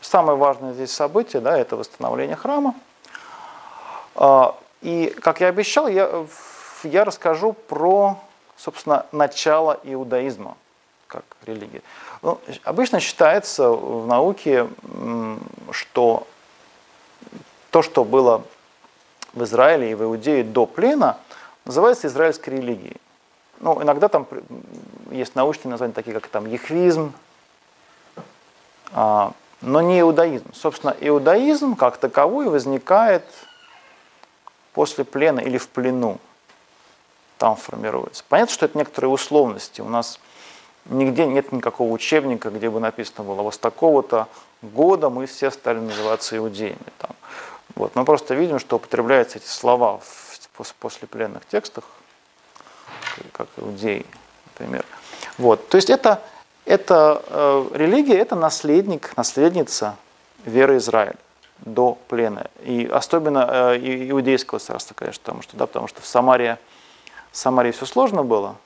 Самое 0.00 0.38
важное 0.38 0.72
здесь 0.72 0.92
событие, 0.92 1.42
да, 1.42 1.58
это 1.58 1.74
восстановление 1.74 2.36
храма. 2.36 2.76
А, 4.14 4.54
и, 4.82 5.12
как 5.20 5.40
я 5.40 5.48
обещал, 5.48 5.88
я, 5.88 6.26
я 6.84 7.04
расскажу 7.04 7.54
про, 7.54 8.20
собственно, 8.56 9.04
начало 9.10 9.80
иудаизма 9.82 10.56
как 11.08 11.24
религии. 11.44 11.82
Ну, 12.22 12.40
обычно 12.62 13.00
считается 13.00 13.70
в 13.70 14.06
науке, 14.06 14.68
что 15.72 16.24
то, 17.72 17.82
что 17.82 18.04
было 18.04 18.44
в 19.36 19.44
Израиле 19.44 19.92
и 19.92 19.94
в 19.94 20.02
Иудее 20.02 20.42
до 20.42 20.66
плена 20.66 21.18
называется 21.64 22.08
израильской 22.08 22.56
религией. 22.56 22.96
Ну, 23.60 23.80
иногда 23.82 24.08
там 24.08 24.26
есть 25.10 25.34
научные 25.34 25.70
названия, 25.70 25.92
такие 25.92 26.14
как 26.14 26.26
там 26.26 26.46
ехвизм, 26.46 27.12
а, 28.92 29.32
но 29.60 29.80
не 29.80 30.00
иудаизм. 30.00 30.52
Собственно, 30.54 30.94
иудаизм 31.00 31.76
как 31.76 31.98
таковой 31.98 32.48
возникает 32.48 33.24
после 34.72 35.04
плена 35.04 35.40
или 35.40 35.58
в 35.58 35.68
плену. 35.68 36.18
Там 37.38 37.56
формируется. 37.56 38.24
Понятно, 38.28 38.54
что 38.54 38.66
это 38.66 38.78
некоторые 38.78 39.10
условности. 39.10 39.80
У 39.82 39.88
нас 39.88 40.18
нигде 40.86 41.26
нет 41.26 41.52
никакого 41.52 41.92
учебника, 41.92 42.50
где 42.50 42.70
бы 42.70 42.80
написано 42.80 43.24
было, 43.24 43.42
вот 43.42 43.54
с 43.54 43.58
такого-то 43.58 44.28
года 44.62 45.10
мы 45.10 45.26
все 45.26 45.50
стали 45.50 45.78
называться 45.78 46.36
иудеями. 46.36 46.78
Там. 46.98 47.10
Вот. 47.76 47.94
Мы 47.94 48.04
просто 48.04 48.34
видим, 48.34 48.58
что 48.58 48.76
употребляются 48.76 49.38
эти 49.38 49.46
слова 49.46 49.98
в 49.98 50.74
послепленных 50.80 51.44
текстах, 51.46 51.84
как 53.32 53.48
иудеи, 53.58 54.06
например. 54.46 54.84
Вот. 55.36 55.68
То 55.68 55.76
есть 55.76 55.90
это, 55.90 56.22
это 56.64 57.22
э, 57.28 57.68
религия, 57.74 58.16
это 58.16 58.34
наследник, 58.34 59.14
наследница 59.16 59.96
веры 60.46 60.78
Израиля 60.78 61.16
до 61.58 61.98
плена. 62.08 62.50
И 62.62 62.86
особенно 62.86 63.74
э, 63.74 64.10
иудейского 64.10 64.58
царства, 64.58 64.94
конечно, 64.94 65.20
потому 65.22 65.42
что, 65.42 65.56
да, 65.58 65.66
потому 65.66 65.88
что 65.88 66.00
в 66.00 66.06
Самаре, 66.06 66.58
в 67.32 67.36
Самаре 67.36 67.72
все 67.72 67.84
сложно 67.84 68.22
было, 68.22 68.56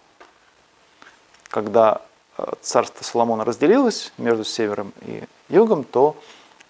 когда 1.49 2.01
э, 2.39 2.45
царство 2.61 3.03
Соломона 3.03 3.45
разделилось 3.45 4.13
между 4.19 4.45
севером 4.45 4.93
и 5.03 5.25
югом, 5.49 5.83
то, 5.83 6.17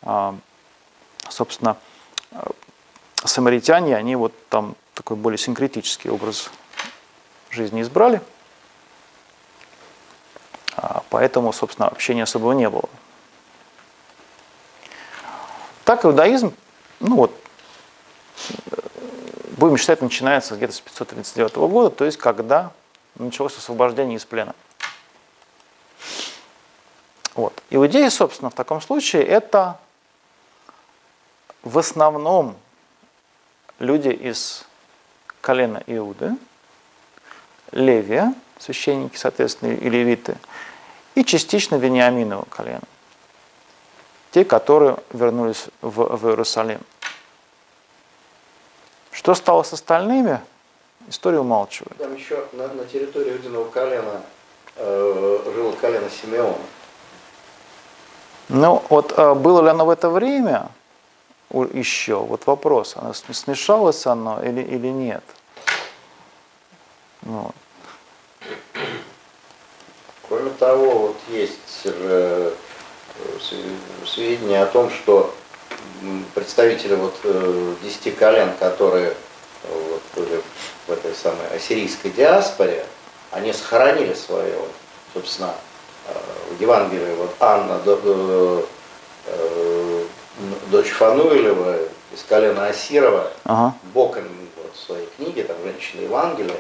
э, 0.03 0.33
собственно, 1.29 1.77
самаритяне, 3.25 3.97
они 3.97 4.17
вот 4.17 4.33
там 4.49 4.77
такой 4.95 5.17
более 5.17 5.39
синкретический 5.39 6.11
образ 6.11 6.51
жизни 7.51 7.83
избрали. 7.83 8.21
А 10.77 11.03
поэтому, 11.11 11.53
собственно, 11.53 11.89
общения 11.89 12.23
особого 12.23 12.53
не 12.53 12.69
было. 12.69 12.89
Так 15.85 16.05
иудаизм, 16.05 16.55
ну 17.01 17.17
вот, 17.17 17.35
будем 19.57 19.77
считать, 19.77 20.01
начинается 20.01 20.55
где-то 20.55 20.73
с 20.73 20.81
539 20.81 21.57
года, 21.57 21.91
то 21.91 22.05
есть 22.05 22.17
когда 22.17 22.73
началось 23.17 23.57
освобождение 23.57 24.17
из 24.17 24.25
плена. 24.25 24.55
Вот. 27.35 27.61
Иудеи, 27.71 28.09
собственно, 28.09 28.51
в 28.51 28.55
таком 28.55 28.81
случае 28.81 29.25
это 29.25 29.79
в 31.63 31.79
основном 31.79 32.57
люди 33.79 34.09
из 34.09 34.65
колена 35.41 35.83
Иуды, 35.87 36.37
Левия, 37.73 38.35
священники, 38.59 39.17
соответственно, 39.17 39.73
и 39.73 39.89
левиты, 39.89 40.37
и 41.15 41.25
частично 41.25 41.77
Вениаминова 41.77 42.45
колена. 42.49 42.83
Те, 44.33 44.45
которые 44.45 44.97
вернулись 45.13 45.67
в, 45.81 46.17
в 46.17 46.29
Иерусалим. 46.29 46.81
Что 49.11 49.35
стало 49.35 49.63
с 49.65 49.73
остальными, 49.73 50.41
история 51.09 51.41
умалчивает. 51.41 51.97
Там 51.99 52.15
еще 52.15 52.47
на, 52.53 52.69
на 52.69 52.85
территории 52.85 53.33
Иудиного 53.33 53.69
колена 53.71 54.23
э, 54.77 55.43
жило 55.55 55.73
колено 55.73 56.09
Симеона. 56.11 56.57
Ну, 58.49 58.83
вот 58.89 59.13
э, 59.17 59.35
было 59.35 59.63
ли 59.63 59.69
оно 59.69 59.85
в 59.85 59.91
это 59.91 60.11
время, 60.11 60.71
еще? 61.51 62.17
Вот 62.17 62.47
вопрос, 62.47 62.95
оно 62.97 63.13
смешалось 63.13 64.07
оно 64.07 64.43
или, 64.43 64.63
или 64.63 64.89
нет? 64.89 65.25
Вот. 67.23 67.55
Кроме 70.29 70.51
того, 70.51 71.09
вот 71.09 71.17
есть 71.29 71.83
э, 71.85 72.53
сведения 74.07 74.63
о 74.63 74.67
том, 74.67 74.91
что 74.91 75.35
представители 76.35 76.95
вот 76.95 77.19
э, 77.25 77.75
десяти 77.83 78.13
колен, 78.13 78.53
которые 78.59 79.15
вот 79.69 80.03
были 80.15 80.41
в 80.87 80.93
этой 80.93 81.15
самой 81.15 81.49
ассирийской 81.55 82.11
диаспоре, 82.11 82.87
они 83.33 83.53
сохранили 83.53 84.15
свое, 84.15 84.57
собственно, 85.13 85.55
э, 86.07 86.13
в 86.57 86.61
Евангелии 86.61 87.15
вот 87.17 87.35
Анна 87.41 87.79
дочь 90.71 90.91
Фануилева 90.91 91.77
из 92.13 92.23
колена 92.29 92.69
Асирова, 92.69 93.31
ага. 93.45 93.75
Бокон 93.95 94.25
вот, 94.57 94.75
в 94.75 94.79
своей 94.79 95.09
книге, 95.17 95.45
там 95.45 95.57
«Женщина 95.65 96.03
Евангелия», 96.03 96.57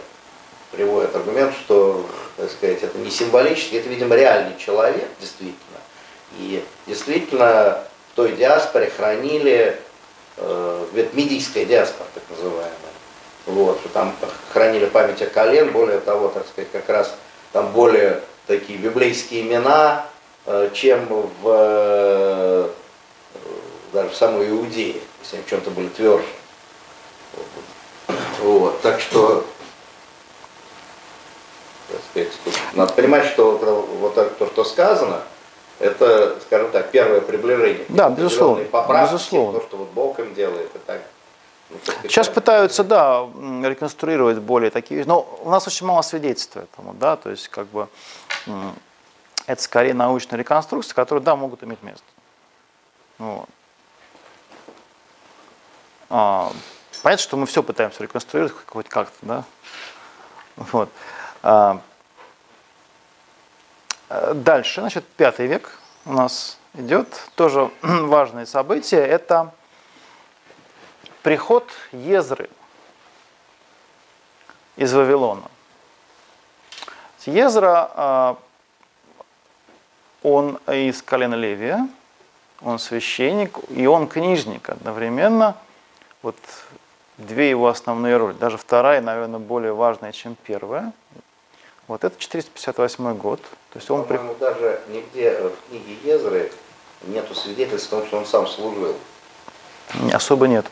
приводит 0.73 1.15
аргумент, 1.17 1.55
что, 1.55 2.07
так 2.37 2.51
сказать, 2.51 2.83
это 2.83 2.97
не 2.99 3.11
символически, 3.11 3.77
это, 3.77 3.89
видимо, 3.89 4.15
реальный 4.15 4.57
человек, 4.57 5.09
действительно. 5.19 5.79
И 6.39 6.65
действительно 6.87 7.83
в 8.13 8.17
той 8.17 8.33
диаспоре 8.33 8.91
хранили, 8.97 9.81
э, 10.37 10.87
медийская 11.13 11.65
диаспора, 11.65 12.07
так 12.15 12.23
называемая, 12.31 12.71
вот, 13.47 13.81
что 13.81 13.89
там 13.89 14.15
хранили 14.53 14.87
память 14.87 15.23
о 15.23 15.27
колен, 15.27 15.73
более 15.73 15.99
того, 15.99 16.29
так 16.29 16.47
сказать, 16.47 16.71
как 16.71 16.89
раз 16.89 17.15
там 17.53 17.73
более 17.73 18.21
такие 18.47 18.79
библейские 18.79 19.43
имена, 19.43 20.07
э, 20.47 20.71
чем 20.73 21.07
в 21.09 21.29
э, 21.45 22.69
даже 23.93 24.11
в 24.11 24.17
самой 24.17 24.49
Иудее, 24.51 25.01
если 25.21 25.37
они 25.37 25.45
в 25.45 25.49
чем-то 25.49 25.71
были 25.71 25.89
тверже. 25.89 26.27
Вот. 28.41 28.81
Так 28.83 29.01
что 29.01 29.45
так 31.89 32.01
сказать, 32.11 32.61
надо 32.75 32.93
понимать, 32.93 33.27
что 33.27 33.57
вот 33.57 34.15
то, 34.39 34.47
что 34.47 34.65
сказано, 34.65 35.23
это, 35.79 36.39
скажем 36.47 36.71
так, 36.71 36.91
первое 36.91 37.21
приближение. 37.21 37.85
Да, 37.89 38.11
безусловно. 38.11 38.65
Поправки, 38.65 39.13
безусловно. 39.13 39.59
То, 39.61 39.67
что 39.67 39.77
вот 39.79 39.89
Бог 39.89 40.19
им 40.21 40.35
делает, 40.35 40.71
и 40.75 40.79
так. 40.79 41.03
Ну, 41.71 41.79
Сейчас 42.03 42.29
пытаются, 42.29 42.85
да, 42.85 43.29
реконструировать 43.63 44.39
более 44.39 44.71
такие, 44.71 45.05
но 45.05 45.39
у 45.43 45.51
нас 45.51 45.67
очень 45.67 45.87
мало 45.87 46.03
свидетельств 46.03 46.57
этому, 46.57 46.95
да, 46.95 47.17
то 47.17 47.31
есть 47.31 47.49
как 47.49 47.67
бы 47.69 47.89
это 49.47 49.63
скорее 49.63 49.95
научная 49.95 50.39
реконструкция, 50.39 50.95
которые, 50.95 51.23
да, 51.23 51.37
могут 51.37 51.63
иметь 51.63 51.83
место. 51.83 52.05
Вот. 53.19 53.49
А, 56.11 56.53
понятно, 57.03 57.23
что 57.23 57.37
мы 57.37 57.47
все 57.47 57.63
пытаемся 57.63 58.03
реконструировать 58.03 58.55
хоть 58.67 58.89
как-то, 58.89 59.17
да. 59.23 59.45
Вот. 60.57 60.91
А, 61.43 61.81
дальше, 64.35 64.81
значит, 64.81 65.07
пятый 65.17 65.47
век 65.47 65.79
у 66.05 66.13
нас 66.13 66.59
идет. 66.75 67.29
Тоже 67.37 67.71
важное 67.83 68.45
событие– 68.45 69.01
это 69.07 69.55
приход 71.23 71.71
Езры 71.93 72.51
из 74.77 74.93
Вавилона. 74.93 75.49
Езра, 77.27 77.91
а, 77.95 78.37
он 80.23 80.57
из 80.67 81.03
колена 81.03 81.35
Левия, 81.37 81.89
он 82.63 82.79
священник, 82.81 83.59
и 83.69 83.87
он 83.87 84.09
книжник 84.09 84.71
одновременно. 84.71 85.57
Вот 86.23 86.37
две 87.19 87.51
его 87.51 87.69
основные 87.69 88.17
роли. 88.17 88.35
Даже 88.35 88.59
вторая, 88.59 89.01
наверное, 89.01 89.41
более 89.41 89.73
важная, 89.73 90.13
чем 90.13 90.37
первая. 90.45 90.93
Вот 91.89 92.05
это 92.05 92.19
458 92.19 93.17
год. 93.17 93.41
То 93.73 93.79
есть 93.79 93.91
он 93.91 94.05
при... 94.05 94.19
даже 94.39 94.81
нигде 94.89 95.33
в 95.39 95.69
книге 95.69 95.97
Езры 96.05 96.53
нету 97.03 97.35
свидетельств 97.35 97.93
о 97.93 97.97
том, 97.97 98.07
что 98.07 98.19
он 98.19 98.27
сам 98.27 98.47
служил. 98.47 98.95
Особо 100.13 100.47
нет. 100.47 100.67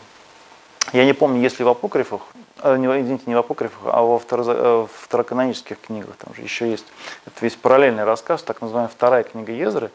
Я 0.93 1.05
не 1.05 1.13
помню, 1.13 1.41
если 1.41 1.65
в 1.65 1.69
апокрифах, 1.69 2.23
э, 2.63 2.77
извините, 2.77 3.25
не 3.27 3.35
в 3.35 3.39
апокрифах, 3.39 3.81
а 3.85 4.03
во 4.03 4.19
второ, 4.19 4.45
э, 4.47 4.87
второканонических 5.03 5.79
книгах, 5.81 6.17
там 6.17 6.35
же 6.35 6.43
еще 6.43 6.71
есть, 6.71 6.87
это 7.27 7.37
весь 7.41 7.57
параллельный 7.57 8.05
рассказ, 8.05 8.43
так 8.43 8.63
называемая 8.63 8.89
вторая 8.89 9.23
книга 9.23 9.53
Езры, 9.53 9.91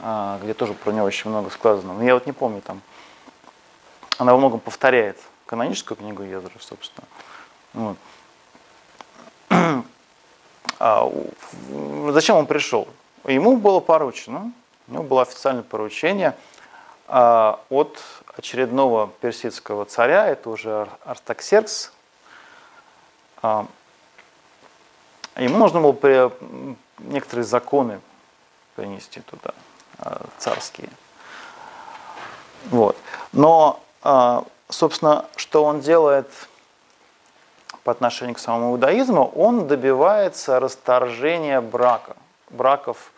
а, 0.00 0.38
где 0.42 0.54
тоже 0.54 0.74
про 0.74 0.92
него 0.92 1.06
очень 1.06 1.30
много 1.30 1.50
сказано. 1.50 1.94
Но 1.94 2.04
я 2.04 2.14
вот 2.14 2.26
не 2.26 2.32
помню 2.32 2.60
там, 2.60 2.80
она 4.18 4.32
во 4.32 4.38
многом 4.38 4.60
повторяет 4.60 5.18
каноническую 5.46 5.96
книгу 5.96 6.22
Езры, 6.22 6.52
собственно. 6.60 7.06
Вот. 7.72 7.96
А, 10.80 11.10
зачем 12.10 12.36
он 12.36 12.46
пришел? 12.46 12.86
Ему 13.24 13.56
было 13.56 13.80
поручено, 13.80 14.52
у 14.86 14.92
него 14.92 15.02
было 15.02 15.22
официальное 15.22 15.64
поручение 15.64 16.36
а, 17.08 17.58
от 17.68 18.00
очередного 18.36 19.08
персидского 19.20 19.86
царя, 19.86 20.26
это 20.28 20.50
уже 20.50 20.88
Артаксеркс. 21.04 21.90
А, 23.42 23.66
ему 25.34 25.58
нужно 25.58 25.80
было 25.80 25.92
при, 25.92 26.30
некоторые 26.98 27.44
законы 27.44 28.00
принести 28.76 29.20
туда, 29.20 29.54
а, 29.98 30.26
царские. 30.38 30.90
Вот. 32.70 32.96
Но, 33.32 33.80
собственно, 34.02 35.26
что 35.36 35.64
он 35.64 35.80
делает 35.80 36.30
по 37.84 37.92
отношению 37.92 38.34
к 38.34 38.38
самому 38.38 38.72
иудаизму, 38.72 39.32
он 39.34 39.66
добивается 39.66 40.60
расторжения 40.60 41.60
брака, 41.60 42.16
браков 42.50 43.12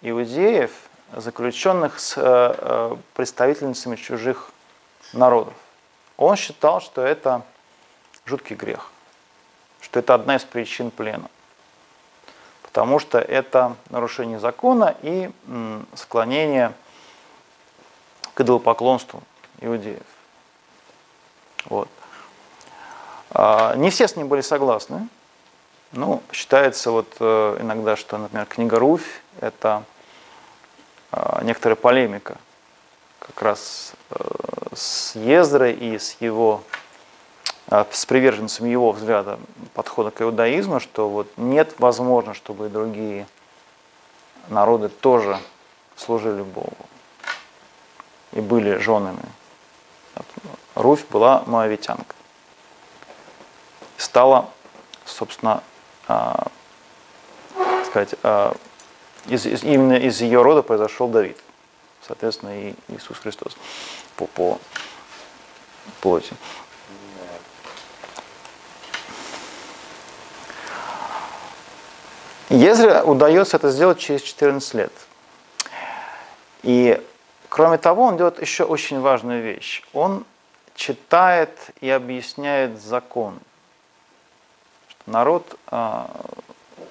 иудеев, 0.00 0.70
заключенных 1.14 1.98
с 2.00 2.14
э, 2.16 2.22
э, 2.24 2.96
представительницами 3.14 3.96
чужих 3.96 4.50
народов. 5.12 5.54
Он 6.16 6.36
считал, 6.36 6.80
что 6.80 7.02
это 7.02 7.42
жуткий 8.24 8.56
грех, 8.56 8.90
что 9.80 9.98
это 9.98 10.14
одна 10.14 10.36
из 10.36 10.44
причин 10.44 10.90
плена, 10.90 11.28
потому 12.62 12.98
что 12.98 13.18
это 13.18 13.76
нарушение 13.90 14.38
закона 14.38 14.94
и 15.02 15.30
склонение 15.94 16.72
к 18.34 18.40
идолопоклонству 18.40 19.22
иудеев. 19.60 20.02
Вот. 21.66 21.88
А, 23.30 23.74
не 23.76 23.90
все 23.90 24.08
с 24.08 24.16
ним 24.16 24.28
были 24.28 24.40
согласны. 24.40 25.08
Ну, 25.92 26.22
считается 26.32 26.90
вот 26.90 27.16
э, 27.20 27.58
иногда, 27.60 27.96
что, 27.96 28.16
например, 28.16 28.46
книга 28.46 28.78
Руфь– 28.78 29.22
это 29.40 29.84
а, 31.10 31.42
некоторая 31.44 31.76
полемика 31.76 32.38
как 33.18 33.42
раз 33.42 33.92
э, 34.10 34.16
с 34.74 35.14
Ездрой 35.14 35.72
и 35.74 35.98
с 35.98 36.16
его 36.20 36.62
а, 37.68 37.86
с 37.90 38.06
приверженцами 38.06 38.70
его 38.70 38.92
взгляда 38.92 39.38
подхода 39.74 40.10
к 40.10 40.20
иудаизму, 40.22 40.80
что 40.80 41.08
вот 41.08 41.28
нет 41.36 41.74
возможно, 41.78 42.34
чтобы 42.34 42.66
и 42.66 42.68
другие 42.70 43.26
народы 44.48 44.88
тоже 44.88 45.38
служили 45.96 46.42
Богу 46.42 46.76
и 48.32 48.40
были 48.40 48.78
женами. 48.78 49.22
Руфь 50.74 51.04
была 51.10 51.42
моавитянка. 51.46 52.14
Стала, 53.96 54.50
собственно, 55.04 55.62
а, 56.08 56.48
сказать, 57.86 58.14
а, 58.22 58.56
из, 59.26 59.46
из, 59.46 59.62
именно 59.62 59.94
из 59.94 60.20
ее 60.20 60.42
рода 60.42 60.62
произошел 60.62 61.08
Давид 61.08 61.38
соответственно, 62.06 62.68
и 62.68 62.74
Иисус 62.88 63.18
Христос 63.18 63.56
по, 64.16 64.26
по 64.26 64.58
плоти. 66.00 66.34
Езре 72.50 73.02
удается 73.02 73.56
это 73.56 73.70
сделать 73.70 73.98
через 73.98 74.20
14 74.22 74.74
лет. 74.74 74.92
И 76.62 77.00
кроме 77.48 77.78
того, 77.78 78.04
он 78.04 78.18
делает 78.18 78.40
еще 78.42 78.64
очень 78.64 79.00
важную 79.00 79.42
вещь. 79.42 79.82
Он 79.94 80.26
читает 80.74 81.58
и 81.80 81.90
объясняет 81.90 82.80
закон. 82.80 83.38
Народ 85.06 85.58
а, 85.66 86.10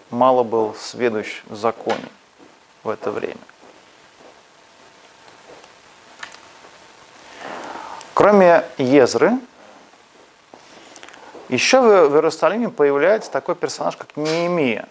мало 0.10 0.44
был 0.44 0.76
сведущ 0.76 1.42
в 1.46 1.56
законе 1.56 2.10
в 2.84 2.90
это 2.90 3.12
время. 3.12 3.38
Кроме 8.14 8.66
Езры, 8.78 9.32
еще 11.50 11.82
в 11.82 12.14
Иерусалиме 12.14 12.70
появляется 12.70 13.32
такой 13.32 13.56
персонаж, 13.56 13.98
как 13.98 14.16
Неемия. 14.16 14.88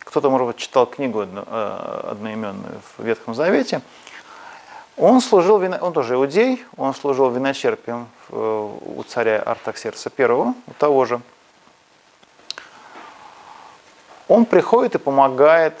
Кто-то, 0.00 0.30
может 0.30 0.46
быть, 0.46 0.56
читал 0.56 0.86
книгу 0.86 1.22
э, 1.22 2.04
одноименную 2.10 2.80
в 2.96 3.04
Ветхом 3.04 3.34
Завете. 3.34 3.80
Он 5.00 5.22
служил, 5.22 5.56
он 5.56 5.92
тоже 5.94 6.12
иудей, 6.12 6.62
он 6.76 6.94
служил 6.94 7.30
виночерпием 7.30 8.06
э, 8.28 8.34
у 8.36 9.02
царя 9.08 9.40
Артаксерса 9.40 10.12
I, 10.18 10.26
у 10.26 10.54
того 10.78 11.06
же. 11.06 11.22
Он 14.28 14.44
приходит 14.44 14.96
и 14.96 14.98
помогает 14.98 15.74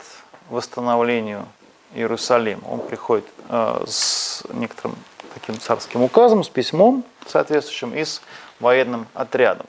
восстановлению 0.48 1.46
Иерусалима. 1.92 2.62
Он 2.66 2.80
приходит 2.80 3.26
э, 3.50 3.84
с 3.86 4.42
некоторым 4.54 4.96
таким 5.34 5.60
царским 5.60 6.02
указом, 6.02 6.42
с 6.42 6.48
письмом 6.48 7.04
соответствующим 7.26 7.94
и 7.94 8.02
с 8.02 8.22
военным 8.58 9.06
отрядом. 9.12 9.66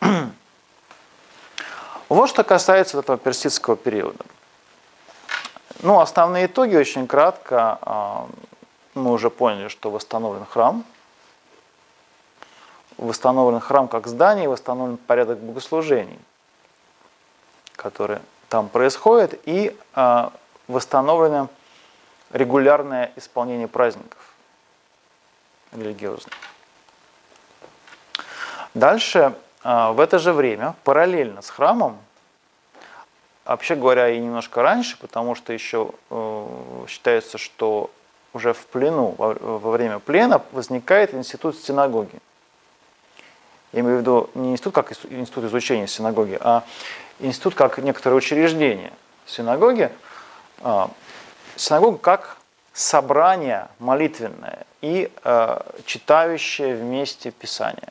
Вот 2.08 2.28
что 2.28 2.44
касается 2.44 2.96
этого 3.00 3.18
персидского 3.18 3.76
периода. 3.76 4.24
Ну, 5.82 6.00
основные 6.00 6.46
итоги 6.46 6.76
очень 6.76 7.06
кратко. 7.06 7.78
А, 7.82 8.28
мы 8.94 9.12
уже 9.12 9.30
поняли, 9.30 9.68
что 9.68 9.90
восстановлен 9.90 10.44
храм. 10.44 10.84
Восстановлен 12.96 13.60
храм 13.60 13.88
как 13.88 14.06
здание, 14.06 14.48
восстановлен 14.48 14.96
порядок 14.96 15.40
богослужений, 15.40 16.18
который 17.76 18.20
там 18.48 18.68
происходит, 18.68 19.40
и 19.44 19.76
а, 19.94 20.32
восстановлено 20.68 21.48
регулярное 22.30 23.12
исполнение 23.16 23.68
праздников 23.68 24.18
религиозных. 25.72 26.34
Дальше, 28.74 29.34
а, 29.62 29.92
в 29.92 30.00
это 30.00 30.18
же 30.18 30.32
время, 30.32 30.74
параллельно 30.84 31.42
с 31.42 31.50
храмом, 31.50 31.98
вообще 33.44 33.74
говоря, 33.74 34.08
и 34.08 34.18
немножко 34.18 34.62
раньше, 34.62 34.98
потому 34.98 35.34
что 35.34 35.52
еще 35.52 35.90
э, 36.10 36.46
считается, 36.88 37.38
что 37.38 37.90
уже 38.32 38.52
в 38.52 38.66
плену, 38.66 39.14
во 39.16 39.70
время 39.70 40.00
плена 40.00 40.42
возникает 40.52 41.14
институт 41.14 41.56
синагоги. 41.56 42.18
я 43.72 43.80
имею 43.80 43.98
в 43.98 44.00
виду 44.00 44.30
не 44.34 44.52
институт 44.52 44.74
как 44.74 44.90
институт 44.90 45.44
изучения 45.44 45.86
синагоги, 45.86 46.36
а 46.40 46.64
институт 47.20 47.54
как 47.54 47.78
некоторое 47.78 48.16
учреждение 48.16 48.92
синагоги, 49.26 49.90
а, 50.62 50.90
синагога 51.54 51.98
как 51.98 52.38
собрание 52.72 53.68
молитвенное 53.78 54.66
и 54.80 55.10
э, 55.22 55.60
читающее 55.86 56.74
вместе 56.74 57.30
Писание. 57.30 57.88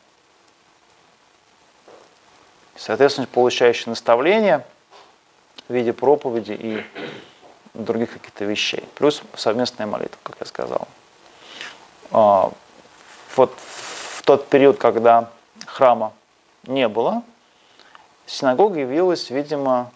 Соответственно, 2.76 3.28
получающее 3.28 3.90
наставление 3.90 4.66
в 5.68 5.74
виде 5.74 5.94
проповеди 5.94 6.52
и 6.60 6.84
других 7.74 8.14
каких-то 8.14 8.46
вещей. 8.46 8.84
Плюс 8.96 9.22
совместная 9.36 9.88
молитва, 9.88 10.18
как 10.24 10.36
я 10.40 10.46
сказал. 10.46 10.88
А, 12.12 12.52
вот 13.36 13.54
в 13.58 14.22
тот 14.24 14.48
период, 14.48 14.78
когда 14.78 15.30
храма 15.66 16.14
не 16.64 16.88
было, 16.88 17.24
синагога 18.26 18.80
явилась, 18.80 19.30
видимо, 19.30 19.92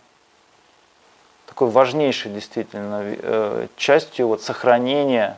такой 1.45 1.70
важнейшей 1.70 2.32
действительно 2.32 3.01
э, 3.03 3.68
частью 3.78 4.28
вот 4.28 4.41
сохранения, 4.41 5.38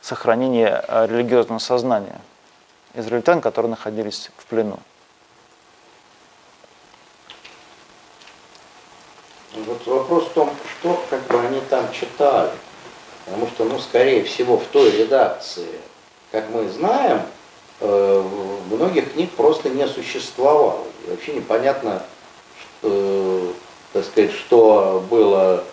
сохранения 0.00 0.84
э, 0.86 1.06
религиозного 1.06 1.58
сознания 1.58 2.20
израильтян, 2.94 3.40
которые 3.40 3.70
находились 3.70 4.30
в 4.36 4.46
плену. 4.46 4.78
Вот 9.54 9.86
вопрос 9.86 10.28
в 10.28 10.32
том, 10.32 10.50
что 10.66 11.04
как 11.10 11.26
бы 11.26 11.40
они 11.40 11.60
там 11.62 11.90
читали. 11.92 12.50
Потому 13.26 13.46
что, 13.62 13.64
ну, 13.64 13.78
скорее 13.78 14.24
всего, 14.24 14.58
в 14.58 14.64
той 14.66 14.90
редакции, 14.90 15.66
как 16.30 16.44
мы 16.50 16.68
знаем, 16.68 17.22
э, 17.80 18.22
многих 18.70 19.12
книг 19.12 19.30
просто 19.32 19.68
не 19.68 19.86
существовало. 19.86 20.78
И 21.06 21.10
вообще 21.10 21.34
непонятно, 21.34 22.02
что, 22.60 23.52
так 23.92 24.04
сказать, 24.04 24.32
что 24.32 25.04
было, 25.10 25.64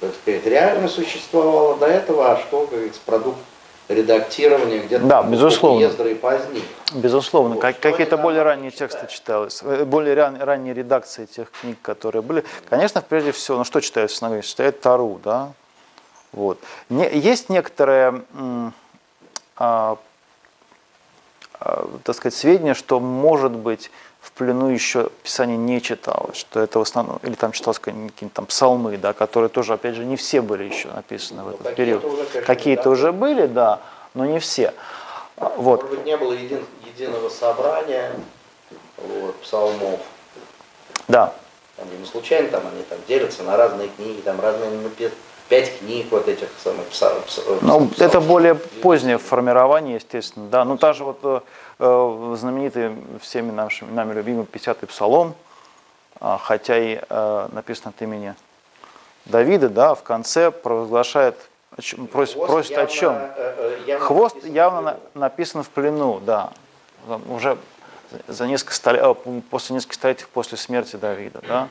так 0.00 0.10
сказать, 0.22 0.46
реально 0.46 0.88
существовало 0.88 1.76
до 1.76 1.86
этого, 1.86 2.32
а 2.32 2.38
что, 2.38 2.62
как 2.62 2.70
говорится, 2.70 3.00
продукт 3.04 3.38
редактирования 3.88 4.80
где-то 4.80 5.06
да, 5.06 5.22
безусловно. 5.22 5.82
и 5.82 6.14
позднее. 6.14 6.62
Безусловно, 6.92 7.54
вот, 7.54 7.62
как, 7.62 7.80
какие-то 7.80 8.18
более 8.18 8.42
ранние 8.42 8.70
тексты 8.70 9.06
читалось, 9.08 9.62
э, 9.62 9.84
более 9.84 10.14
ран, 10.14 10.36
ранние 10.42 10.74
редакции 10.74 11.24
тех 11.24 11.50
книг, 11.50 11.78
которые 11.80 12.20
были. 12.20 12.44
Конечно, 12.68 13.00
прежде 13.00 13.32
всего, 13.32 13.58
ну 13.58 13.64
что 13.64 13.80
читают 13.80 14.10
в? 14.10 14.42
Читают 14.42 14.80
Тару, 14.80 15.18
да? 15.24 15.52
Вот. 16.32 16.58
Не, 16.88 17.08
есть 17.18 17.48
некоторые, 17.48 18.22
а, 19.56 19.98
а, 21.60 21.98
так 22.04 22.16
сказать, 22.16 22.34
сведения, 22.34 22.74
что, 22.74 23.00
может 23.00 23.52
быть, 23.52 23.90
в 24.20 24.32
плену 24.32 24.68
еще 24.68 25.10
Писание 25.22 25.56
не 25.56 25.80
читалось, 25.80 26.36
что 26.36 26.60
это 26.60 26.78
в 26.78 26.82
основном, 26.82 27.18
или 27.22 27.34
там 27.34 27.52
читалось 27.52 27.78
какие-то 27.78 28.28
там 28.32 28.46
псалмы, 28.46 28.96
да, 28.98 29.12
которые 29.12 29.48
тоже, 29.48 29.74
опять 29.74 29.94
же, 29.94 30.04
не 30.04 30.16
все 30.16 30.40
были 30.42 30.64
еще 30.64 30.88
написаны 30.88 31.42
в 31.42 31.46
ну, 31.46 31.52
этот 31.52 31.74
период. 31.74 32.04
Какие-то 32.44 32.84
да? 32.84 32.90
уже 32.90 33.12
были, 33.12 33.46
да, 33.46 33.80
но 34.14 34.26
не 34.26 34.38
все. 34.38 34.74
Вот. 35.36 35.82
Может 35.82 35.98
быть, 35.98 36.06
не 36.06 36.16
было 36.16 36.32
един, 36.32 36.64
единого 36.86 37.28
собрания 37.28 38.12
вот, 38.96 39.36
псалмов. 39.40 40.00
Да. 41.06 41.32
Там 41.76 41.86
не 41.98 42.04
случайно 42.04 42.48
там 42.48 42.66
они 42.66 42.82
там 42.82 42.98
делятся 43.06 43.44
на 43.44 43.56
разные 43.56 43.88
книги, 43.88 44.20
там 44.20 44.40
разные 44.40 44.70
пять 45.48 45.78
книг 45.78 46.06
вот 46.10 46.28
этих 46.28 46.48
самых 46.62 46.86
псалмов. 46.86 47.24
Ну, 47.62 47.90
это 47.98 48.20
более 48.20 48.54
позднее 48.54 49.18
формирование, 49.18 49.96
естественно, 49.96 50.48
да. 50.48 50.64
Ну, 50.64 50.76
та 50.76 50.92
же 50.92 51.04
вот 51.04 51.18
э, 51.22 51.40
э 51.78 52.34
знаменитый 52.38 52.92
всеми 53.20 53.50
нашими, 53.50 53.90
нами 53.90 54.14
любимый 54.14 54.44
50-й 54.44 54.86
псалом, 54.86 55.34
э, 56.20 56.36
хотя 56.40 56.78
и 56.78 57.00
э, 57.08 57.48
написано 57.52 57.90
от 57.96 58.02
имени 58.02 58.34
Давида, 59.26 59.68
да, 59.68 59.94
в 59.94 60.02
конце 60.02 60.50
провозглашает, 60.50 61.36
просит, 62.10 62.34
Хвост 62.34 62.46
просит 62.46 62.70
явно, 62.72 62.84
о 62.84 62.86
чем? 62.86 63.12
Э, 63.14 63.28
э, 63.36 63.78
явно 63.86 64.06
Хвост 64.06 64.34
написан 64.36 64.54
явно 64.54 64.80
на, 64.80 64.96
написан 65.14 65.62
в 65.62 65.68
плену, 65.68 66.20
да, 66.20 66.50
уже 67.28 67.56
за 68.26 68.46
несколько 68.46 68.74
столетий, 68.74 69.04
э, 69.06 69.40
после 69.50 69.76
нескольких 69.76 69.94
столетий 69.94 70.26
после 70.32 70.58
смерти 70.58 70.96
Давида, 70.96 71.40
да, 71.46 71.68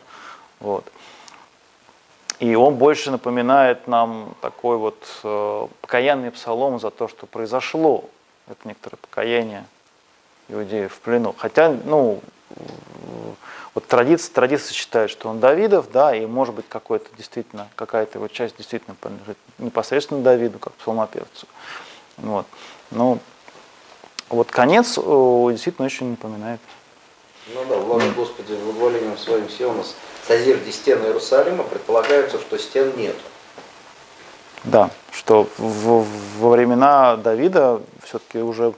вот. 0.59 0.85
И 2.39 2.53
он 2.55 2.75
больше 2.75 3.09
напоминает 3.09 3.87
нам 3.87 4.35
такой 4.41 4.77
вот 4.77 5.03
э, 5.23 5.67
покаянный 5.81 6.31
псалом 6.31 6.79
за 6.79 6.91
то, 6.91 7.07
что 7.07 7.25
произошло. 7.25 8.05
Это 8.47 8.67
некоторое 8.67 8.97
покаяние 8.97 9.65
иудеев 10.47 10.93
в 10.93 10.99
плену. 10.99 11.33
Хотя, 11.37 11.69
ну, 11.69 12.21
вот 13.73 13.85
традиция, 13.87 14.33
традиция 14.33 14.73
считает, 14.73 15.09
что 15.09 15.29
он 15.29 15.39
Давидов, 15.39 15.91
да, 15.91 16.15
и 16.15 16.25
может 16.25 16.55
быть 16.55 16.65
какой-то 16.69 17.09
действительно, 17.17 17.67
какая-то 17.75 18.19
его 18.19 18.27
часть 18.27 18.55
действительно 18.57 18.95
принадлежит 18.99 19.37
непосредственно 19.57 20.21
Давиду, 20.21 20.59
как 20.59 20.73
псалмопевцу. 20.73 21.47
Вот. 22.17 22.45
Но 22.91 23.19
вот 24.29 24.51
конец 24.51 24.95
действительно 24.95 25.85
очень 25.85 26.11
напоминает. 26.11 26.59
Ну 27.53 27.65
да, 27.69 27.77
влага 27.77 28.09
Господи, 28.11 28.53
благоволением 28.53 29.17
своим 29.17 29.49
силам 29.49 29.83
созерди 30.27 30.71
стены 30.71 31.05
Иерусалима, 31.05 31.63
предполагается, 31.63 32.39
что 32.39 32.57
стен 32.57 32.93
нет. 32.97 33.15
Да, 34.63 34.89
что 35.11 35.47
в, 35.57 36.05
во 36.39 36.49
времена 36.49 37.15
Давида 37.15 37.81
все-таки 38.03 38.39
уже 38.39 38.73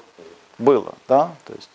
было, 0.58 0.94
да, 1.08 1.32
то 1.46 1.54
есть. 1.54 1.70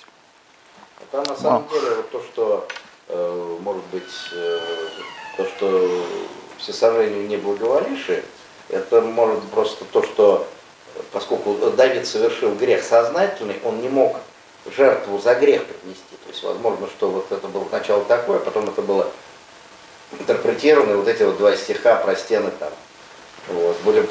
Это 1.00 1.28
на 1.28 1.36
самом 1.36 1.66
а. 1.68 1.72
деле 1.72 1.94
вот 1.96 2.10
то, 2.10 2.22
что, 2.22 2.68
э, 3.08 3.56
может 3.60 3.84
быть, 3.86 4.12
э, 4.32 4.60
то, 5.36 5.44
что 5.44 6.06
все 6.58 6.72
сожалению 6.72 7.26
не 7.26 7.36
благоволившие, 7.36 8.22
это 8.68 9.00
может 9.00 9.42
просто 9.44 9.84
то, 9.86 10.02
что 10.02 10.46
поскольку 11.12 11.54
Давид 11.76 12.06
совершил 12.06 12.54
грех 12.54 12.82
сознательный, 12.84 13.56
он 13.64 13.80
не 13.80 13.88
мог 13.88 14.16
жертву 14.76 15.18
за 15.18 15.34
грех 15.34 15.64
принести. 15.64 16.16
То 16.24 16.30
есть, 16.30 16.42
возможно, 16.42 16.86
что 16.86 17.10
вот 17.10 17.30
это 17.30 17.48
было 17.48 17.66
сначала 17.68 18.04
такое, 18.04 18.38
а 18.38 18.40
потом 18.40 18.64
это 18.68 18.82
было 18.82 19.08
интерпретированы 20.20 20.96
вот 20.96 21.08
эти 21.08 21.22
вот 21.22 21.38
два 21.38 21.56
стиха 21.56 21.96
про 21.96 22.16
стены 22.16 22.50
там. 22.58 22.70
Вот, 23.48 23.80
были, 23.82 24.08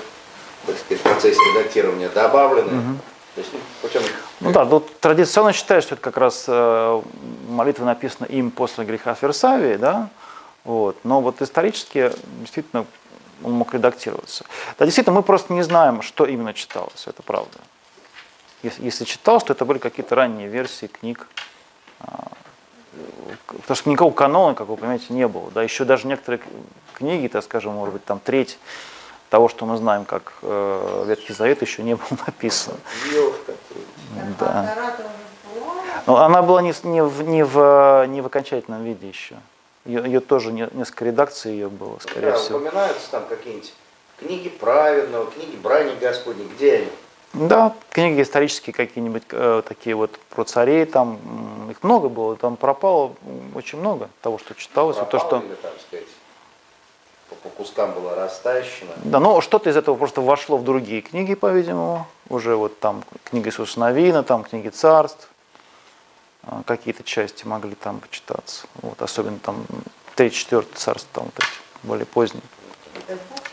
так 0.66 0.78
сказать, 0.78 1.00
в 1.00 1.04
процессе 1.04 1.40
редактирования 1.54 2.10
добавлены. 2.10 2.68
Угу. 2.68 2.98
То 3.36 3.42
есть, 3.42 3.54
ну, 3.54 3.60
путем... 3.82 4.04
ну 4.42 4.52
да, 4.52 4.66
тут 4.66 5.00
традиционно 5.00 5.54
считают, 5.54 5.84
что 5.84 5.96
это 5.96 6.04
как 6.04 6.18
раз 6.18 6.46
э, 6.48 7.02
молитва 7.50 7.86
написана 7.86 8.28
им 8.28 8.52
после 8.52 8.86
греха 8.86 9.16
Ферсавии, 9.16 9.76
да, 9.76 10.10
вот. 10.64 10.98
Но 11.04 11.20
вот 11.20 11.42
исторически 11.42 12.12
действительно 12.42 12.86
он 13.44 13.54
мог 13.54 13.74
редактироваться. 13.74 14.46
Да, 14.78 14.86
действительно, 14.86 15.16
мы 15.16 15.24
просто 15.24 15.52
не 15.52 15.64
знаем, 15.64 16.04
что 16.04 16.26
именно 16.26 16.54
читалось, 16.54 17.08
это 17.08 17.24
правда. 17.24 17.58
Если, 18.62 18.84
если 18.84 19.04
читалось, 19.04 19.44
то 19.44 19.54
это 19.54 19.66
были 19.66 19.80
какие-то 19.80 20.16
ранние 20.16 20.48
версии 20.48 20.86
книг 20.86 21.28
а, 22.00 22.28
потому 23.48 23.76
что 23.76 23.90
никакого 23.90 24.14
канона, 24.14 24.56
как 24.56 24.68
вы 24.68 24.78
понимаете, 24.78 25.06
не 25.10 25.28
было. 25.28 25.52
Да, 25.52 25.64
еще 25.64 25.86
даже 25.86 26.08
некоторые 26.08 26.42
книги, 26.94 27.28
так 27.28 27.44
скажем, 27.44 27.74
может 27.74 27.94
быть, 27.94 28.06
там 28.06 28.20
треть 28.20 28.58
того, 29.30 29.50
что 29.50 29.66
мы 29.66 29.78
знаем, 29.78 30.06
как 30.06 30.34
э, 30.44 31.06
Ветхий 31.08 31.34
Завет, 31.34 31.62
еще 31.62 31.84
не 31.84 31.96
был 31.96 32.06
написан. 32.28 32.76
Да. 34.40 34.96
Но 36.06 36.18
она 36.18 36.42
была 36.42 36.62
не, 36.62 36.74
не, 36.84 37.04
в, 37.04 37.22
не, 37.24 37.44
в, 37.44 38.06
не 38.08 38.22
в 38.22 38.26
окончательном 38.26 38.84
виде 38.84 39.08
еще. 39.08 39.36
Ее, 39.86 40.04
ее 40.06 40.20
тоже 40.20 40.52
не, 40.52 40.68
несколько 40.74 41.06
редакций 41.06 41.54
ее 41.54 41.70
было, 41.70 41.98
скорее 42.00 42.32
да, 42.32 42.38
всего. 42.38 42.58
Упоминаются 42.60 43.12
там 43.12 43.26
какие-нибудь 43.28 43.74
книги 44.20 44.50
праведного, 44.50 45.30
книги 45.32 45.56
брани 45.56 45.96
Господней, 46.00 46.48
где 46.56 46.76
они? 46.76 46.90
Да, 47.34 47.74
книги 47.90 48.22
исторические 48.22 48.74
какие-нибудь, 48.74 49.24
э, 49.32 49.64
такие 49.68 49.96
вот 49.96 50.20
про 50.30 50.44
царей, 50.44 50.86
там 50.86 51.20
их 51.72 51.82
много 51.82 52.08
было, 52.08 52.36
там 52.36 52.56
пропало 52.56 53.16
очень 53.56 53.80
много 53.80 54.10
того, 54.22 54.38
что 54.38 54.54
читалось. 54.54 54.98
Пропало, 54.98 55.20
то, 55.20 55.28
что... 55.28 55.46
или, 55.48 55.56
там, 55.56 55.72
сказать, 55.88 56.06
по, 57.30 57.36
по 57.36 57.50
кускам 57.50 57.94
было 57.94 58.16
растащено. 58.16 58.92
Да, 59.04 59.20
но 59.20 59.42
что-то 59.42 59.72
из 59.72 59.76
этого 59.76 59.96
просто 59.96 60.22
вошло 60.22 60.58
в 60.58 60.64
другие 60.64 61.02
книги, 61.02 61.34
по-видимому. 61.34 62.06
Уже 62.30 62.56
вот 62.56 62.80
там 62.80 63.04
книги 63.24 63.48
Иисуса 63.48 63.80
Новина, 63.80 64.22
там 64.22 64.44
книги 64.44 64.70
царств, 64.70 65.28
а, 66.44 66.62
какие-то 66.68 67.04
части 67.04 67.46
могли 67.46 67.74
там 67.74 68.00
почитаться. 68.00 68.68
Вот, 68.84 69.02
особенно 69.02 69.40
там 69.40 69.66
3-4 70.16 70.68
царство, 70.76 71.10
там 71.14 71.24
вот 71.26 71.34
эти 71.38 71.88
более 71.88 72.06
поздние. 72.06 72.44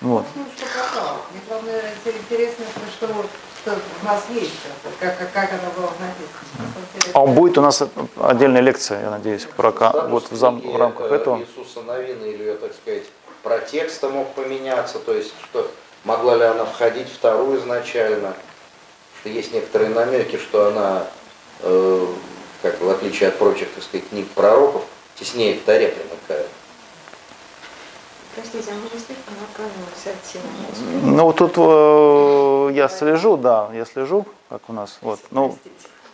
Вот. 0.02 0.26
Мне 0.34 1.40
главное 1.48 1.94
интересно, 2.04 2.64
что 2.96 3.06
что 3.62 3.72
у 3.72 4.04
нас 4.04 4.24
есть, 4.30 4.52
как, 5.00 5.18
как, 5.18 5.32
как 5.32 5.50
оно 5.52 5.70
было 5.76 5.90
написано. 6.00 7.12
А 7.12 7.26
будет 7.26 7.58
у 7.58 7.60
нас 7.60 7.82
отдельная 8.20 8.60
лекция, 8.60 9.02
я 9.02 9.10
надеюсь, 9.10 9.46
про, 9.56 9.72
вот 10.08 10.30
в, 10.30 10.36
зам, 10.36 10.60
в 10.60 10.76
рамках 10.76 11.12
этого. 11.12 11.38
Иисуса 11.40 11.82
Новина 11.82 12.24
или, 12.24 12.54
так 12.54 12.72
сказать, 12.74 13.04
про 13.42 13.58
текста 13.58 14.08
мог 14.08 14.32
поменяться, 14.34 14.98
то 14.98 15.14
есть 15.14 15.32
что 15.44 15.70
могла 16.04 16.36
ли 16.36 16.44
она 16.44 16.64
входить 16.64 17.08
в 17.08 17.14
вторую 17.14 17.58
изначально, 17.60 18.34
что 19.20 19.28
есть 19.28 19.52
некоторые 19.52 19.90
намеки, 19.90 20.36
что 20.36 20.68
она 20.68 21.04
э, 21.60 22.06
как 22.62 22.78
бы 22.78 22.86
в 22.86 22.90
отличие 22.90 23.28
от 23.28 23.38
прочих, 23.38 23.68
так 23.74 23.84
сказать, 23.84 24.08
книг 24.08 24.28
пророков, 24.34 24.82
теснее 25.16 25.56
к 25.56 25.64
Таре 25.64 25.88
примыкают. 25.88 26.48
Простите, 28.34 28.70
а 28.70 28.74
мы 28.74 28.82
не 28.82 28.98
слишком 28.98 29.34
отказываемся 29.42 30.10
от 30.10 30.22
темы? 30.22 31.16
Ну, 31.16 31.32
тут 31.32 31.54
э, 31.56 32.74
я 32.74 32.88
слежу, 32.88 33.36
да, 33.36 33.70
я 33.72 33.84
слежу, 33.84 34.26
как 34.48 34.62
у 34.68 34.72
нас. 34.72 34.98
Вот. 35.00 35.20
Ну, 35.30 35.58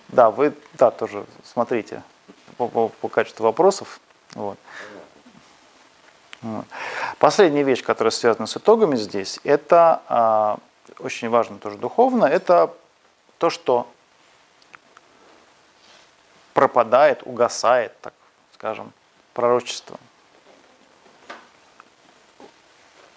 да, 0.09 0.31
вы, 0.31 0.55
да, 0.75 0.91
тоже 0.91 1.27
смотрите 1.45 2.03
по, 2.57 2.69
по, 2.69 2.89
по 2.89 3.09
качеству 3.09 3.45
вопросов. 3.45 4.01
Вот. 4.35 4.59
Последняя 7.19 7.63
вещь, 7.63 7.83
которая 7.83 8.11
связана 8.11 8.47
с 8.47 8.57
итогами 8.57 8.97
здесь, 8.97 9.41
это 9.45 10.03
а, 10.09 10.59
очень 10.99 11.29
важно 11.29 11.59
тоже 11.59 11.77
духовно, 11.77 12.25
это 12.25 12.73
то, 13.39 13.51
что 13.51 13.87
пропадает, 16.55 17.23
угасает, 17.25 17.93
так 18.01 18.15
скажем, 18.55 18.93
пророчество. 19.35 19.99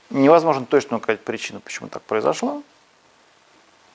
Невозможно 0.09 0.65
точно 0.65 0.97
указать 0.97 1.23
причину, 1.23 1.59
почему 1.59 1.87
так 1.87 2.01
произошло, 2.01 2.63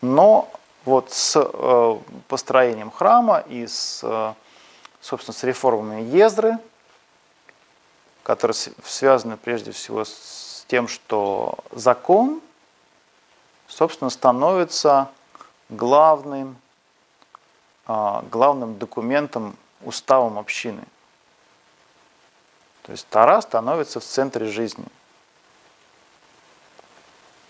но 0.01 0.49
вот 0.85 1.11
с 1.11 1.35
э, 1.37 1.99
построением 2.29 2.93
храма 2.93 3.39
и 3.41 3.67
с, 3.67 4.01
э, 4.05 4.35
собственно, 5.01 5.35
с 5.37 5.43
реформами 5.43 6.03
Ездры, 6.03 6.59
которые 8.23 8.55
связаны 8.85 9.37
прежде 9.37 9.73
всего 9.73 10.05
с 10.05 10.65
тем, 10.69 10.87
что 10.87 11.59
закон, 11.73 12.41
собственно, 13.67 14.11
становится 14.11 15.11
главным, 15.69 16.57
э, 17.89 18.23
главным 18.31 18.79
документом, 18.79 19.57
уставом 19.83 20.39
общины. 20.39 20.85
То 22.83 22.93
есть 22.93 23.09
Тара 23.09 23.41
становится 23.41 23.99
в 23.99 24.05
центре 24.05 24.47
жизни– 24.47 24.85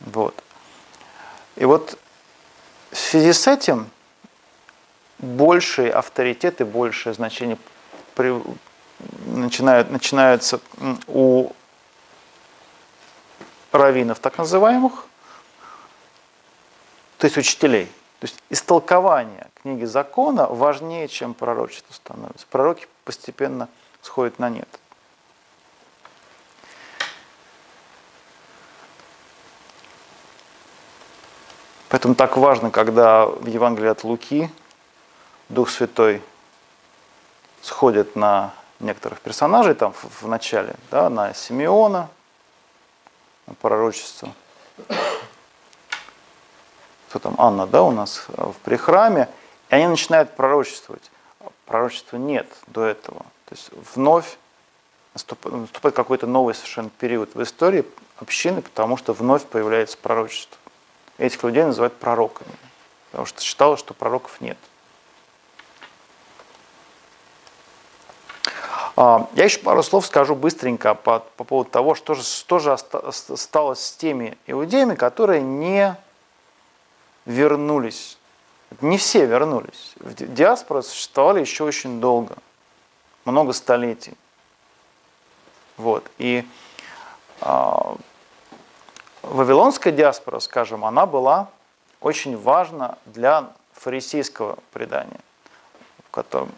вот. 0.05 0.43
И 1.57 1.65
вот 1.65 1.99
в 2.91 2.97
связи 2.97 3.33
с 3.33 3.47
этим 3.47 3.89
больший 5.19 5.91
авторитет 5.91 6.61
и 6.61 6.65
большее 6.65 7.15
значение 7.15 7.59
при, 8.15 8.41
начинают, 9.27 9.91
начинаются 9.91 10.61
у 11.09 11.51
раввинов 13.73 14.21
так 14.21 14.39
называемых, 14.39 15.07
то 17.19 17.27
есть 17.27 17.37
учителей. 17.37 17.87
То 18.21 18.27
есть 18.27 18.43
истолкование 18.49 19.49
книги 19.63 19.85
закона 19.85 20.47
важнее, 20.47 21.09
чем 21.09 21.35
пророчество 21.35 21.93
становится. 21.93 22.47
Пророки 22.47 22.87
постепенно 23.05 23.69
сходят 24.01 24.39
на 24.39 24.49
нет. 24.49 24.69
Поэтому 31.95 32.17
так 32.17 32.37
важно, 32.37 32.73
когда 32.73 33.25
в 33.25 33.47
Евангелии 33.47 33.89
от 33.89 34.03
Луки 34.03 34.51
Дух 35.49 35.71
Святой 35.71 36.23
сходит 37.63 38.17
на 38.17 38.53
некоторых 38.81 39.21
персонажей 39.21 39.75
там 39.75 39.93
в, 39.93 40.27
начале, 40.27 40.75
да, 40.91 41.09
на 41.09 41.33
Симеона, 41.35 42.09
на 43.47 43.55
пророчество. 43.55 44.33
Кто 47.11 47.21
там, 47.21 47.37
Анна, 47.39 47.65
да, 47.69 47.85
у 47.85 47.93
нас 47.93 48.27
в 48.27 48.57
прихраме, 48.65 49.29
и 49.69 49.77
они 49.77 49.87
начинают 49.87 50.35
пророчествовать. 50.35 51.13
Пророчества 51.65 52.17
нет 52.17 52.49
до 52.67 52.87
этого. 52.87 53.21
То 53.45 53.53
есть 53.53 53.71
вновь 53.95 54.37
наступает 55.15 55.95
какой-то 55.95 56.27
новый 56.27 56.57
совершенно 56.57 56.91
период 56.91 57.37
в 57.37 57.43
истории 57.45 57.85
общины, 58.17 58.63
потому 58.63 58.97
что 58.97 59.13
вновь 59.13 59.45
появляется 59.45 59.97
пророчество. 59.97 60.59
Этих 61.19 61.43
людей 61.45 61.65
называют 61.65 61.95
пророками, 61.95 62.51
потому 63.11 63.27
что 63.27 63.41
считалось, 63.41 63.81
что 63.81 63.95
пророков 63.95 64.41
нет. 64.41 64.59
А, 68.97 69.29
я 69.35 69.45
еще 69.45 69.59
пару 69.61 69.83
слов 69.83 70.07
скажу 70.07 70.35
быстренько 70.35 70.95
по, 70.95 71.21
по 71.21 71.45
поводу 71.45 71.71
того, 71.71 71.95
что 71.95 72.15
же, 72.15 72.23
что 72.23 72.59
же 72.59 72.73
осталось 72.73 73.81
с 73.81 73.93
теми 73.93 74.39
иудеями, 74.47 74.95
которые 74.95 75.43
не 75.43 75.97
вернулись. 77.27 78.19
Не 78.81 78.99
все 78.99 79.27
вернулись. 79.27 79.95
В 79.97 80.15
диаспоры 80.15 80.83
существовали 80.83 81.41
еще 81.41 81.65
очень 81.65 82.01
долго, 82.01 82.37
много 83.25 83.53
столетий. 83.53 84.15
Вот. 85.77 86.09
И 86.19 86.45
а, 87.41 87.97
Вавилонская 89.31 89.93
диаспора, 89.93 90.39
скажем, 90.41 90.85
она 90.85 91.07
была 91.07 91.49
очень 92.01 92.37
важна 92.37 92.99
для 93.07 93.51
фарисейского 93.73 94.59
предания, 94.73 95.21
в 96.09 96.11
котором 96.11 96.51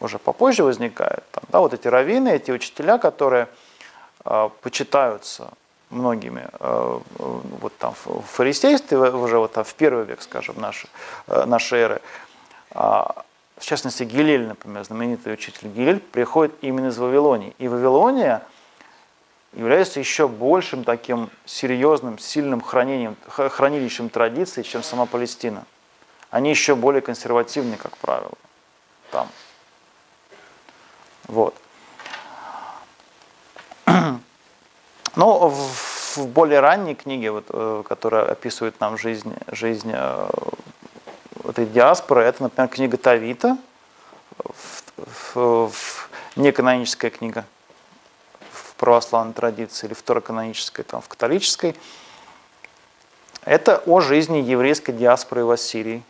уже 0.00 0.18
попозже 0.18 0.64
возникает. 0.64 1.24
Там, 1.30 1.44
да, 1.48 1.60
вот 1.60 1.74
эти 1.74 1.86
раввины, 1.88 2.30
эти 2.30 2.50
учителя, 2.50 2.98
которые 2.98 3.48
э, 4.24 4.48
почитаются 4.62 5.50
многими 5.90 6.48
э, 6.58 7.00
вот 7.18 7.76
там 7.78 7.94
в 8.04 8.22
фарисействе, 8.22 8.98
уже 8.98 9.38
вот 9.38 9.52
там 9.52 9.64
в 9.64 9.74
первый 9.74 10.04
век, 10.04 10.22
скажем, 10.22 10.60
нашей, 10.60 10.90
э, 11.28 11.44
нашей 11.44 11.78
эры. 11.80 12.02
Э, 12.72 13.04
в 13.56 13.64
частности, 13.64 14.04
Гилель, 14.04 14.46
например, 14.46 14.84
знаменитый 14.84 15.34
учитель 15.34 15.68
Гилель, 15.68 16.00
приходит 16.00 16.54
именно 16.62 16.88
из 16.88 16.98
Вавилонии. 16.98 17.54
И 17.58 17.68
Вавилония– 17.68 18.42
является 19.52 19.98
еще 20.00 20.28
большим 20.28 20.84
таким 20.84 21.30
серьезным, 21.44 22.18
сильным 22.18 22.60
хранением, 22.60 23.16
хранилищем 23.26 24.08
традиций, 24.08 24.62
чем 24.62 24.82
сама 24.82 25.06
Палестина. 25.06 25.64
Они 26.30 26.50
еще 26.50 26.76
более 26.76 27.00
консервативны, 27.02 27.76
как 27.76 27.96
правило, 27.96 28.32
там. 29.10 29.28
Вот. 31.26 31.54
Но 35.16 35.48
в, 35.48 36.16
в 36.16 36.28
более 36.28 36.60
ранней 36.60 36.94
книге, 36.94 37.32
вот, 37.32 37.46
э, 37.48 37.82
которая 37.88 38.26
описывает 38.26 38.78
нам 38.78 38.96
жизнь, 38.96 39.34
жизнь 39.48 39.90
э, 39.92 40.28
этой 41.48 41.66
диаспоры, 41.66 42.22
это, 42.22 42.44
например, 42.44 42.68
книга 42.68 42.96
Тавита, 42.96 43.58
в, 44.38 45.34
в, 45.34 45.70
в 45.70 46.08
неканоническая 46.36 47.10
книга 47.10 47.44
православной 48.80 49.34
традиции 49.34 49.86
или 49.86 49.92
второканонической, 49.92 50.84
там, 50.86 51.02
в 51.02 51.08
католической, 51.08 51.76
это 53.44 53.82
о 53.84 54.00
жизни 54.00 54.38
еврейской 54.38 54.92
диаспоры 54.92 55.44
в 55.44 55.50
Ассирии. 55.50 56.02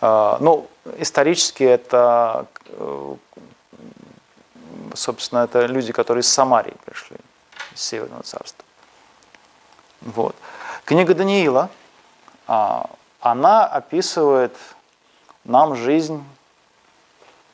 Ну, 0.00 0.68
исторически 0.98 1.64
это, 1.64 2.46
э, 2.66 3.14
собственно, 4.94 5.40
это 5.40 5.66
люди, 5.66 5.92
которые 5.92 6.20
из 6.20 6.28
Самарии 6.28 6.74
пришли, 6.84 7.16
из 7.72 7.80
Северного 7.80 8.22
царства. 8.22 8.64
Вот. 10.00 10.36
Книга 10.84 11.14
Даниила, 11.14 11.70
а, 12.46 12.90
она 13.20 13.66
описывает 13.66 14.54
нам 15.44 15.74
жизнь 15.74 16.22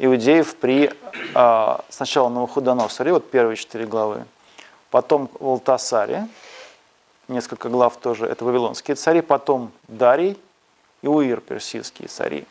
иудеев 0.00 0.56
при 0.56 0.90
а, 1.34 1.84
сначала 1.90 2.28
Навуходоносоре, 2.30 3.12
вот 3.12 3.30
первые 3.30 3.56
четыре 3.56 3.86
главы, 3.86 4.24
потом 4.90 5.30
в 5.38 5.46
Алтасаре, 5.46 6.26
несколько 7.28 7.68
глав 7.68 7.98
тоже, 7.98 8.26
это 8.26 8.44
вавилонские 8.44 8.94
цари, 8.96 9.20
потом 9.20 9.70
Дарий 9.88 10.40
и 11.02 11.06
Уир, 11.06 11.40
персидские 11.40 12.08
цари. 12.08 12.46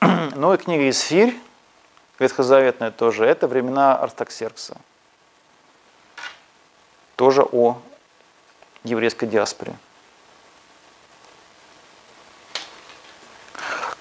Ну 0.36 0.54
и 0.54 0.56
книга 0.58 0.88
Исфирь, 0.90 1.36
ветхозаветная 2.18 2.90
тоже, 2.90 3.24
это 3.24 3.48
времена 3.48 3.96
Артаксеркса. 3.96 4.76
Тоже 7.16 7.42
о 7.42 7.78
еврейской 8.84 9.26
диаспоре. 9.26 9.74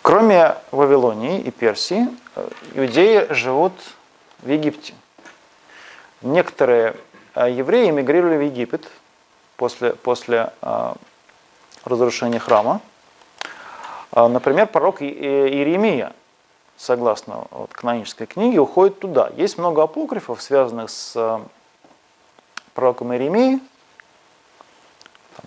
Кроме 0.07 0.55
Вавилонии 0.71 1.41
и 1.41 1.51
Персии, 1.51 2.07
э, 2.37 2.49
иудеи 2.75 3.27
живут 3.33 3.73
в 4.39 4.47
Египте. 4.47 4.93
Некоторые 6.21 6.95
э, 7.35 7.51
евреи 7.51 7.89
эмигрировали 7.89 8.37
в 8.37 8.41
Египет 8.45 8.89
после, 9.57 9.91
после 9.91 10.53
э, 10.61 10.93
разрушения 11.83 12.39
храма. 12.39 12.79
Например, 14.13 14.65
пророк 14.67 15.01
Иеремия, 15.01 16.13
согласно 16.77 17.43
вот, 17.51 17.73
канонической 17.73 18.27
книге, 18.27 18.59
уходит 18.59 18.99
туда. 18.99 19.29
Есть 19.35 19.57
много 19.57 19.83
апокрифов, 19.83 20.41
связанных 20.41 20.89
с 20.89 21.41
пророком 22.73 23.11
Иеремией, 23.11 23.59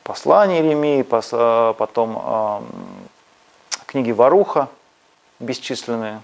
послание 0.02 0.60
Иеремии, 0.60 1.00
потом 1.00 2.66
книги 3.90 4.12
Варуха 4.12 4.68
бесчисленные. 5.40 6.22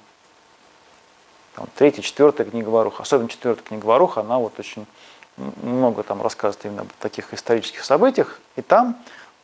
Там, 1.56 1.66
третья, 1.74 2.00
четвертая 2.00 2.48
книга 2.48 2.68
Варуха, 2.68 3.02
особенно 3.02 3.28
четвертая 3.28 3.66
книга 3.66 3.84
Варуха, 3.86 4.20
она 4.20 4.38
вот 4.38 4.56
очень 4.60 4.86
много 5.36 6.04
там 6.04 6.22
рассказывает 6.22 6.64
именно 6.64 6.82
об 6.82 6.92
таких 7.00 7.34
исторических 7.34 7.84
событиях. 7.84 8.40
И 8.54 8.62
там 8.62 8.96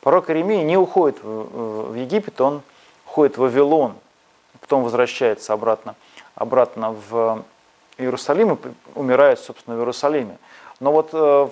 пророк 0.02 0.30
Иеремия 0.30 0.62
не 0.62 0.76
уходит 0.76 1.20
в, 1.20 1.90
в 1.90 1.94
Египет, 1.96 2.40
он 2.40 2.62
уходит 3.06 3.38
в 3.38 3.40
Вавилон, 3.40 3.94
потом 4.60 4.84
возвращается 4.84 5.52
обратно, 5.52 5.96
обратно 6.36 6.92
в 6.92 7.42
Иерусалим 7.98 8.54
и 8.54 8.58
умирает, 8.94 9.40
собственно, 9.40 9.74
в 9.74 9.80
Иерусалиме. 9.80 10.38
Но 10.78 10.92
вот 10.92 11.10
э, 11.12 11.48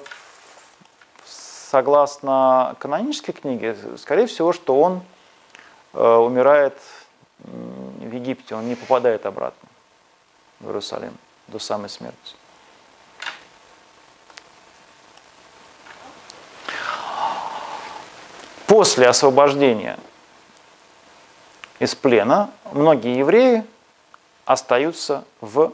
согласно 1.27 2.77
канонической 2.79 3.35
книге, 3.35 3.77
скорее 3.97 4.27
всего, 4.27 4.53
что 4.53 4.81
он 4.81 4.99
э, 4.99 5.20
умирает 5.93 6.77
в 7.39 8.13
Египте, 8.13 8.55
он 8.55 8.69
не 8.69 8.75
попадает 8.75 9.27
обратно 9.27 9.69
в 10.61 10.67
Иерусалим 10.67 11.17
до 11.49 11.59
самой 11.59 11.89
смерти. 11.89 12.37
После 18.67 19.09
освобождения 19.09 19.99
из 21.81 21.95
плена 21.97 22.51
многие 22.73 23.19
евреи 23.19 23.65
остаются 24.45 25.25
в 25.41 25.73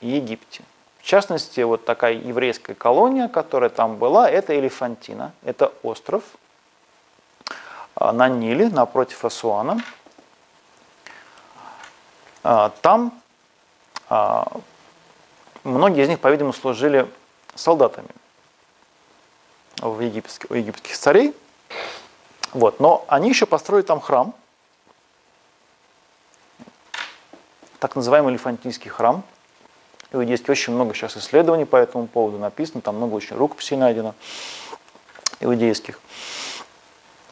Египте. 0.00 0.64
В 0.98 1.04
частности, 1.04 1.60
вот 1.60 1.84
такая 1.84 2.14
еврейская 2.14 2.74
колония, 2.74 3.28
которая 3.28 3.70
там 3.70 3.96
была, 3.96 4.28
это 4.28 4.58
Элефантина, 4.58 5.32
это 5.44 5.72
остров 5.82 6.24
на 8.10 8.28
Ниле, 8.28 8.68
напротив 8.70 9.24
Асуана. 9.24 9.78
А, 12.42 12.70
там 12.80 13.12
а, 14.08 14.50
многие 15.62 16.02
из 16.02 16.08
них, 16.08 16.18
по-видимому, 16.18 16.52
служили 16.52 17.08
солдатами 17.54 18.08
в 19.80 20.00
египетских, 20.00 20.50
у 20.50 20.54
египетских 20.54 20.96
царей. 20.96 21.34
Вот. 22.52 22.80
Но 22.80 23.04
они 23.08 23.28
еще 23.28 23.46
построили 23.46 23.84
там 23.84 24.00
храм, 24.00 24.34
так 27.78 27.96
называемый 27.96 28.32
Элефантинский 28.32 28.90
храм. 28.90 29.22
Иудейский 30.12 30.50
очень 30.50 30.74
много 30.74 30.94
сейчас 30.94 31.16
исследований 31.16 31.64
по 31.64 31.76
этому 31.76 32.06
поводу 32.06 32.38
написано, 32.38 32.82
там 32.82 32.96
много 32.96 33.14
очень 33.14 33.36
рукописей 33.36 33.76
найдено 33.76 34.14
иудейских. 35.40 35.98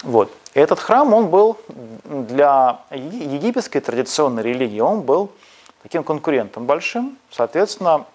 Вот. 0.03 0.33
Этот 0.55 0.81
храм, 0.81 1.13
он 1.13 1.29
был 1.29 1.59
для 2.05 2.81
египетской 2.91 3.81
традиционной 3.81 4.43
религии, 4.43 4.81
он 4.81 5.03
был 5.03 5.31
таким 5.83 6.03
конкурентом 6.05 6.67
большим. 6.67 7.19
Соответственно, 7.31 8.07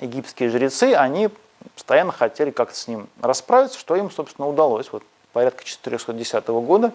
египетские 0.00 0.50
жрецы, 0.50 0.94
они 0.94 1.30
постоянно 1.74 2.12
хотели 2.12 2.50
как-то 2.50 2.76
с 2.76 2.86
ним 2.86 3.08
расправиться, 3.20 3.78
что 3.78 3.96
им, 3.96 4.10
собственно, 4.10 4.48
удалось. 4.48 4.92
Вот 4.92 5.02
порядка 5.32 5.64
410 5.64 6.46
года 6.48 6.92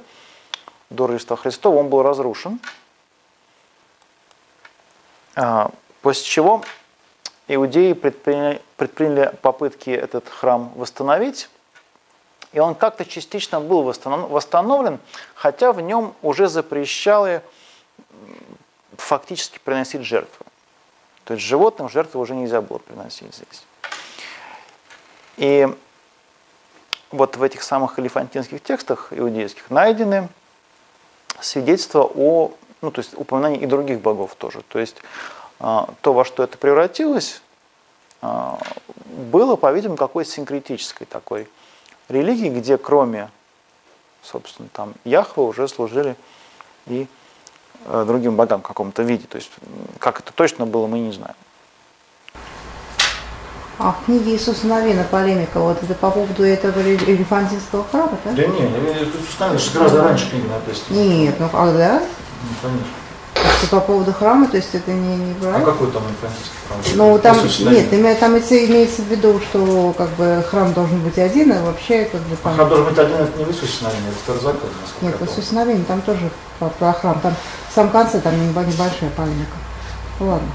до 0.89 1.07
Рождества 1.07 1.35
Христова 1.35 1.77
он 1.77 1.89
был 1.89 2.03
разрушен. 2.03 2.59
А, 5.35 5.71
после 6.01 6.23
чего 6.23 6.63
иудеи 7.47 7.93
предприняли, 7.93 8.61
предприняли 8.77 9.35
попытки 9.41 9.89
этот 9.89 10.29
храм 10.29 10.71
восстановить, 10.75 11.49
и 12.53 12.59
он 12.59 12.75
как-то 12.75 13.03
частично 13.03 13.59
был 13.59 13.81
восстановлен, 13.81 14.99
хотя 15.33 15.73
в 15.73 15.81
нем 15.81 16.13
уже 16.21 16.47
запрещали 16.47 17.41
фактически 18.95 19.59
приносить 19.63 20.03
жертвы. 20.03 20.45
То 21.25 21.33
есть 21.33 21.45
животным 21.45 21.89
жертвы 21.89 22.19
уже 22.19 22.35
нельзя 22.35 22.61
было 22.61 22.77
приносить 22.77 23.33
здесь. 23.33 23.63
И 25.37 25.67
вот 27.11 27.37
в 27.37 27.43
этих 27.43 27.63
самых 27.63 27.97
элефантинских 27.97 28.61
текстах 28.61 29.07
иудейских 29.11 29.69
найдены 29.71 30.29
свидетельства 31.41 32.03
о, 32.03 32.51
ну 32.81 32.91
то 32.91 32.99
есть 32.99 33.17
упоминания 33.17 33.59
и 33.59 33.65
других 33.65 33.99
богов 33.99 34.35
тоже. 34.35 34.61
То 34.67 34.77
есть 34.77 34.97
а, 35.59 35.89
то, 36.01 36.13
во 36.13 36.23
что 36.23 36.43
это 36.43 36.57
превратилось, 36.57 37.41
а, 38.21 38.59
было, 39.05 39.55
по-видимому, 39.55 39.97
какой-то 39.97 40.29
синкретической 40.29 41.07
такой 41.07 41.47
религии, 42.13 42.49
где 42.49 42.77
кроме, 42.77 43.29
собственно, 44.21 44.69
там 44.71 44.93
Яхва 45.03 45.41
уже 45.41 45.67
служили 45.67 46.15
и 46.87 47.07
э, 47.85 48.03
другим 48.07 48.35
богам 48.35 48.61
в 48.61 48.63
каком-то 48.63 49.03
виде. 49.03 49.25
То 49.27 49.37
есть, 49.37 49.51
как 49.99 50.19
это 50.19 50.31
точно 50.33 50.65
было, 50.65 50.87
мы 50.87 50.99
не 50.99 51.11
знаем. 51.11 51.35
А 53.79 53.91
в 53.91 54.05
книге 54.05 54.31
Иисуса 54.31 54.67
Новина 54.67 55.03
полемика, 55.03 55.59
вот 55.59 55.81
это 55.81 55.95
по 55.95 56.11
поводу 56.11 56.43
этого 56.43 56.79
элефантинского 56.79 57.83
храма, 57.83 58.17
да? 58.23 58.31
Да 58.31 58.45
нет, 58.45 58.69
Иисус 59.01 59.39
Новина, 59.39 59.59
что 59.59 59.77
гораздо 59.79 60.03
раньше 60.03 60.29
книга 60.29 60.47
написана. 60.47 60.97
Нет, 60.97 61.35
ну 61.39 61.49
а 61.51 61.73
да? 61.73 61.99
Ну, 61.99 62.69
конечно. 62.69 63.02
Что 63.63 63.79
по 63.79 63.81
поводу 63.81 64.11
храма, 64.11 64.47
то 64.47 64.57
есть 64.57 64.73
это 64.73 64.91
не, 64.91 65.15
не 65.15 65.33
правильно? 65.35 65.61
А 65.61 65.65
какой 65.65 65.91
там 65.91 66.03
элефантинский 66.03 66.51
храм? 66.67 66.79
Ну, 66.95 67.19
там, 67.19 67.37
нет, 67.71 68.19
там 68.19 68.37
имеется 68.37 69.01
в 69.01 69.05
виду, 69.05 69.39
что 69.39 69.93
как 69.97 70.09
бы 70.11 70.43
храм 70.49 70.73
должен 70.73 70.99
быть 70.99 71.17
один, 71.17 71.51
а 71.53 71.63
вообще 71.63 72.05
как 72.05 72.21
бы 72.21 72.35
там... 72.35 72.51
А 72.51 72.55
храм 72.55 72.69
должен 72.69 72.85
быть 72.87 72.97
один, 72.97 73.15
это 73.15 73.37
не 73.37 73.45
в 73.45 73.49
Иисусе 73.51 73.85
Новине, 73.85 74.09
это 74.09 74.17
второзаконие, 74.23 74.75
Нет, 75.01 75.15
в 75.19 75.23
Иисусе 75.23 75.55
Новине 75.55 75.83
там 75.87 76.01
тоже 76.01 76.29
про, 76.59 76.69
про 76.69 76.93
храм, 76.93 77.19
там 77.21 77.33
в 77.69 77.75
самом 77.75 77.91
конце 77.91 78.19
там 78.19 78.33
небольшая 78.39 79.09
полемика. 79.15 79.57
Ладно. 80.19 80.47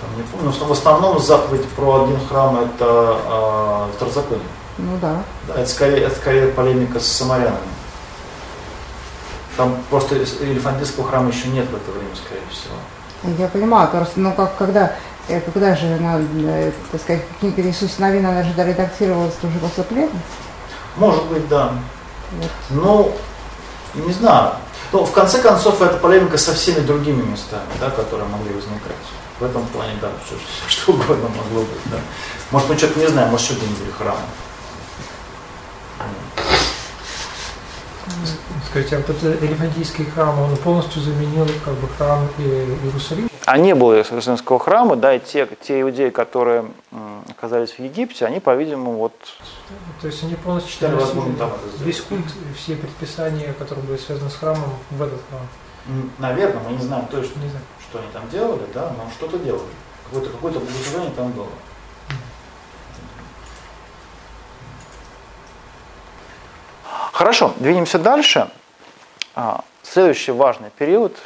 Там, 0.00 0.16
не 0.16 0.22
помню, 0.22 0.52
но 0.58 0.66
в 0.66 0.72
основном 0.72 1.20
заповедь 1.20 1.68
про 1.70 2.04
один 2.04 2.18
храм 2.28 2.58
это 2.58 3.18
э, 3.26 3.96
второзаконие. 3.96 4.46
Ну 4.78 4.98
да. 5.00 5.22
Да, 5.46 5.60
это 5.60 5.68
скорее, 5.68 6.04
это 6.04 6.16
скорее 6.16 6.48
полемика 6.48 6.98
с 6.98 7.06
самарянами. 7.06 7.58
Там 9.62 9.76
просто 9.90 10.16
Элефантинского 10.16 11.06
храма 11.06 11.28
еще 11.28 11.46
нет 11.46 11.66
в 11.70 11.76
это 11.76 11.92
время, 11.92 12.10
скорее 12.16 12.42
всего. 12.50 12.74
Я 13.38 13.46
понимаю, 13.46 13.88
просто, 13.88 14.18
ну 14.18 14.32
как, 14.32 14.56
когда, 14.56 14.96
э, 15.28 15.40
когда 15.40 15.76
же 15.76 15.86
она, 15.86 16.18
э, 16.18 16.72
так 16.90 17.00
сказать, 17.00 17.22
книга 17.38 17.62
Иисуса 17.62 18.00
Новина, 18.00 18.30
она 18.30 18.42
же 18.42 18.52
редактировалась 18.56 19.36
уже 19.40 19.56
после 19.60 19.84
плена? 19.84 20.10
Может 20.96 21.26
быть, 21.26 21.46
да. 21.46 21.74
Вот. 22.32 22.50
Ну, 22.70 24.04
не 24.04 24.12
знаю. 24.12 24.54
Но 24.90 25.04
в 25.04 25.12
конце 25.12 25.40
концов, 25.40 25.80
это 25.80 25.96
полемика 25.98 26.38
со 26.38 26.52
всеми 26.54 26.80
другими 26.80 27.22
местами, 27.22 27.62
да, 27.78 27.90
которые 27.90 28.28
могли 28.28 28.52
возникать. 28.52 28.96
В 29.38 29.44
этом 29.44 29.64
плане, 29.66 29.92
да, 30.00 30.08
все, 30.26 30.34
что 30.66 30.90
угодно 30.90 31.28
могло 31.28 31.60
быть. 31.60 31.82
Да. 31.84 31.98
Может, 32.50 32.68
мы 32.68 32.76
что-то 32.76 32.98
не 32.98 33.06
знаем, 33.06 33.30
может, 33.30 33.48
еще 33.48 33.58
где-нибудь 33.60 33.78
были 33.78 33.92
храмы. 33.92 34.18
Скажите, 38.68 38.96
а 38.96 38.98
вот 39.00 39.10
этот 39.10 39.42
Элефантийский 39.42 40.04
храм, 40.06 40.38
он 40.40 40.56
полностью 40.56 41.02
заменил 41.02 41.46
как 41.64 41.74
бы 41.74 41.88
храм 41.88 42.26
Иерусалима? 42.38 43.28
А 43.44 43.58
не 43.58 43.74
было 43.74 43.94
Иерусалимского 43.94 44.58
храма, 44.58 44.96
да, 44.96 45.14
и 45.14 45.20
те, 45.20 45.48
те 45.60 45.80
иудеи, 45.82 46.10
которые 46.10 46.66
оказались 47.28 47.72
в 47.72 47.78
Египте, 47.80 48.24
они, 48.24 48.40
по-видимому, 48.40 48.94
вот... 48.94 49.14
То 50.00 50.06
есть 50.06 50.22
они 50.22 50.36
полностью 50.36 50.72
читали 50.72 50.96
весь 51.80 52.00
культ, 52.00 52.26
все 52.56 52.76
предписания, 52.76 53.52
которые 53.58 53.84
были 53.84 53.98
связаны 53.98 54.30
с 54.30 54.36
храмом, 54.36 54.70
в 54.90 55.02
этот 55.02 55.20
храм? 55.28 56.06
Наверное, 56.18 56.62
мы 56.62 56.76
не 56.76 56.82
знаем 56.82 57.06
точно, 57.06 57.40
не 57.40 57.48
знаем. 57.48 57.66
что 57.92 57.98
они 57.98 58.08
там 58.12 58.22
делали, 58.30 58.62
да, 58.72 58.92
но 58.96 59.10
что-то 59.10 59.38
делали. 59.38 59.62
Какое-то 60.06 60.30
какое 60.30 60.52
богослужение 60.52 61.10
там 61.14 61.30
было. 61.32 61.48
Хорошо, 67.12 67.54
двинемся 67.58 67.98
дальше. 67.98 68.50
А, 69.34 69.64
следующий 69.82 70.32
важный 70.32 70.70
период 70.70 71.16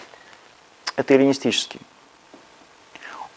–это 0.96 1.14
эллинистический. 1.14 1.80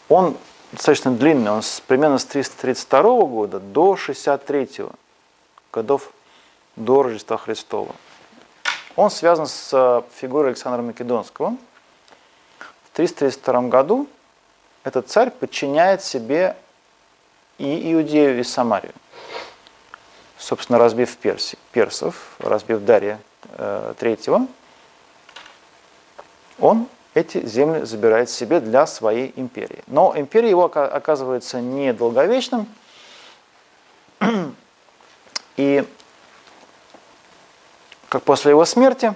Он 0.08 0.36
достаточно 0.72 1.12
длинный, 1.12 1.50
он 1.50 1.62
примерно 1.86 2.18
с 2.18 2.24
332 2.24 3.02
года 3.26 3.60
до 3.60 3.96
63 3.96 4.86
годов 5.72 6.10
до 6.76 7.02
Рождества 7.02 7.36
Христова. 7.36 7.94
Он 8.96 9.10
связан 9.10 9.46
с 9.46 9.70
э, 9.72 10.02
фигурой 10.14 10.50
Александра 10.50 10.82
Македонского. 10.82 11.56
В 12.58 12.96
332 12.96 13.62
году 13.62 14.08
этот 14.84 15.08
царь 15.08 15.30
подчиняет 15.30 16.02
себе 16.02 16.56
и 17.58 17.92
Иудею, 17.92 18.38
и 18.38 18.42
Самарию. 18.44 18.92
Собственно, 20.44 20.78
разбив 20.78 21.16
Перси, 21.16 21.56
персов, 21.72 22.36
разбив 22.38 22.84
Дария 22.84 23.18
э, 23.56 23.94
III, 23.98 24.46
он 26.58 26.86
эти 27.14 27.46
земли 27.46 27.86
забирает 27.86 28.28
себе 28.28 28.60
для 28.60 28.86
своей 28.86 29.32
империи. 29.36 29.82
Но 29.86 30.12
империя 30.14 30.50
его 30.50 30.64
оказывается 30.64 31.62
недолговечным, 31.62 32.66
и 35.56 35.82
как 38.10 38.22
после 38.24 38.50
его 38.50 38.66
смерти 38.66 39.14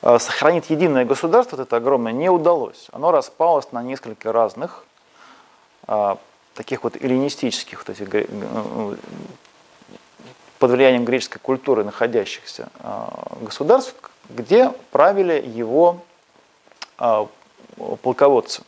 э, 0.00 0.18
сохранить 0.20 0.70
единое 0.70 1.04
государство, 1.04 1.58
вот 1.58 1.66
это 1.66 1.76
огромное, 1.76 2.12
не 2.12 2.30
удалось. 2.30 2.88
Оно 2.92 3.10
распалось 3.10 3.70
на 3.72 3.82
несколько 3.82 4.32
разных, 4.32 4.86
э, 5.86 6.16
таких 6.54 6.84
вот 6.84 6.96
эллинистических, 6.96 7.84
вот 7.86 7.90
этих, 7.90 8.28
ну, 8.30 8.96
под 10.58 10.70
влиянием 10.70 11.04
греческой 11.04 11.40
культуры 11.40 11.84
находящихся 11.84 12.68
государств, 13.40 13.94
где 14.30 14.70
правили 14.90 15.44
его 15.44 16.00
полководцы, 18.02 18.62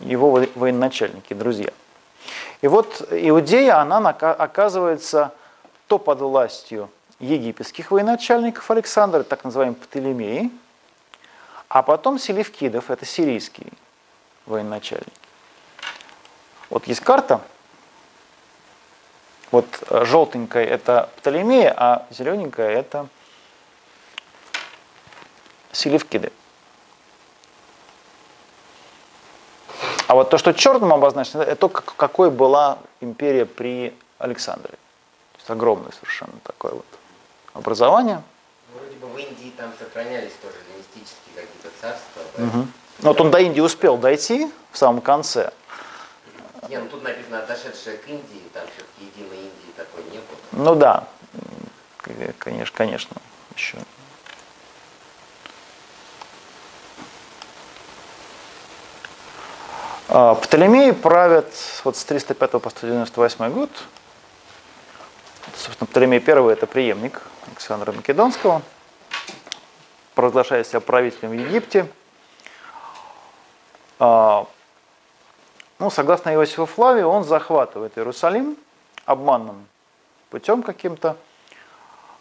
его 0.00 0.30
военачальники, 0.54 1.32
друзья. 1.34 1.72
И 2.60 2.68
вот 2.68 3.06
Иудея, 3.10 3.80
она 3.80 4.10
оказывается 4.10 5.32
то 5.86 5.98
под 5.98 6.20
властью 6.20 6.90
египетских 7.20 7.90
военачальников 7.90 8.70
Александра, 8.70 9.22
так 9.22 9.44
называемый 9.44 9.76
Птолемей, 9.76 10.52
а 11.68 11.82
потом 11.82 12.18
Селевкидов, 12.18 12.90
это 12.90 13.04
сирийские 13.04 13.68
военачальники. 14.46 15.10
Вот 16.70 16.86
есть 16.86 17.00
карта, 17.00 17.40
вот 19.50 19.66
э, 19.88 20.04
желтенькая 20.04 20.64
это 20.64 21.10
Птолемея, 21.16 21.72
а 21.76 22.06
зелененькая 22.10 22.70
это 22.70 23.06
Селевкиды. 25.72 26.32
А 30.06 30.14
вот 30.14 30.30
то, 30.30 30.38
что 30.38 30.52
черным 30.52 30.92
обозначено, 30.92 31.42
это 31.42 31.56
то, 31.56 31.68
какой 31.68 32.30
была 32.30 32.78
империя 33.00 33.46
при 33.46 33.96
Александре. 34.18 34.70
То 34.70 35.38
есть 35.38 35.50
огромное 35.50 35.92
совершенно 35.92 36.34
такое 36.42 36.72
вот 36.72 36.86
образование. 37.52 38.22
Вроде 38.74 38.96
бы 38.96 39.06
в 39.06 39.16
Индии 39.18 39.52
там 39.56 39.72
сохранялись 39.78 40.32
тоже 40.42 40.56
лингвистические 40.68 41.34
какие-то 41.36 41.68
царства. 41.80 42.22
Угу. 42.42 42.66
Вот 43.00 43.20
он 43.20 43.30
до 43.30 43.38
Индии 43.38 43.60
успел 43.60 43.96
дойти 43.96 44.50
в 44.72 44.78
самом 44.78 45.00
конце. 45.00 45.52
Не, 46.68 46.78
ну 46.78 46.88
тут 46.88 47.02
написано 47.02 47.40
отошедшая 47.40 47.96
к 47.98 48.08
Индии, 48.08 48.42
там 48.52 48.64
все-таки 48.74 49.04
единой 49.14 49.36
Индии 49.36 49.72
такой 49.76 50.02
не 50.04 50.18
было. 50.18 50.38
Ну 50.52 50.74
да, 50.74 51.06
конечно, 52.38 52.72
конечно, 52.74 53.16
еще 53.54 53.78
А, 60.16 60.36
Птолемеи 60.36 60.92
правят 60.92 61.52
вот 61.82 61.96
с 61.96 62.04
305 62.04 62.62
по 62.62 62.70
198 62.70 63.50
год. 63.50 63.70
Собственно, 65.56 65.88
Птолемей 65.88 66.22
I– 66.24 66.52
это 66.52 66.68
преемник 66.68 67.20
Александра 67.48 67.90
Македонского, 67.90 68.62
провозглашает 70.14 70.68
себя 70.68 70.78
правителем 70.78 71.30
в 71.30 71.32
Египте. 71.32 71.88
Ну, 75.78 75.90
согласно 75.90 76.32
Иосифу 76.34 76.66
Флавию, 76.66 77.08
он 77.08 77.24
захватывает 77.24 77.98
Иерусалим 77.98 78.56
обманным 79.04 79.66
путем 80.30 80.62
каким-то. 80.62 81.16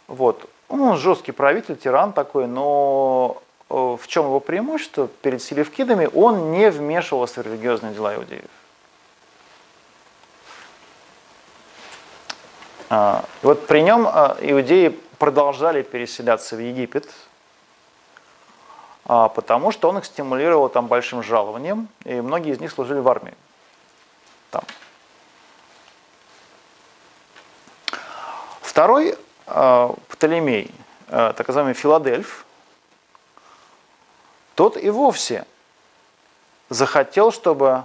Вот. 0.08 0.49
Он 0.70 0.97
жесткий 0.97 1.32
правитель, 1.32 1.78
тиран 1.78 2.14
такой, 2.14 2.47
но 2.47 3.41
Э, 3.74 3.97
в 3.99 4.08
чем 4.08 4.26
его 4.26 4.39
преимущество 4.39 5.08
перед 5.08 5.41
селевкидами, 5.41 6.08
он 6.14 6.51
не 6.51 6.70
вмешивался 6.70 7.41
в 7.41 7.47
религиозные 7.47 7.93
дела 7.93 8.16
иудеев. 8.16 8.45
А, 12.91 13.26
вот 13.41 13.66
при 13.66 13.82
нем 13.82 14.08
а, 14.08 14.38
иудеи 14.39 14.89
продолжали 15.18 15.82
переселяться 15.82 16.56
в 16.56 16.60
Египет, 16.60 17.10
потому 19.04 19.72
что 19.72 19.89
он 19.89 19.97
их 19.97 20.06
стимулировал 20.06 20.70
там 20.70 20.88
большим 20.88 21.24
жалованием, 21.24 21.88
и 22.06 22.22
многие 22.22 22.54
из 22.54 22.60
них 22.60 22.72
служили 22.72 22.99
в 22.99 23.08
армии. 23.08 23.34
Там. 24.49 24.64
Второй 28.62 29.18
Птолемей, 29.45 30.74
так 31.08 31.47
называемый 31.47 31.74
Филадельф, 31.74 32.45
тот 34.56 34.78
и 34.78 34.89
вовсе 34.89 35.45
захотел, 36.70 37.32
чтобы 37.32 37.84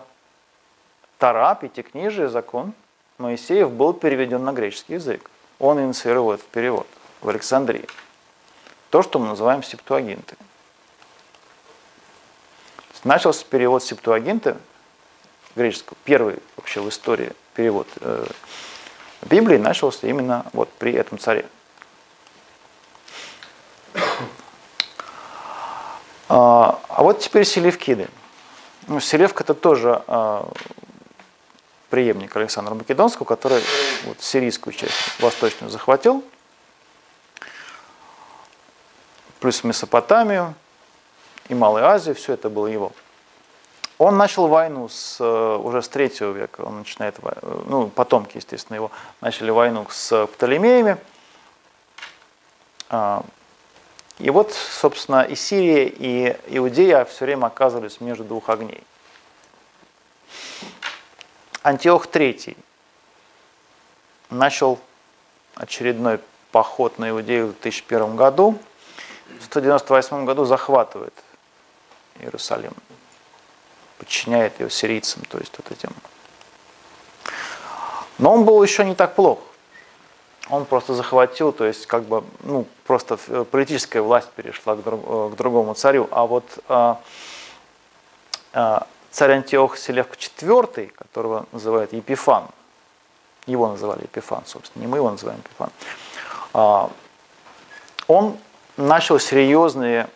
Тара, 1.18 1.54
Пятикнижие, 1.54 2.28
закон 2.28 2.72
Моисеев 3.18 3.70
был 3.70 3.92
переведен 3.92 4.44
на 4.44 4.52
греческий 4.52 4.94
язык. 4.94 5.30
Он 5.58 5.80
инициировал 5.80 6.32
этот 6.32 6.46
перевод 6.46 6.86
в 7.20 7.28
Александрии. 7.28 7.86
То, 8.90 9.02
что 9.02 9.18
мы 9.18 9.26
называем 9.26 9.62
септуагинты. 9.62 10.36
Начался 13.04 13.44
перевод 13.44 13.82
септуагинты 13.82 14.56
греческого, 15.54 15.96
первый 16.04 16.38
вообще 16.56 16.80
в 16.80 16.88
истории 16.88 17.32
перевод 17.54 17.88
э, 18.00 18.26
Библии 19.22 19.56
начался 19.56 20.06
именно 20.06 20.46
вот 20.52 20.70
при 20.74 20.92
этом 20.92 21.18
царе. 21.18 21.48
А, 26.28 26.80
а 26.88 27.02
вот 27.02 27.20
теперь 27.20 27.44
Селевкиды. 27.44 28.08
Ну, 28.86 29.00
Селевка 29.00 29.44
это 29.44 29.54
тоже 29.54 30.02
а, 30.06 30.48
преемник 31.90 32.36
Александра 32.36 32.74
Македонского, 32.74 33.24
который 33.24 33.62
вот, 34.04 34.20
сирийскую 34.20 34.72
часть 34.74 34.94
восточную 35.20 35.70
захватил, 35.70 36.24
плюс 39.40 39.64
Месопотамию 39.64 40.54
и 41.48 41.54
Малую 41.54 41.86
Азию, 41.86 42.14
все 42.14 42.34
это 42.34 42.48
было 42.48 42.66
его. 42.66 42.92
Он 43.98 44.16
начал 44.16 44.46
войну 44.46 44.88
с, 44.88 45.16
э, 45.18 45.56
уже 45.56 45.82
с 45.82 45.88
третьего 45.88 46.32
века, 46.32 46.60
он 46.60 46.78
начинает, 46.78 47.16
ну, 47.66 47.88
потомки, 47.88 48.36
естественно, 48.36 48.76
его 48.76 48.90
начали 49.20 49.50
войну 49.50 49.86
с 49.90 50.26
Птолемеями, 50.28 50.98
а, 52.90 53.24
и 54.18 54.30
вот, 54.30 54.52
собственно, 54.52 55.22
и 55.22 55.34
Сирия, 55.34 55.86
и 55.86 56.36
Иудея 56.48 57.04
все 57.04 57.24
время 57.24 57.46
оказывались 57.46 58.00
между 58.00 58.24
двух 58.24 58.48
огней. 58.48 58.82
Антиох 61.62 62.06
III 62.06 62.56
начал 64.30 64.78
очередной 65.54 66.20
поход 66.50 66.98
на 66.98 67.10
Иудею 67.10 67.48
в 67.48 67.50
2001 67.60 68.16
году. 68.16 68.58
В 69.40 69.44
198 69.44 70.24
году 70.24 70.44
захватывает 70.44 71.14
Иерусалим, 72.20 72.72
подчиняет 73.98 74.60
ее 74.60 74.70
сирийцам, 74.70 75.22
то 75.28 75.38
есть 75.38 75.52
вот 75.56 75.70
этим. 75.70 75.90
Но 78.18 78.34
он 78.34 78.44
был 78.44 78.62
еще 78.62 78.84
не 78.84 78.94
так 78.94 79.14
плох 79.14 79.38
он 80.50 80.64
просто 80.64 80.94
захватил, 80.94 81.52
то 81.52 81.64
есть 81.64 81.86
как 81.86 82.04
бы, 82.04 82.24
ну, 82.42 82.66
просто 82.86 83.18
э, 83.28 83.44
политическая 83.50 84.00
власть 84.00 84.30
перешла 84.30 84.76
к, 84.76 84.82
друг, 84.82 85.00
э, 85.04 85.30
к 85.32 85.36
другому 85.36 85.74
царю. 85.74 86.08
А 86.10 86.26
вот 86.26 86.44
а, 86.68 87.00
а, 88.52 88.86
царь 89.10 89.32
Антиох 89.32 89.76
Селевк 89.76 90.16
IV, 90.16 90.88
которого 90.88 91.46
называют 91.52 91.92
Епифан, 91.92 92.44
его 93.46 93.68
называли 93.68 94.02
Епифан, 94.02 94.42
собственно, 94.46 94.82
не 94.82 94.88
мы 94.88 94.98
его 94.98 95.10
называем 95.10 95.40
Епифан, 95.40 95.70
а, 96.54 96.90
он 98.06 98.38
начал 98.76 99.18
серьезные 99.18 100.08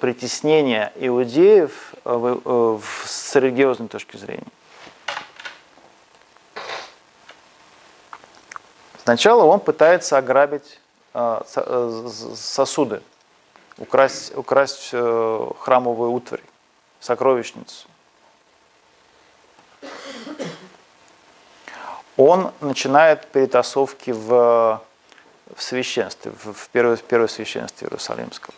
притеснения 0.00 0.92
иудеев 0.96 1.94
в, 2.04 2.78
в, 2.78 2.84
с 3.06 3.34
религиозной 3.36 3.88
точки 3.88 4.16
зрения. 4.16 4.46
Сначала 9.02 9.44
он 9.44 9.60
пытается 9.60 10.18
ограбить 10.18 10.78
э, 11.14 11.40
э, 11.56 12.08
сосуды, 12.36 13.02
украсть, 13.78 14.36
украсть 14.36 14.90
э, 14.92 15.46
храмовую 15.58 16.12
утварь, 16.12 16.42
сокровищницу. 17.00 17.88
Он 22.16 22.52
начинает 22.60 23.26
перетасовки 23.28 24.10
в, 24.10 24.82
в 25.56 25.62
священстве, 25.62 26.32
в, 26.32 26.52
в, 26.52 26.68
первое, 26.68 26.96
в 26.96 27.02
первое 27.02 27.28
священстве 27.28 27.88
Иерусалимском. 27.88 28.54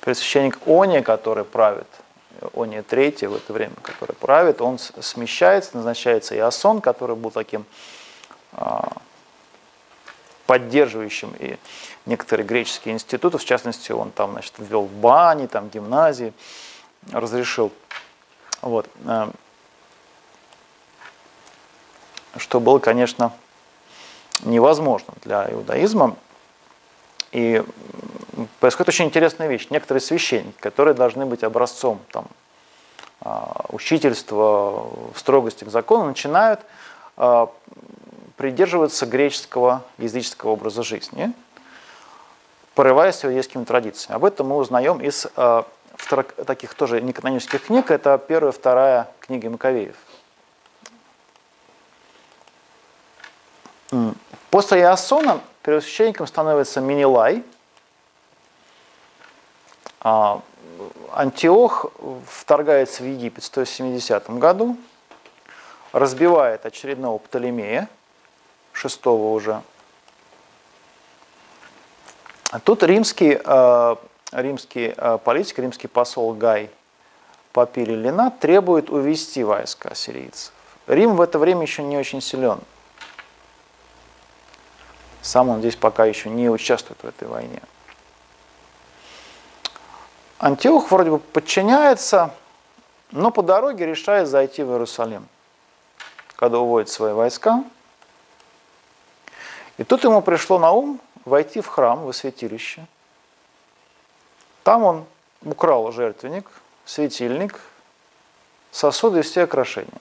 Пресвященник 0.00 0.58
Ония, 0.66 1.02
который 1.02 1.44
правит, 1.44 1.86
Ония 2.54 2.82
III 2.82 3.28
в 3.28 3.36
это 3.36 3.52
время, 3.52 3.74
который 3.82 4.14
правит, 4.14 4.60
он 4.60 4.78
смещается, 4.78 5.76
назначается 5.76 6.36
Иосон, 6.36 6.80
который 6.80 7.16
был 7.16 7.30
таким 7.30 7.64
а, 8.52 8.92
поддерживающим 10.46 11.34
и 11.38 11.56
некоторые 12.06 12.46
греческие 12.46 12.94
институты, 12.94 13.38
в 13.38 13.44
частности, 13.44 13.92
он 13.92 14.10
там, 14.10 14.32
значит, 14.32 14.54
ввел 14.58 14.84
бани, 14.84 15.46
там, 15.46 15.68
гимназии, 15.68 16.32
разрешил. 17.12 17.72
Вот. 18.62 18.88
Э, 19.04 19.30
что 22.36 22.60
было, 22.60 22.78
конечно, 22.78 23.32
невозможно 24.42 25.14
для 25.24 25.50
иудаизма. 25.50 26.16
И 27.32 27.62
происходит 28.60 28.88
очень 28.88 29.06
интересная 29.06 29.48
вещь. 29.48 29.68
Некоторые 29.70 30.00
священники, 30.00 30.58
которые 30.60 30.94
должны 30.94 31.26
быть 31.26 31.42
образцом 31.44 32.00
там, 32.10 32.26
а, 33.20 33.66
учительства, 33.70 34.90
строгости 35.14 35.64
к 35.64 35.68
закону, 35.68 36.06
начинают 36.06 36.60
а, 37.16 37.50
придерживаться 38.36 39.06
греческого 39.06 39.82
языческого 39.98 40.50
образа 40.50 40.82
жизни, 40.82 41.32
порываясь 42.74 43.24
иудейскими 43.24 43.64
традициями. 43.64 44.16
Об 44.16 44.24
этом 44.24 44.48
мы 44.48 44.56
узнаем 44.56 45.00
из 45.00 45.26
таких 46.46 46.74
тоже 46.74 47.00
неканонических 47.00 47.64
книг. 47.64 47.90
Это 47.90 48.18
первая 48.18 48.52
вторая 48.52 49.08
книги 49.20 49.48
Маковеев. 49.48 49.96
После 54.50 54.80
Иосона 54.80 55.40
первосвященником 55.62 56.26
становится 56.26 56.80
Минилай. 56.80 57.42
А, 60.00 60.42
Антиох 61.12 61.86
вторгается 62.28 63.02
в 63.02 63.06
Египет 63.06 63.42
в 63.42 63.46
170 63.46 64.30
году, 64.38 64.76
разбивает 65.92 66.66
очередного 66.66 67.18
Птолемея, 67.18 67.88
шестого 68.72 69.32
уже. 69.32 69.62
А 72.50 72.60
тут 72.60 72.82
римский, 72.82 73.40
а, 73.44 73.98
римский 74.32 74.94
политик, 75.24 75.58
римский 75.58 75.88
посол 75.88 76.34
Гай 76.34 76.70
Папири 77.52 77.94
Лина 77.94 78.30
требует 78.30 78.90
увести 78.90 79.42
войска 79.42 79.94
сирийцев. 79.94 80.52
Рим 80.86 81.16
в 81.16 81.20
это 81.20 81.38
время 81.38 81.62
еще 81.62 81.82
не 81.82 81.96
очень 81.96 82.20
силен– 82.20 82.60
сам 85.26 85.48
он 85.48 85.58
здесь 85.58 85.74
пока 85.74 86.04
еще 86.04 86.30
не 86.30 86.48
участвует 86.48 87.00
в 87.02 87.04
этой 87.04 87.26
войне. 87.26 87.60
Антиох 90.38 90.90
вроде 90.90 91.10
бы 91.10 91.18
подчиняется, 91.18 92.34
но 93.10 93.30
по 93.30 93.42
дороге 93.42 93.86
решает 93.86 94.28
зайти 94.28 94.62
в 94.62 94.70
Иерусалим, 94.70 95.26
когда 96.36 96.58
уводит 96.58 96.90
свои 96.90 97.12
войска. 97.12 97.64
И 99.78 99.84
тут 99.84 100.04
ему 100.04 100.20
пришло 100.20 100.58
на 100.58 100.72
ум 100.72 101.00
войти 101.24 101.60
в 101.60 101.66
храм, 101.66 102.04
в 102.04 102.12
святилище. 102.12 102.86
Там 104.62 104.82
он 104.82 105.06
украл 105.42 105.90
жертвенник, 105.92 106.50
светильник, 106.84 107.60
сосуды 108.70 109.20
и 109.20 109.22
все 109.22 109.44
украшения. 109.44 110.00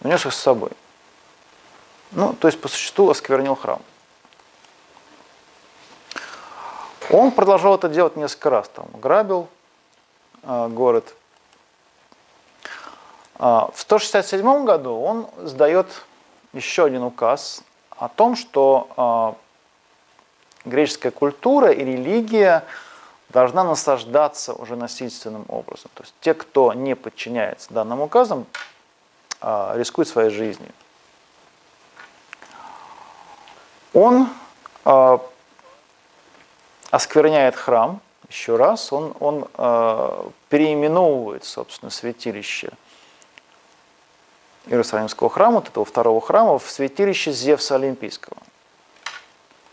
Унес 0.00 0.24
их 0.24 0.32
с 0.32 0.38
собой. 0.38 0.70
Ну, 2.10 2.34
то 2.34 2.48
есть 2.48 2.60
по 2.60 2.68
существу 2.68 3.10
осквернил 3.10 3.54
храм. 3.54 3.82
Он 7.10 7.30
продолжал 7.30 7.74
это 7.74 7.88
делать 7.88 8.16
несколько 8.16 8.50
раз. 8.50 8.68
Там, 8.68 8.86
грабил 8.94 9.48
э, 10.42 10.68
город. 10.68 11.14
Э, 13.38 13.68
в 13.72 13.76
167 13.76 14.64
году 14.64 14.94
он 14.94 15.28
сдает 15.42 15.86
еще 16.52 16.84
один 16.84 17.02
указ 17.02 17.62
о 17.90 18.08
том, 18.08 18.36
что 18.36 19.36
э, 20.64 20.68
греческая 20.68 21.12
культура 21.12 21.70
и 21.70 21.84
религия 21.84 22.64
должна 23.30 23.64
насаждаться 23.64 24.52
уже 24.52 24.76
насильственным 24.76 25.44
образом. 25.48 25.90
То 25.94 26.02
есть 26.02 26.14
те, 26.20 26.34
кто 26.34 26.72
не 26.72 26.94
подчиняется 26.94 27.72
данным 27.72 28.00
указам, 28.00 28.46
э, 29.40 29.72
рискуют 29.76 30.08
своей 30.08 30.30
жизнью. 30.30 30.70
Он 33.94 34.28
э, 34.84 35.18
оскверняет 36.92 37.56
храм 37.56 38.00
еще 38.28 38.56
раз, 38.56 38.92
он, 38.92 39.14
он 39.18 39.48
э, 39.56 40.24
переименовывает, 40.50 41.44
собственно, 41.44 41.90
святилище 41.90 42.70
Иерусалимского 44.66 45.30
храма, 45.30 45.56
вот 45.56 45.68
этого 45.68 45.84
второго 45.84 46.20
храма, 46.20 46.58
в 46.58 46.70
святилище 46.70 47.32
Зевса 47.32 47.76
Олимпийского. 47.76 48.36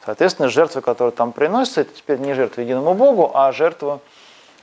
Соответственно, 0.06 0.48
жертвы, 0.48 0.82
которые 0.82 1.12
там 1.12 1.34
приносятся, 1.34 1.82
это 1.82 1.94
теперь 1.94 2.20
не 2.20 2.34
жертва 2.34 2.62
единому 2.62 2.94
Богу, 2.94 3.32
а 3.34 3.52
жертва, 3.52 4.00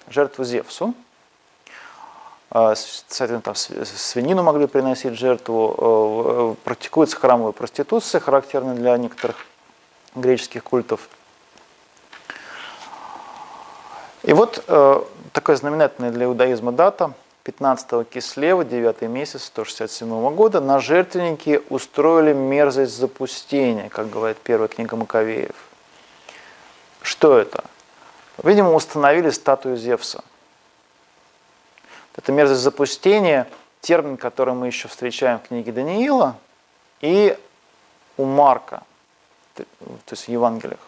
жертва 0.09 0.45
Зевсу. 0.45 0.95
Соответственно, 2.51 3.43
там 3.43 3.55
свинину 3.55 4.43
могли 4.43 4.67
приносить 4.67 5.13
жертву. 5.13 6.55
Э, 6.57 6.65
практикуется 6.65 7.19
храмовая 7.19 7.53
проституция, 7.53 8.19
характерная 8.21 8.75
для 8.75 8.97
некоторых 8.97 9.37
греческих 10.15 10.65
культов. 10.65 11.09
И 14.27 14.33
вот 14.35 14.63
э, 14.67 15.03
такая 15.33 15.57
знаменательная 15.57 16.11
для 16.11 16.27
иудаизма 16.27 16.73
дата, 16.73 17.15
15 17.45 18.07
кислева, 18.09 18.65
9 18.65 19.03
месяц 19.03 19.45
167 19.45 20.35
года, 20.35 20.61
на 20.61 20.79
жертвеннике 20.79 21.63
устроили 21.71 22.35
мерзость 22.35 22.95
запустения, 22.95 23.89
как 23.89 24.11
говорит 24.11 24.37
первая 24.37 24.69
книга 24.69 24.97
Маковеев. 24.97 25.57
Что 27.03 27.39
это? 27.39 27.65
Видимо, 28.43 28.75
установили 28.75 29.31
статую 29.31 29.79
Зевса– 29.79 30.23
это 32.17 32.33
мерзость 32.33 32.63
запустения, 32.63 33.47
термин, 33.81 34.17
который 34.17 34.55
мы 34.55 34.67
еще 34.67 34.89
встречаем 34.89 35.39
в 35.39 35.43
книге 35.43 35.71
Даниила 35.71 36.37
и 37.01 37.39
у 38.17 38.25
Марка, 38.25 38.83
то 39.55 39.65
есть 40.11 40.25
в 40.25 40.29
Евангелиях, 40.29 40.81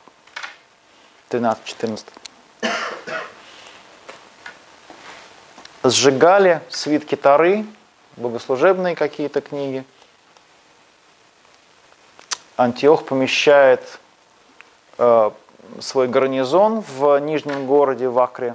13-14. 1.28 2.07
Сжигали 5.89 6.61
свитки 6.68 7.14
Тары, 7.14 7.64
богослужебные 8.18 8.95
какие-то 8.95 9.41
книги. 9.41 9.84
Антиох 12.59 13.07
помещает 13.07 13.99
э, 14.99 15.30
свой 15.80 16.09
гарнизон 16.09 16.80
в 16.82 17.18
Нижнем 17.20 17.66
городе, 17.66 18.07
в 18.09 18.18
Акре, 18.18 18.55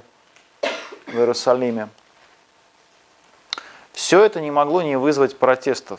в 1.06 1.14
Иерусалиме. 1.14 1.88
Все 3.92 4.22
это 4.22 4.40
не 4.40 4.52
могло 4.52 4.82
не 4.82 4.94
вызвать 4.94 5.36
протестов, 5.36 5.98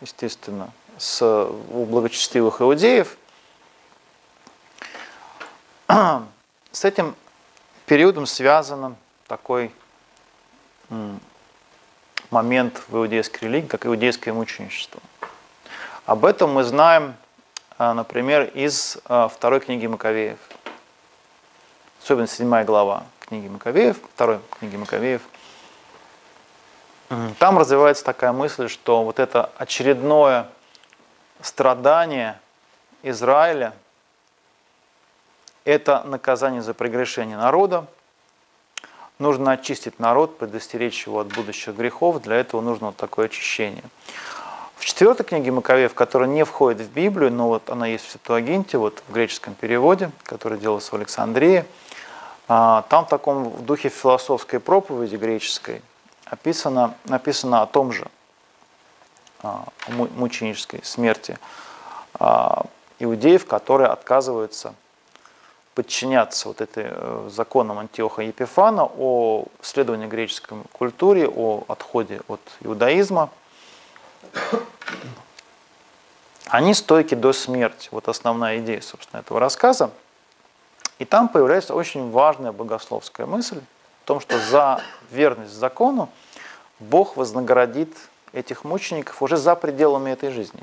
естественно, 0.00 0.72
с, 0.98 1.22
у 1.24 1.84
благочестивых 1.84 2.60
иудеев. 2.60 3.16
С 6.72 6.84
этим 6.84 7.14
периодом 7.86 8.26
связан 8.26 8.96
такой 9.28 9.70
момент 12.30 12.82
в 12.88 12.96
иудейской 12.96 13.48
религии, 13.48 13.66
как 13.66 13.86
иудейское 13.86 14.34
мученичество. 14.34 15.00
Об 16.06 16.24
этом 16.24 16.52
мы 16.52 16.64
знаем, 16.64 17.14
а, 17.78 17.94
например, 17.94 18.50
из 18.54 18.98
а, 19.06 19.28
второй 19.28 19.60
книги 19.60 19.86
Маковеев. 19.86 20.38
Особенно 22.02 22.26
седьмая 22.26 22.64
глава 22.64 23.04
книги 23.20 23.48
Маковеев, 23.48 23.96
второй 24.14 24.40
книги 24.58 24.76
Маковеев– 24.76 25.22
там 27.38 27.58
развивается 27.58 28.04
такая 28.04 28.32
мысль, 28.32 28.68
что 28.68 29.04
вот 29.04 29.18
это 29.18 29.50
очередное 29.58 30.48
страдание 31.40 32.40
Израиля– 33.02 33.74
это 35.64 36.02
наказание 36.04 36.62
за 36.62 36.74
прегрешение 36.74 37.36
народа. 37.36 37.86
Нужно 39.18 39.52
очистить 39.52 39.98
народ, 39.98 40.38
предостеречь 40.38 41.06
его 41.06 41.20
от 41.20 41.28
будущих 41.28 41.76
грехов. 41.76 42.22
Для 42.22 42.36
этого 42.36 42.60
нужно 42.60 42.88
вот 42.88 42.96
такое 42.96 43.26
очищение. 43.26 43.84
В 44.76 44.84
четвертой 44.84 45.24
книге 45.24 45.52
Маковеев, 45.52 45.94
которая 45.94 46.28
не 46.28 46.44
входит 46.44 46.82
в 46.82 46.90
Библию, 46.90 47.32
но 47.32 47.48
вот 47.48 47.70
она 47.70 47.86
есть 47.86 48.06
в 48.06 48.10
Септуагинте, 48.10 48.76
вот 48.76 49.02
в 49.08 49.12
греческом 49.12 49.54
переводе, 49.54 50.10
который 50.24 50.58
делался 50.58 50.90
в 50.90 50.94
Александрии, 50.94 51.64
а, 52.48 52.84
там 52.88 53.06
в 53.06 53.08
таком 53.08 53.50
в 53.50 53.64
духе 53.64 53.88
философской 53.88 54.60
проповеди 54.60 55.16
греческой– 55.16 55.80
описано, 56.24 56.94
написано 57.04 57.62
о 57.62 57.66
том 57.66 57.92
же, 57.92 58.06
а, 59.42 59.64
мученической 59.88 60.80
смерти 60.82 61.38
а, 62.14 62.66
иудеев, 62.98 63.46
которые 63.46 63.88
отказываются 63.88 64.74
подчиняться 65.74 66.48
вот 66.48 66.60
этой 66.60 66.86
э, 66.88 67.28
законам 67.32 67.78
Антиоха 67.78 68.22
Епифана 68.22 68.84
о 68.84 69.46
следовании 69.60 70.06
греческой 70.06 70.58
культуре, 70.72 71.28
о 71.28 71.64
отходе 71.68 72.20
от 72.28 72.40
иудаизма. 72.60 73.30
Они 76.46 76.74
стойки 76.74 77.14
до 77.14 77.32
смерти. 77.32 77.88
Вот 77.90 78.08
основная 78.08 78.58
идея, 78.60 78.80
собственно, 78.80 79.20
этого 79.20 79.40
рассказа. 79.40 79.90
И 80.98 81.04
там 81.04 81.28
появляется 81.28 81.74
очень 81.74 82.10
важная 82.10 82.52
богословская 82.52 83.26
мысль 83.26 83.58
о 83.58 84.06
том, 84.06 84.20
что 84.20 84.38
за 84.38 84.80
верность 85.10 85.54
закону 85.54 86.08
Бог 86.78 87.16
вознаградит 87.16 87.96
этих 88.32 88.64
мучеников 88.64 89.20
уже 89.22 89.36
за 89.36 89.56
пределами 89.56 90.10
этой 90.10 90.30
жизни. 90.30 90.62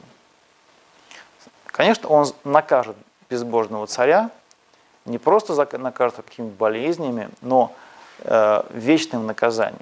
Конечно, 1.65 2.07
он 2.09 2.27
накажет 2.43 2.95
безбожного 3.29 3.87
царя, 3.87 4.29
не 5.05 5.17
просто 5.17 5.55
накажут 5.77 6.17
какими-то 6.17 6.55
болезнями, 6.55 7.29
но 7.41 7.73
э, 8.19 8.63
вечным 8.71 9.25
наказанием. 9.25 9.81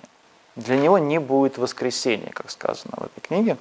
Для 0.56 0.78
него 0.78 0.98
не 0.98 1.20
будет 1.20 1.58
воскресения, 1.58 2.32
как 2.32 2.50
сказано 2.52 2.94
в 2.98 3.04
этой 3.06 3.22
книге. 3.22 3.58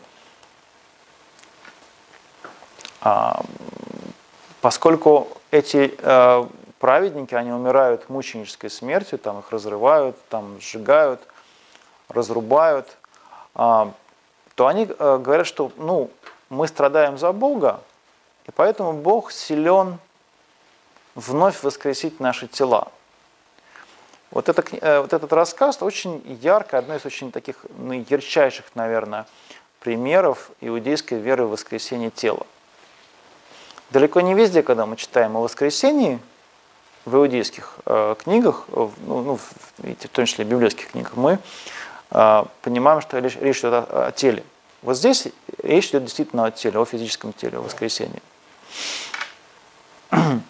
А, 3.01 3.43
поскольку 4.61 5.29
эти 5.51 5.95
э, 5.97 6.47
праведники, 6.79 7.35
они 7.35 7.53
умирают 7.53 8.09
мученической 8.09 8.71
смертью, 8.71 9.19
там 9.19 9.41
их 9.41 9.51
разрывают, 9.51 10.17
там 10.29 10.61
сжигают, 10.61 11.21
разрубают, 12.09 12.97
а, 13.55 13.93
то 14.55 14.67
они 14.67 14.89
э, 14.89 15.19
говорят, 15.19 15.47
что 15.47 15.71
ну, 15.77 16.11
мы 16.51 16.67
страдаем 16.67 17.19
за 17.19 17.33
Бога, 17.33 17.81
и 18.47 18.51
поэтому 18.51 18.93
Бог 18.93 19.31
силен 19.31 19.99
вновь 21.19 21.64
воскресить 21.64 22.21
наши 22.21 22.47
тела. 22.47 22.93
Вот, 24.31 24.49
это, 24.49 24.62
э, 24.81 25.01
вот 25.01 25.12
этот 25.12 25.33
рассказ 25.33 25.83
очень 25.83 26.23
ярко, 26.41 26.79
одно 26.79 26.95
из 26.95 27.05
очень 27.05 27.33
таких 27.33 27.57
ну, 27.77 27.93
ярчайших, 27.93 28.66
наверное, 28.75 29.27
примеров 29.81 30.51
иудейской 30.61 31.19
веры 31.19 31.47
в 31.47 31.51
воскресение 31.51 32.11
тела. 32.11 32.47
Далеко 33.91 34.21
не 34.21 34.35
везде, 34.35 34.62
когда 34.62 34.87
мы 34.87 34.97
читаем 34.97 35.37
о 35.37 35.41
воскресении, 35.41 36.21
в 37.05 37.16
иудейских 37.16 37.77
э, 37.87 38.14
книгах, 38.23 38.66
в, 38.69 38.93
ну, 39.07 39.23
ну, 39.23 39.37
в 39.37 40.09
том 40.12 40.27
числе 40.27 40.45
в 40.45 40.49
библейских 40.49 40.91
книгах, 40.91 41.16
мы 41.16 41.39
э, 42.11 42.45
понимаем, 42.62 43.01
что 43.01 43.19
речь, 43.19 43.37
речь 43.37 43.61
идет 43.61 43.73
о, 43.73 44.09
о 44.09 44.12
теле. 44.12 44.45
Вот 44.83 44.97
здесь 44.97 45.29
речь 45.62 45.89
идет 45.89 46.05
действительно 46.05 46.45
о 46.45 46.51
теле, 46.51 46.79
о 46.79 46.85
физическом 46.85 47.33
теле, 47.33 47.59
о 47.59 47.62
воскресении. 47.62 48.23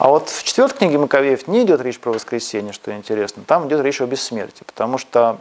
А 0.00 0.08
вот 0.08 0.30
в 0.30 0.44
четвертой 0.44 0.78
книге 0.78 0.96
Маковеев 0.96 1.46
не 1.46 1.62
идет 1.62 1.82
речь 1.82 2.00
про 2.00 2.12
воскресенье, 2.12 2.72
что 2.72 2.90
интересно. 2.96 3.42
Там 3.46 3.68
идет 3.68 3.82
речь 3.82 4.00
о 4.00 4.06
бессмертии, 4.06 4.64
потому 4.64 4.96
что 4.96 5.40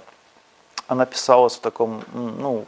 она 0.87 1.05
писалась 1.05 1.55
в 1.55 1.61
таком, 1.61 2.03
ну, 2.11 2.65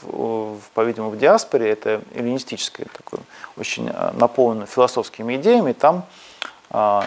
в, 0.00 0.58
по-видимому, 0.72 1.10
в 1.10 1.18
диаспоре, 1.18 1.68
это 1.68 2.00
эллинистическое, 2.14 2.86
такое, 2.90 3.20
очень 3.58 3.90
а, 3.90 4.14
наполнено 4.14 4.64
философскими 4.64 5.36
идеями, 5.36 5.74
там 5.74 6.06
а, 6.70 7.06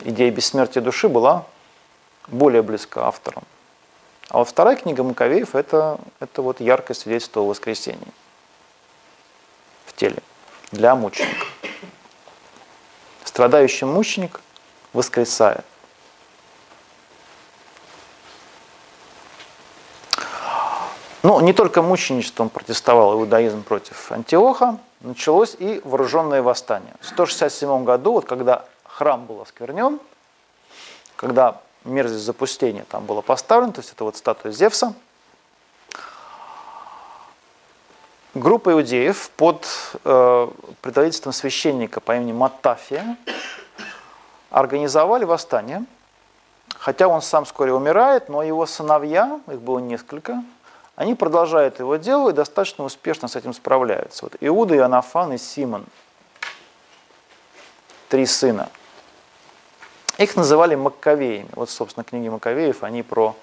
идея 0.00 0.32
бессмертия 0.32 0.82
души 0.82 1.08
была 1.08 1.46
более 2.26 2.62
близка 2.62 3.06
авторам. 3.06 3.44
А 4.30 4.38
вот 4.38 4.48
вторая 4.48 4.74
книга 4.74 5.04
Маковеев 5.04 5.54
это, 5.54 6.00
это 6.18 6.42
вот 6.42 6.60
яркое 6.60 6.96
свидетельство 6.96 7.42
о 7.42 7.46
воскресении 7.46 8.12
в 9.86 9.92
теле 9.92 10.18
для 10.72 10.96
мученика. 10.96 11.46
Страдающий 13.32 13.86
мученик 13.86 14.42
воскресает. 14.92 15.64
Ну, 21.22 21.40
не 21.40 21.54
только 21.54 21.80
мученичеством 21.80 22.50
протестовал 22.50 23.14
иудаизм 23.14 23.62
против 23.62 24.12
Антиоха, 24.12 24.76
началось 25.00 25.56
и 25.58 25.80
вооруженное 25.82 26.42
восстание. 26.42 26.92
В 27.00 27.06
167 27.06 27.84
году, 27.84 28.12
вот 28.12 28.26
когда 28.26 28.66
храм 28.84 29.24
был 29.24 29.40
осквернен, 29.40 29.98
когда 31.16 31.62
мерзость 31.86 32.26
запустения 32.26 32.84
там 32.90 33.06
была 33.06 33.22
поставлена, 33.22 33.72
то 33.72 33.80
есть 33.80 33.92
это 33.94 34.04
вот 34.04 34.18
статуя 34.18 34.52
Зевса, 34.52 34.92
Группа 38.34 38.72
иудеев 38.72 39.28
под 39.36 39.68
э, 40.04 40.48
предводительством 40.80 41.34
священника 41.34 42.00
по 42.00 42.16
имени 42.16 42.32
Матафия 42.32 43.18
организовали 44.48 45.24
восстание, 45.24 45.84
хотя 46.78 47.08
он 47.08 47.20
сам 47.20 47.44
вскоре 47.44 47.74
умирает, 47.74 48.30
но 48.30 48.42
его 48.42 48.64
сыновья, 48.64 49.38
их 49.48 49.60
было 49.60 49.80
несколько, 49.80 50.42
они 50.96 51.14
продолжают 51.14 51.78
его 51.78 51.96
дело 51.96 52.30
и 52.30 52.32
достаточно 52.32 52.84
успешно 52.84 53.28
с 53.28 53.36
этим 53.36 53.52
справляются. 53.52 54.24
Вот 54.24 54.36
Иуда, 54.40 54.76
Иоаннафан 54.76 55.34
и 55.34 55.38
Симон, 55.38 55.84
три 58.08 58.24
сына. 58.24 58.70
Их 60.16 60.36
называли 60.36 60.74
Маккавеями. 60.74 61.48
Вот, 61.52 61.68
собственно, 61.68 62.04
книги 62.04 62.30
Маковеев, 62.30 62.82
они 62.82 63.02
про 63.02 63.36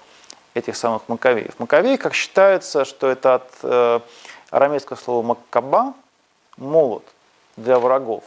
этих 0.54 0.76
самых 0.76 1.02
Маковеев. 1.08 1.58
Маковеи, 1.60 1.94
как 1.94 2.14
считается, 2.14 2.84
что 2.84 3.08
это 3.08 3.36
от 3.36 3.50
э, 3.62 4.00
арамейское 4.50 4.98
слово 4.98 5.22
маккаба– 5.22 5.94
молот 6.60 7.04
для 7.56 7.78
врагов. 7.78 8.22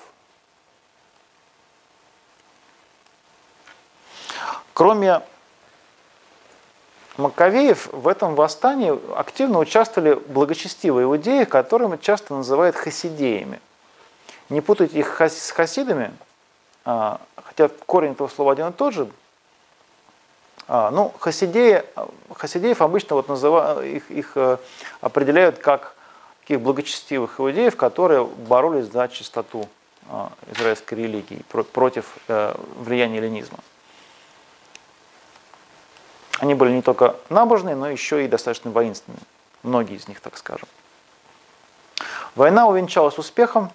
Кроме 4.73 5.21
Маковеев 7.17 7.93
в 7.93 8.07
этом 8.07 8.33
восстании 8.33 8.99
активно 9.15 9.59
участвовали 9.59 10.15
благочестивые 10.15 11.05
иудеи, 11.05 11.43
которыми 11.43 11.97
часто 11.97 12.33
называют 12.33 12.75
хасидеями. 12.75 13.61
Не 14.49 14.61
путайте 14.61 14.99
их 14.99 15.21
с 15.21 15.51
хасидами, 15.51 16.11
а, 16.85 17.21
хотя 17.35 17.69
корень 17.85 18.13
этого 18.13 18.27
слова 18.27 18.53
один 18.53 18.69
и 18.69 18.71
тот 18.73 18.95
же. 18.95 19.09
А, 20.67 20.89
ну, 20.89 21.13
хасидеи, 21.19 21.83
хасидеев 22.33 22.81
обычно 22.81 23.15
вот 23.15 23.29
называют, 23.29 23.83
их, 23.83 24.09
их 24.09 24.31
э, 24.35 24.57
определяют 25.01 25.59
как 25.59 25.92
таких 26.43 26.59
благочестивых 26.59 27.39
иудеев, 27.39 27.77
которые 27.77 28.25
боролись 28.25 28.91
за 28.91 29.07
чистоту 29.07 29.69
а, 30.09 30.29
израильской 30.51 30.97
религии 30.97 31.41
против 31.71 32.17
э, 32.27 32.53
влияния 32.75 33.19
эллинизма. 33.19 33.59
Они 36.39 36.53
были 36.53 36.71
не 36.71 36.81
только 36.81 37.15
набожные, 37.29 37.75
но 37.75 37.89
еще 37.89 38.25
и 38.25 38.27
достаточно 38.27 38.71
воинственные. 38.71 39.21
Многие 39.61 39.95
из 39.95 40.09
них, 40.09 40.19
так 40.19 40.37
скажем. 40.37 40.67
Война 42.35 42.67
увенчалась 42.67 43.17
успехом 43.17 43.71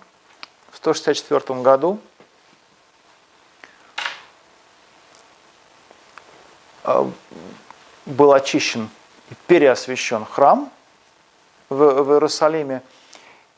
в 0.70 0.76
164 0.76 1.62
году. 1.62 1.98
А, 6.84 7.10
был 8.04 8.34
очищен 8.34 8.90
и 9.30 9.34
переосвящен 9.46 10.26
храм– 10.26 10.70
в, 11.68 12.02
в 12.02 12.12
Иерусалиме. 12.12 12.82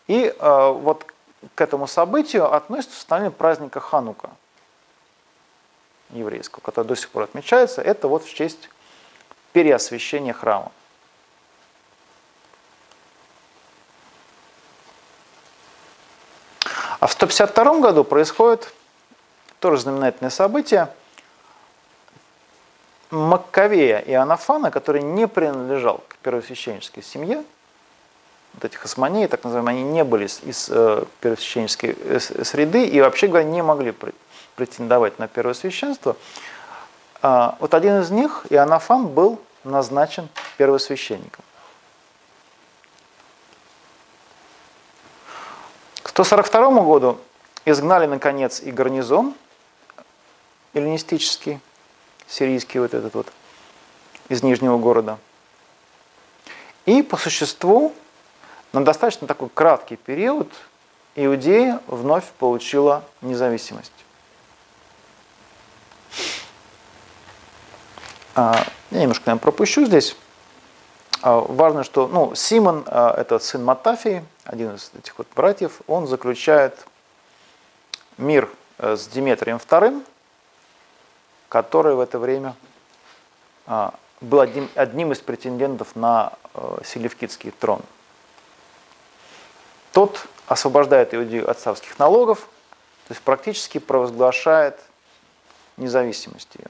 И 0.07 0.35
э, 0.37 0.71
вот 0.73 1.07
к 1.55 1.61
этому 1.61 1.87
событию 1.87 2.53
относится 2.53 2.99
установление 2.99 3.37
праздника 3.37 3.81
Ханука 3.81 4.31
еврейского, 6.11 6.61
который 6.61 6.87
до 6.87 6.97
сих 6.97 7.11
пор 7.11 7.25
отмечается. 7.25 7.83
Это 7.83 8.09
вот 8.09 8.25
в 8.25 8.35
честь 8.35 8.69
переосвящения 9.53 10.33
храма. 10.33 10.73
А 16.99 17.07
в 17.07 17.13
152 17.13 17.81
году 17.81 18.05
происходит 18.05 18.73
тоже 19.59 19.83
знаменательное 19.83 20.31
событие. 20.31 20.93
Маккавея 23.11 23.99
и 23.99 24.13
Анафана, 24.13 24.71
который 24.71 25.03
не 25.03 25.27
принадлежал 25.27 26.03
к 26.07 26.17
первосвященнической 26.17 27.03
семье, 27.03 27.43
вот 28.55 28.65
этих 28.65 28.85
османей, 28.85 29.27
так 29.29 29.45
называемые, 29.45 29.81
они 29.81 29.91
не 29.91 30.05
были 30.05 30.25
из, 30.25 30.69
э, 30.71 31.05
первосвященнической 31.21 31.97
э, 31.99 32.19
среды 32.21 32.87
и 32.87 33.01
вообще 33.01 33.27
говоря 33.29 33.45
не 33.45 33.63
могли 33.63 33.95
претендовать 34.57 35.19
на 35.19 35.29
первосвященство. 35.29 36.17
А, 37.23 37.57
вот 37.61 37.75
один 37.75 38.01
из 38.01 38.11
них, 38.11 38.47
Иоаннафан, 38.51 39.09
был 39.09 39.41
назначен 39.65 40.29
первосвященником. 40.57 41.45
К 46.03 46.09
142 46.09 46.83
году 46.83 47.19
изгнали, 47.65 48.07
наконец, 48.07 48.61
и 48.61 48.71
гарнизон 48.71 49.35
эллинистический, 50.73 51.61
сирийский 52.27 52.79
вот 52.79 52.95
этот 52.95 53.15
вот, 53.15 53.27
из 54.29 54.43
Нижнего 54.43 54.79
города. 54.79 55.19
И 56.87 57.03
по 57.03 57.17
существу 57.17 57.93
на 58.73 58.85
достаточно 58.85 59.27
такой 59.27 59.49
краткий 59.49 59.97
период 59.97 60.49
Иудея 61.17 61.81
вновь 61.87 62.27
получила 62.39 63.05
независимость. 63.21 63.93
А, 68.37 68.65
я 68.91 69.01
немножко, 69.01 69.25
наверное, 69.27 69.43
пропущу 69.43 69.85
здесь. 69.87 70.17
А, 71.21 71.41
важно, 71.41 71.83
что 71.83 72.07
ну, 72.07 72.35
Симон, 72.37 72.85
а, 72.87 73.13
это 73.19 73.41
сын 73.41 73.65
Матафии, 73.65 74.25
один 74.45 74.77
из 74.77 74.93
этих 74.97 75.19
вот 75.19 75.27
братьев, 75.35 75.81
он 75.89 76.07
заключает 76.07 76.87
мир 78.19 78.49
э, 78.79 78.97
с 78.97 79.09
Диметрием 79.09 79.57
II, 79.57 80.05
который 81.49 81.95
в 81.95 82.01
это 82.01 82.19
время 82.19 82.55
был 84.21 84.41
одним, 84.41 84.69
одним 84.75 85.13
из 85.13 85.21
претендентов 85.21 85.97
на 85.97 86.33
э, 86.55 86.79
Селевкидский 86.85 87.51
трон– 87.51 87.83
тот 89.93 90.27
освобождает 90.47 91.15
Иудею 91.15 91.49
от 91.49 91.59
царских 91.59 91.99
налогов, 91.99 92.49
то 93.09 93.13
есть 93.13 93.23
практически 93.23 93.79
провозглашает 93.79 94.79
независимость 95.77 96.49
ее. 96.57 96.69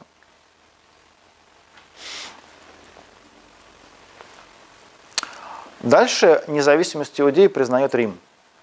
Дальше 5.80 6.44
независимость 6.46 7.20
Иудеи 7.20 7.46
признает 7.46 7.94
Рим. 7.94 8.18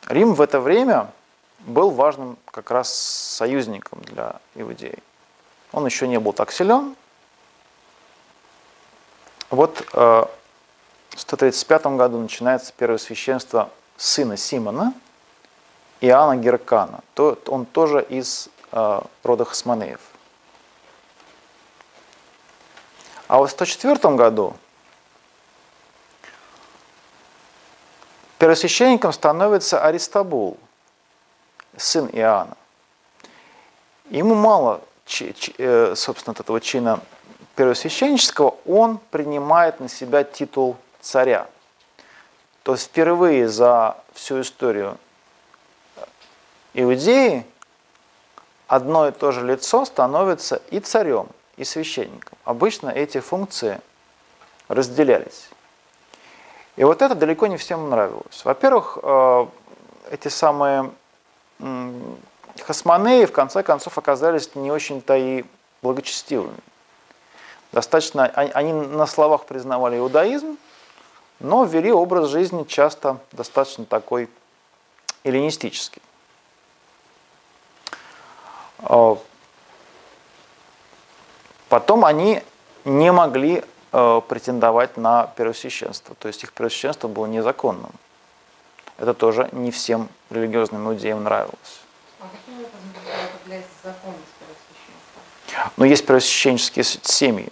Рим 0.07 0.35
в 0.35 0.41
это 0.41 0.59
время 0.59 1.11
был 1.59 1.89
важным 1.89 2.37
как 2.51 2.69
раз 2.69 2.93
союзником 2.93 4.01
для 4.03 4.39
Иудеи. 4.55 4.99
Он 5.71 5.85
еще 5.85 6.07
не 6.07 6.19
был 6.19 6.33
так 6.33 6.51
силен. 6.51 6.95
Вот 9.49 9.81
э, 9.93 10.25
в 11.09 11.19
135 11.19 11.87
году 11.97 12.19
начинается 12.19 12.71
первое 12.77 12.99
священство 12.99 13.69
сына 13.97 14.37
Симона, 14.37 14.93
Иоанна 15.99 16.37
Геркана. 16.37 17.01
Он 17.47 17.65
тоже 17.65 18.01
из 18.07 18.49
э, 18.71 19.01
рода 19.23 19.45
Хасманеев. 19.45 19.99
А 23.27 23.39
в 23.39 23.47
104 23.47 24.15
году 24.15 24.55
первосвященником 28.37 29.11
становится 29.11 29.83
Аристабул, 29.83 30.57
сын 31.75 32.07
Иоанна. 32.13 32.55
Ему 34.09 34.35
мало, 34.35 34.81
э, 35.57 35.93
собственно, 35.95 36.33
этого 36.33 36.61
чина 36.61 37.01
первосвященнического, 37.55 38.55
он 38.65 38.99
принимает 39.09 39.79
на 39.79 39.89
себя 39.89 40.23
титул 40.23 40.77
царя. 41.01 41.47
То 42.67 42.75
впервые 42.75 43.47
за 43.47 43.95
всю 44.11 44.41
историю 44.41 44.97
Иудеи 46.73 47.45
одно 48.67 49.07
и 49.07 49.13
то 49.13 49.31
же 49.31 49.45
лицо 49.45 49.85
становится 49.85 50.61
и 50.69 50.81
царем, 50.81 51.29
и 51.55 51.63
священником. 51.63 52.37
Обычно 52.43 52.89
эти 52.89 53.21
функции 53.21 53.79
разделялись. 54.67 55.47
И 56.75 56.83
вот 56.83 57.01
это 57.01 57.15
далеко 57.15 57.47
не 57.47 57.55
всем 57.55 57.89
нравилось. 57.89 58.43
Во-первых, 58.43 58.97
э, 59.01 59.47
эти 60.11 60.27
самые 60.27 60.91
хасмонеи 62.61 63.23
в 63.23 63.31
конце 63.31 63.63
концов 63.63 63.97
оказались 63.97 64.55
не 64.55 64.73
очень-то 64.73 65.15
и 65.15 65.45
благочестивыми. 65.81 66.59
Достаточно, 67.71 68.25
они 68.25 68.73
на 68.73 69.05
словах 69.07 69.45
признавали 69.45 69.97
иудаизм, 69.99 70.57
но 71.39 71.65
ввели 71.65 71.91
образ 71.91 72.29
жизни 72.29 72.63
часто 72.63 73.19
достаточно 73.31 73.85
такой 73.85 74.29
эллинистический. 75.23 76.01
Э, 78.79 79.15
потом 81.69 82.05
они 82.05 82.41
не 82.85 83.11
могли 83.11 83.63
э, 83.91 84.21
претендовать 84.27 84.97
на 84.97 85.27
первосвященство, 85.35 86.15
то 86.15 86.27
есть 86.27 86.43
их 86.43 86.53
первосвященство 86.53 87.07
было 87.07 87.25
незаконным. 87.25 87.91
Это 88.97 89.13
тоже 89.13 89.49
не 89.51 89.71
всем 89.71 90.09
религиозным 90.29 90.87
иудеям 90.89 91.23
нравилось. 91.23 91.81
А 92.19 92.27
каким 92.29 92.55
образом 92.55 92.79
определяется 93.35 93.71
законность 93.83 94.31
первосвященства? 94.39 95.71
Ну, 95.77 95.85
есть 95.85 96.05
первосвященческие 96.05 96.83
семьи. 96.83 97.51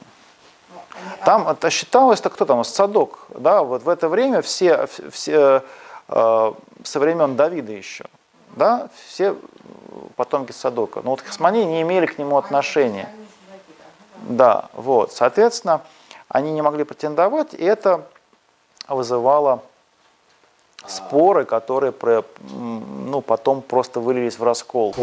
Там 1.26 1.48
это 1.48 1.70
считалось, 1.70 2.22
то 2.22 2.30
кто 2.30 2.46
там, 2.46 2.64
Садок, 2.64 3.20
да, 3.30 3.64
вот 3.64 3.84
в 3.84 3.90
это 3.90 4.10
время 4.10 4.42
все, 4.42 4.88
все 5.12 5.64
э, 6.08 6.54
со 6.84 7.00
времен 7.00 7.36
Давида 7.36 7.72
еще, 7.72 8.06
да, 8.56 8.90
все 9.08 9.36
потомки 10.16 10.52
Садока. 10.52 11.02
Но 11.04 11.12
вот 11.12 11.22
хасмани 11.22 11.66
не 11.66 11.82
имели 11.82 12.06
к 12.06 12.18
нему 12.18 12.38
отношения. 12.38 13.10
Да, 14.22 14.70
вот, 14.74 15.12
соответственно, 15.12 15.82
они 16.30 16.52
не 16.52 16.62
могли 16.62 16.84
претендовать, 16.84 17.54
и 17.54 17.64
это 17.64 18.06
вызывало 18.88 19.62
споры, 20.88 21.46
которые 21.46 21.94
ну, 22.52 23.22
потом 23.22 23.62
просто 23.62 24.00
вылились 24.00 24.38
в 24.38 24.44
раскол. 24.44 24.96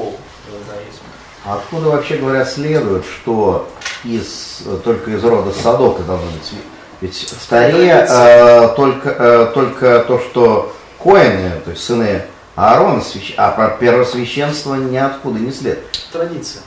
А 1.45 1.57
откуда 1.57 1.91
вообще 1.91 2.19
говоря 2.19 2.45
следует, 2.45 3.05
что 3.05 3.67
из, 4.05 4.63
только 4.85 5.13
из 5.13 5.25
рода 5.25 5.53
Садока 5.53 6.03
должны 6.03 6.31
быть? 6.31 6.53
Ведь 7.01 7.17
в 7.17 7.49
Таре 7.49 7.89
э, 7.89 8.75
только, 8.77 9.11
э, 9.11 9.53
только 9.55 10.05
то, 10.07 10.21
что 10.21 10.73
коины, 10.99 11.61
то 11.65 11.71
есть 11.71 11.83
сыны 11.83 12.23
Аарона, 12.55 13.01
свящ... 13.01 13.35
а 13.37 13.51
про 13.51 13.71
первосвященство 13.71 14.75
ниоткуда 14.77 15.41
не 15.41 15.51
след. 15.51 15.81
Традиция. 16.13 16.63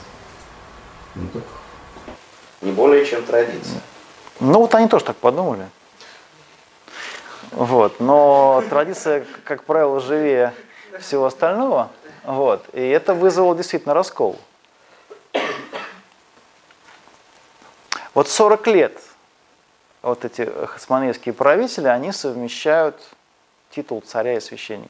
Ну, 1.14 1.28
так... 1.32 1.42
Не 2.60 2.72
более 2.72 3.06
чем 3.06 3.22
традиция. 3.22 3.80
Ну 4.40 4.60
вот 4.60 4.74
они 4.74 4.88
тоже 4.88 5.04
так 5.04 5.16
подумали. 5.16 5.68
Вот. 7.52 8.00
Но 8.00 8.62
традиция, 8.68 9.24
как 9.44 9.64
правило, 9.64 10.00
живее 10.00 10.52
всего 11.00 11.26
остального. 11.26 11.90
Вот. 12.24 12.64
И 12.72 12.80
это 12.80 13.14
вызвало 13.14 13.54
действительно 13.56 13.94
раскол. 13.94 14.38
Вот 18.16 18.30
40 18.30 18.66
лет 18.68 18.98
вот 20.00 20.24
эти 20.24 20.50
хасманейские 20.68 21.34
правители, 21.34 21.86
они 21.86 22.12
совмещают 22.12 22.98
титул 23.68 24.00
царя 24.00 24.38
и 24.38 24.40
священник. 24.40 24.88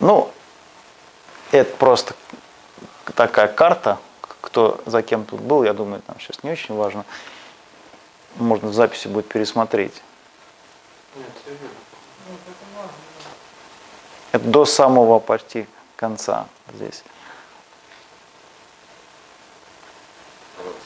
Ну, 0.00 0.32
это 1.52 1.76
просто 1.76 2.16
такая 3.14 3.46
карта, 3.46 4.00
кто 4.40 4.80
за 4.84 5.02
кем 5.02 5.26
тут 5.26 5.42
был, 5.42 5.62
я 5.62 5.74
думаю, 5.74 6.02
там 6.02 6.18
сейчас 6.18 6.42
не 6.42 6.50
очень 6.50 6.74
важно. 6.74 7.04
Можно 8.34 8.70
в 8.70 8.74
записи 8.74 9.06
будет 9.06 9.28
пересмотреть. 9.28 10.02
Это 14.32 14.44
до 14.44 14.64
самого 14.64 15.20
почти 15.20 15.68
конца 15.96 16.46
здесь. 16.72 17.02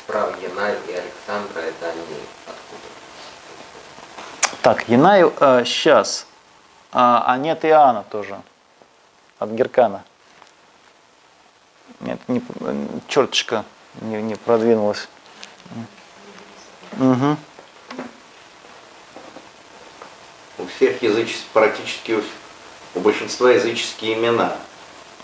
Справа 0.05 0.35
Янай 0.41 0.75
и 0.89 0.93
Александра, 0.93 1.61
это 1.61 1.91
они 1.91 2.01
откуда? 2.47 2.83
Так, 4.63 4.89
Янай 4.89 5.23
э, 5.23 5.65
сейчас, 5.65 6.27
а, 6.93 7.25
а 7.27 7.37
нет 7.37 7.65
Иоанна 7.65 8.05
тоже, 8.05 8.41
от 9.39 9.51
Геркана. 9.51 10.05
Нет, 12.01 12.21
не, 12.29 12.43
черточка 13.09 13.65
не, 14.01 14.23
не 14.23 14.37
продвинулась. 14.37 15.09
Угу. 16.99 17.37
У 20.59 20.67
всех 20.67 21.03
языческих, 21.03 21.47
практически 21.53 22.13
у, 22.13 22.23
у 22.95 23.01
большинства 23.01 23.51
языческие 23.51 24.15
имена. 24.15 24.57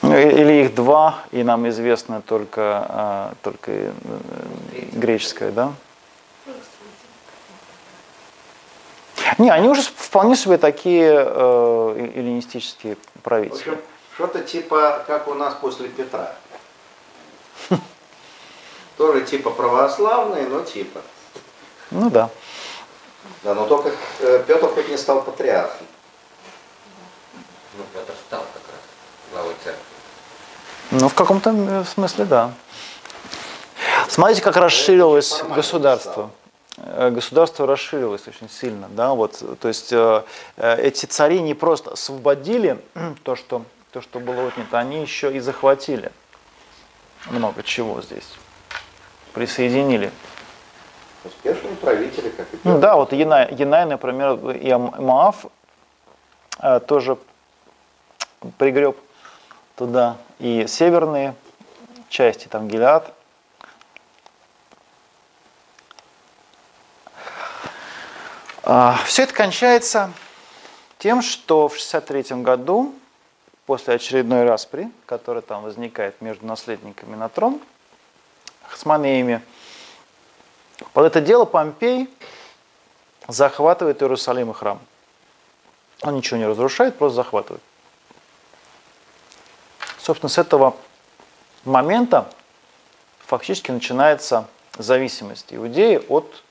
Ну, 0.04 0.18
или 0.18 0.64
их 0.64 0.74
два, 0.74 1.20
и 1.32 1.42
нам 1.42 1.66
известно 1.70 2.20
только, 2.20 2.86
а, 2.88 3.32
только 3.42 3.72
э, 3.72 3.92
греческое, 4.92 5.50
да? 5.50 5.72
Не, 9.38 9.50
они 9.50 9.68
уже 9.68 9.80
вполне 9.80 10.36
себе 10.36 10.58
такие 10.58 11.10
э, 11.10 12.10
эллинистические 12.14 12.98
правители. 13.22 13.56
В 13.56 13.60
общем, 13.60 13.78
что-то 14.14 14.40
типа, 14.42 15.04
как 15.06 15.26
у 15.26 15.34
нас 15.34 15.54
после 15.54 15.88
Петра. 15.88 16.34
Тоже 18.98 19.22
типа 19.22 19.50
православные, 19.50 20.46
но 20.46 20.60
типа. 20.60 21.00
Ну 21.90 22.10
да. 22.10 22.28
Да, 23.42 23.54
но 23.54 23.66
только 23.66 23.90
э, 24.20 24.44
Петр 24.46 24.68
хоть 24.68 24.88
не 24.90 24.98
стал 24.98 25.22
патриархом. 25.22 25.86
Ну, 27.76 27.84
Петр 27.92 28.12
стал 28.26 28.40
как 28.40 28.62
раз 28.68 28.80
главой 29.32 29.54
церкви. 29.64 29.83
Ну, 30.90 31.08
в 31.08 31.14
каком-то 31.14 31.50
э, 31.50 31.84
смысле, 31.84 32.24
да. 32.24 32.52
Смотрите, 34.08 34.42
как 34.42 34.56
расширилось 34.56 35.42
государство. 35.54 36.30
Э, 36.76 37.10
государство 37.10 37.66
расширилось 37.66 38.26
очень 38.28 38.48
сильно. 38.50 38.88
Да? 38.88 39.14
Вот, 39.14 39.42
то 39.60 39.68
есть 39.68 39.94
эти 40.56 41.06
цари 41.06 41.40
не 41.40 41.54
просто 41.54 41.92
освободили 41.92 42.78
то, 43.22 43.36
что, 43.36 43.64
то, 43.92 44.00
что 44.00 44.20
было 44.20 44.48
отнято, 44.48 44.78
они 44.78 45.00
еще 45.02 45.34
и 45.34 45.40
захватили 45.40 46.12
много 47.30 47.62
чего 47.62 48.02
здесь. 48.02 48.28
Присоединили. 49.32 50.10
Успешные 51.24 51.74
правители, 51.76 52.28
как 52.30 52.46
и 52.52 52.58
Ну 52.64 52.78
да, 52.78 52.96
вот 52.96 53.12
Янай, 53.12 53.52
Янай 53.54 53.86
например, 53.86 54.50
и 54.50 54.74
Маав 54.74 55.46
э, 56.60 56.80
тоже 56.80 57.16
пригреб 58.58 58.96
туда 59.76 60.16
и 60.38 60.66
северные 60.66 61.34
части, 62.08 62.46
там 62.48 62.68
Гилят. 62.68 63.12
А, 68.62 68.98
Все 69.04 69.24
это 69.24 69.34
кончается 69.34 70.12
тем, 70.98 71.22
что 71.22 71.68
в 71.68 71.76
63 71.76 72.42
году, 72.42 72.94
после 73.66 73.94
очередной 73.94 74.44
распри, 74.44 74.90
которая 75.06 75.42
там 75.42 75.62
возникает 75.62 76.20
между 76.20 76.46
наследниками 76.46 77.14
на 77.14 77.28
трон, 77.28 77.60
Хасманеями, 78.68 79.42
под 80.92 81.06
это 81.06 81.20
дело 81.20 81.44
Помпей 81.44 82.08
захватывает 83.28 84.02
Иерусалим 84.02 84.50
и 84.50 84.54
храм. 84.54 84.80
Он 86.02 86.14
ничего 86.14 86.38
не 86.38 86.46
разрушает, 86.46 86.96
просто 86.96 87.16
захватывает. 87.16 87.62
Собственно, 90.04 90.28
с 90.28 90.36
этого 90.36 90.76
момента 91.64 92.30
фактически 93.20 93.70
начинается 93.70 94.46
зависимость 94.76 95.46
Иудеи 95.48 95.96
от 96.10 96.42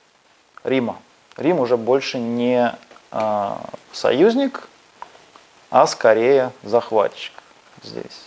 Рима. 0.64 1.00
Рим 1.36 1.60
уже 1.60 1.76
больше 1.76 2.18
не 2.18 2.74
э, 3.12 3.56
союзник, 3.92 4.66
а 5.70 5.86
скорее 5.86 6.50
захватчик 6.64 7.32
здесь. 7.84 8.24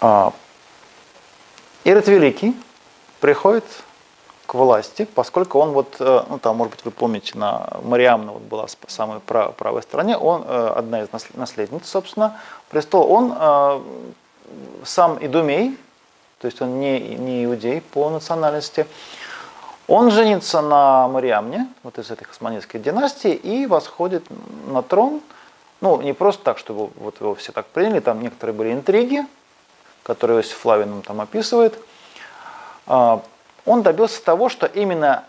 А, 0.00 0.32
Ирод 1.84 2.08
Великий 2.08 2.56
приходит 3.20 3.66
к 4.50 4.54
власти, 4.54 5.06
поскольку 5.14 5.60
он 5.60 5.70
вот, 5.70 5.94
э, 6.00 6.24
ну 6.28 6.40
там, 6.40 6.56
может 6.56 6.74
быть, 6.74 6.84
вы 6.84 6.90
помните, 6.90 7.38
на 7.38 7.68
Мариамна 7.84 8.32
вот 8.32 8.42
была 8.42 8.66
в 8.66 8.90
самой 8.90 9.20
правой 9.20 9.80
стороне, 9.80 10.16
он 10.16 10.42
э, 10.44 10.72
одна 10.74 11.02
из 11.02 11.08
наследниц, 11.36 11.88
собственно, 11.88 12.36
престола, 12.68 13.06
он 13.06 13.32
э, 13.32 13.80
сам 14.84 15.24
Идумей, 15.24 15.78
то 16.40 16.46
есть 16.46 16.60
он 16.60 16.80
не, 16.80 16.98
не 16.98 17.44
иудей 17.44 17.80
по 17.80 18.10
национальности, 18.10 18.88
он 19.86 20.10
женится 20.10 20.62
на 20.62 21.06
Мариамне, 21.06 21.68
вот 21.84 21.98
из 21.98 22.10
этой 22.10 22.24
хасманитской 22.24 22.80
династии, 22.80 23.32
и 23.32 23.66
восходит 23.66 24.24
на 24.66 24.82
трон, 24.82 25.20
ну, 25.80 26.00
не 26.02 26.12
просто 26.12 26.42
так, 26.42 26.58
чтобы 26.58 26.90
вот 26.96 27.20
его 27.20 27.36
все 27.36 27.52
так 27.52 27.66
приняли, 27.66 28.00
там 28.00 28.20
некоторые 28.20 28.56
были 28.56 28.72
интриги, 28.72 29.24
которые 30.02 30.38
Иосиф 30.38 30.56
Флавин 30.56 31.02
там 31.02 31.20
описывает, 31.20 31.78
а, 32.88 33.22
он 33.64 33.82
добился 33.82 34.22
того, 34.22 34.48
что 34.48 34.66
именно 34.66 35.24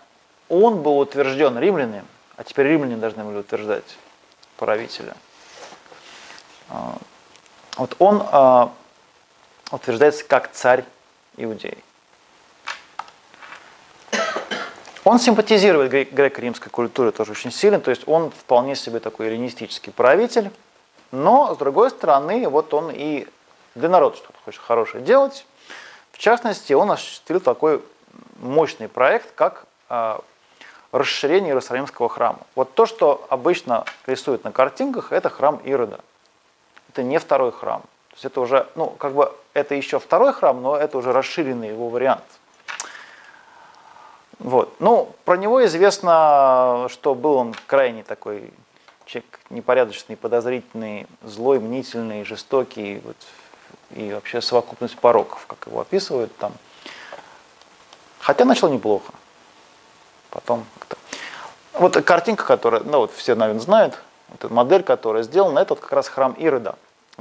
он 0.50 0.82
был 0.82 1.00
утвержден 1.00 1.58
римлянами, 1.58 2.04
а 2.38 2.44
теперь 2.44 2.68
римляне 2.68 2.98
должны 2.98 3.24
были 3.24 3.38
утверждать 3.38 3.98
правителя. 4.58 5.16
А, 6.70 6.96
вот 7.78 7.96
он 8.00 8.24
а, 8.32 8.72
утверждается 9.72 10.24
как 10.26 10.52
царь 10.52 10.86
Иудеи. 11.38 11.78
Он 15.04 15.20
симпатизирует 15.20 15.92
греко-римской 15.92 16.70
культуре 16.70 17.12
тоже 17.12 17.32
очень 17.32 17.52
сильно, 17.52 17.80
то 17.80 17.90
есть 17.90 18.08
он 18.08 18.30
вполне 18.30 18.76
себе 18.76 19.00
такой 19.00 19.28
эллинистический 19.28 19.92
правитель, 19.92 20.52
но, 21.12 21.56
с 21.56 21.58
другой 21.58 21.90
стороны, 21.90 22.48
вот 22.48 22.74
он 22.74 22.92
и 22.94 23.28
для 23.74 23.90
народа 23.90 24.18
что-то 24.18 24.38
хочет 24.46 24.62
хорошее 24.62 25.04
делать. 25.04 25.46
В 26.12 26.20
частности, 26.20 26.74
он 26.74 26.92
осуществил 26.92 27.40
такой 27.40 27.82
мощный 28.40 28.88
проект, 28.88 29.34
как 29.36 29.66
а, 29.90 30.22
расширение 30.92 31.50
Иерусалимского 31.50 32.10
храма. 32.10 32.40
Вот 32.56 32.74
то, 32.74 32.86
что 32.86 33.26
обычно 33.30 33.86
рисуют 34.06 34.44
на 34.44 34.52
картинках, 34.52 35.12
это 35.12 35.30
храм 35.30 35.58
Ирода. 35.64 36.00
Это 36.90 37.04
не 37.04 37.20
второй 37.20 37.52
храм. 37.52 37.82
То 37.82 38.16
есть 38.16 38.26
это 38.26 38.42
уже, 38.42 38.68
ну, 38.76 38.88
как 38.88 39.14
бы, 39.14 39.34
это 39.54 39.76
еще 39.76 40.00
второй 40.00 40.34
храм, 40.34 40.62
но 40.62 40.76
это 40.76 40.98
уже 40.98 41.14
расширенный 41.14 41.70
его 41.70 41.90
вариант. 41.90 42.24
Вот. 44.40 44.74
Ну, 44.80 45.14
про 45.24 45.38
него 45.38 45.64
известно, 45.66 46.88
что 46.90 47.16
был 47.16 47.36
он 47.36 47.56
крайне 47.68 48.04
такой 48.04 48.52
человек 49.06 49.40
непорядочный, 49.50 50.18
подозрительный, 50.18 51.06
злой, 51.22 51.60
мнительный, 51.60 52.24
жестокий, 52.24 53.02
вот, 53.04 53.18
и 53.92 54.12
вообще 54.14 54.42
совокупность 54.42 54.98
пороков, 54.98 55.46
как 55.48 55.68
его 55.68 55.82
описывают 55.82 56.36
там. 56.38 56.54
Хотя 58.22 58.46
начал 58.46 58.70
неплохо. 58.70 59.12
Потом 60.30 60.66
как-то. 60.80 60.98
Вот 61.74 61.96
картинка, 62.04 62.46
которая, 62.46 62.82
ну 62.82 63.00
вот 63.00 63.12
все, 63.12 63.36
наверное, 63.36 63.62
знают, 63.62 63.98
вот 64.30 64.52
модель, 64.52 64.84
которая 64.84 65.24
сделана, 65.24 65.60
это 65.60 65.74
вот 65.74 65.82
как 65.82 65.92
раз 65.92 66.08
храм 66.08 66.34
Ирода. 66.34 66.76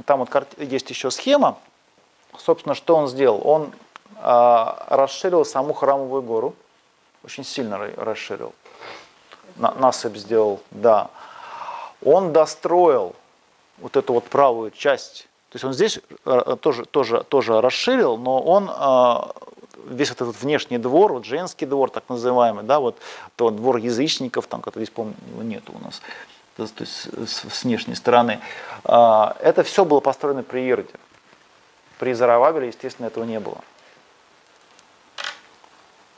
Там 0.05 0.19
вот 0.19 0.29
есть 0.57 0.89
еще 0.89 1.11
схема. 1.11 1.57
Собственно, 2.37 2.75
что 2.75 2.95
он 2.95 3.07
сделал? 3.07 3.41
Он 3.43 3.73
а, 4.17 4.85
расширил 4.89 5.43
саму 5.43 5.73
храмовую 5.73 6.21
гору, 6.21 6.55
очень 7.23 7.43
сильно 7.43 7.77
расширил. 7.97 8.53
На, 9.57 9.71
насыпь 9.71 10.15
сделал, 10.15 10.61
да. 10.71 11.09
Он 12.03 12.31
достроил 12.31 13.15
вот 13.79 13.97
эту 13.97 14.13
вот 14.13 14.25
правую 14.25 14.71
часть. 14.71 15.27
То 15.49 15.55
есть 15.55 15.65
он 15.65 15.73
здесь 15.73 15.99
э, 16.25 16.55
тоже, 16.61 16.85
тоже, 16.85 17.23
тоже 17.23 17.59
расширил, 17.59 18.17
но 18.17 18.39
он 18.41 18.69
а, 18.71 19.33
весь 19.87 20.11
этот 20.11 20.35
внешний 20.41 20.77
двор, 20.77 21.13
вот 21.13 21.25
женский 21.25 21.65
двор 21.65 21.89
так 21.89 22.03
называемый, 22.09 22.63
да, 22.63 22.79
вот 22.79 22.97
то 23.35 23.49
двор 23.49 23.77
язычников, 23.77 24.47
там, 24.47 24.61
который 24.61 24.83
здесь, 24.83 24.93
помню, 24.93 25.15
нету 25.41 25.73
у 25.73 25.83
нас, 25.83 26.01
то, 26.55 26.63
есть 26.79 27.07
с, 27.27 27.49
с 27.49 27.63
внешней 27.63 27.95
стороны, 27.95 28.39
а, 28.83 29.35
это 29.39 29.63
все 29.63 29.85
было 29.85 29.99
построено 29.99 30.43
при 30.43 30.67
Ироде. 30.67 30.93
При 31.97 32.13
Заравабеле, 32.13 32.67
естественно, 32.67 33.07
этого 33.07 33.23
не 33.23 33.39
было. 33.39 33.57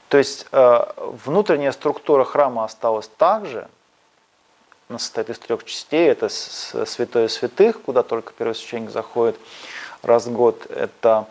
То 0.10 0.18
есть 0.18 0.48
а, 0.52 0.94
внутренняя 1.26 1.72
структура 1.72 2.24
храма 2.24 2.66
осталась 2.66 3.10
так 3.18 3.46
же, 3.46 3.68
она 4.90 5.00
состоит 5.00 5.30
из 5.30 5.40
трех 5.40 5.64
частей. 5.64 6.08
Это 6.08 6.30
святое 6.30 7.28
святых, 7.28 7.82
куда 7.82 8.04
только 8.04 8.34
первосвященник 8.34 8.92
заходит 8.92 9.40
раз 10.02 10.26
в 10.26 10.34
год. 10.34 10.68
Это 10.70 11.28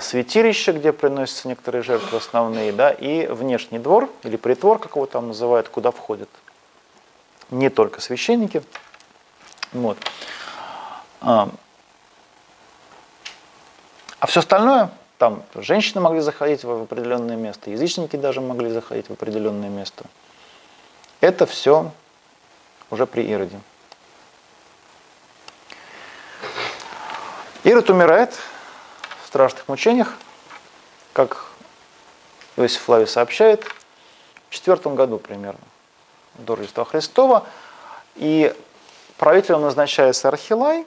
святилище, 0.00 0.72
где 0.72 0.92
приносятся 0.92 1.46
некоторые 1.46 1.82
жертвы 1.82 2.16
основные, 2.16 2.72
да, 2.72 2.90
и 2.90 3.26
внешний 3.26 3.78
двор 3.78 4.08
или 4.22 4.36
притвор, 4.36 4.78
как 4.78 4.96
его 4.96 5.04
там 5.04 5.28
называют, 5.28 5.68
куда 5.68 5.90
входят 5.90 6.30
не 7.50 7.68
только 7.68 8.00
священники. 8.00 8.62
Вот. 9.72 9.98
А, 11.20 11.50
а 14.20 14.26
все 14.26 14.40
остальное, 14.40 14.90
там 15.18 15.42
женщины 15.54 16.00
могли 16.00 16.20
заходить 16.20 16.64
в 16.64 16.82
определенное 16.82 17.36
место, 17.36 17.70
язычники 17.70 18.16
даже 18.16 18.40
могли 18.40 18.70
заходить 18.70 19.08
в 19.08 19.12
определенное 19.12 19.68
место. 19.68 20.04
Это 21.20 21.44
все 21.46 21.90
уже 22.90 23.06
при 23.06 23.22
Ироде. 23.22 23.60
Ирод 27.64 27.88
умирает, 27.88 28.38
страшных 29.34 29.66
мучениях, 29.66 30.14
как 31.12 31.46
Иосиф 32.56 32.82
Флавий 32.82 33.08
сообщает, 33.08 33.64
в 34.48 34.54
четвертом 34.54 34.94
году 34.94 35.18
примерно 35.18 35.58
до 36.34 36.54
Рождества 36.54 36.84
Христова. 36.84 37.44
И 38.14 38.54
правителем 39.18 39.62
назначается 39.62 40.28
Архилай. 40.28 40.86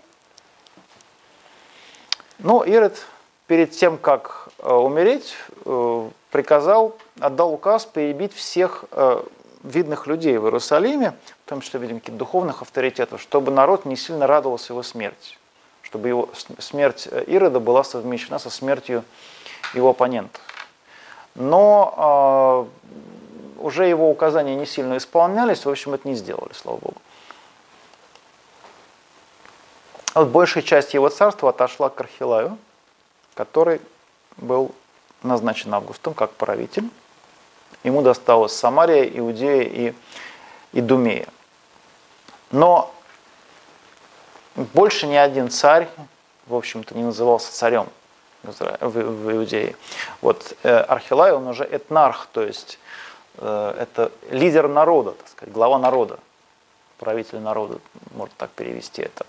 Но 2.40 2.64
Ирод 2.64 3.06
перед 3.48 3.72
тем, 3.72 3.98
как 3.98 4.48
э, 4.60 4.72
умереть, 4.72 5.36
э, 5.66 6.10
приказал, 6.32 6.96
отдал 7.20 7.54
указ 7.54 7.86
перебить 7.86 8.34
всех 8.34 8.86
э, 8.92 9.24
видных 9.64 10.08
людей 10.08 10.38
в 10.38 10.46
Иерусалиме, 10.46 11.18
в 11.46 11.50
том 11.50 11.60
числе, 11.60 11.82
видимо, 11.82 12.00
каких-то 12.00 12.18
духовных 12.18 12.62
авторитетов, 12.62 13.22
чтобы 13.22 13.52
народ 13.52 13.84
не 13.84 13.98
сильно 13.98 14.26
радовался 14.26 14.72
его 14.72 14.84
смерти 14.84 15.38
чтобы 15.88 16.10
его 16.10 16.30
смерть 16.60 17.08
э, 17.10 17.24
Ирода 17.28 17.62
была 17.62 17.82
совмещена 17.82 18.40
со 18.40 18.50
смертью 18.50 19.06
его 19.74 19.92
оппонента. 19.92 20.38
Но 21.34 22.68
э, 23.58 23.62
уже 23.62 23.86
его 23.86 24.10
указания 24.10 24.56
не 24.56 24.66
сильно 24.66 24.98
исполнялись, 24.98 25.64
в 25.64 25.70
общем, 25.70 25.94
это 25.94 26.06
не 26.06 26.16
сделали, 26.16 26.52
слава 26.52 26.78
богу. 26.78 26.98
Вот 30.14 30.28
большая 30.28 30.62
часть 30.62 30.94
его 30.94 31.08
царства 31.08 31.52
отошла 31.52 31.90
к 31.90 32.02
Архилаю, 32.02 32.58
который 33.34 33.80
был 34.36 34.76
назначен 35.24 35.74
Августом 35.74 36.14
как 36.14 36.32
правитель. 36.32 36.90
Ему 37.86 38.02
досталась 38.02 38.52
Самария, 38.52 39.06
Иудея 39.06 39.64
и 39.64 39.94
Идумея. 40.74 41.28
Но 42.52 42.94
больше 44.58 45.08
ни 45.08 45.16
один 45.16 45.50
царь, 45.50 45.88
в 46.48 46.56
общем-то, 46.56 46.96
не 46.96 47.04
назывался 47.04 47.54
царем 47.54 47.88
в, 48.44 49.32
Иудее. 49.32 49.76
Вот 50.22 50.56
э, 50.64 50.70
Архилай, 50.70 51.32
он 51.32 51.48
уже 51.48 51.64
этнарх, 51.64 52.28
то 52.32 52.42
есть 52.42 52.80
э, 53.38 53.76
это 53.80 54.12
лидер 54.30 54.68
народа, 54.68 55.12
так 55.12 55.28
сказать, 55.28 55.54
глава 55.54 55.78
народа, 55.80 56.20
правитель 56.98 57.40
народа, 57.40 57.80
можно 58.12 58.34
так 58.38 58.50
перевести 58.52 59.04
это. 59.04 59.26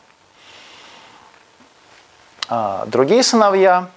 А 2.48 2.86
другие 2.86 3.22
сыновья 3.22 3.90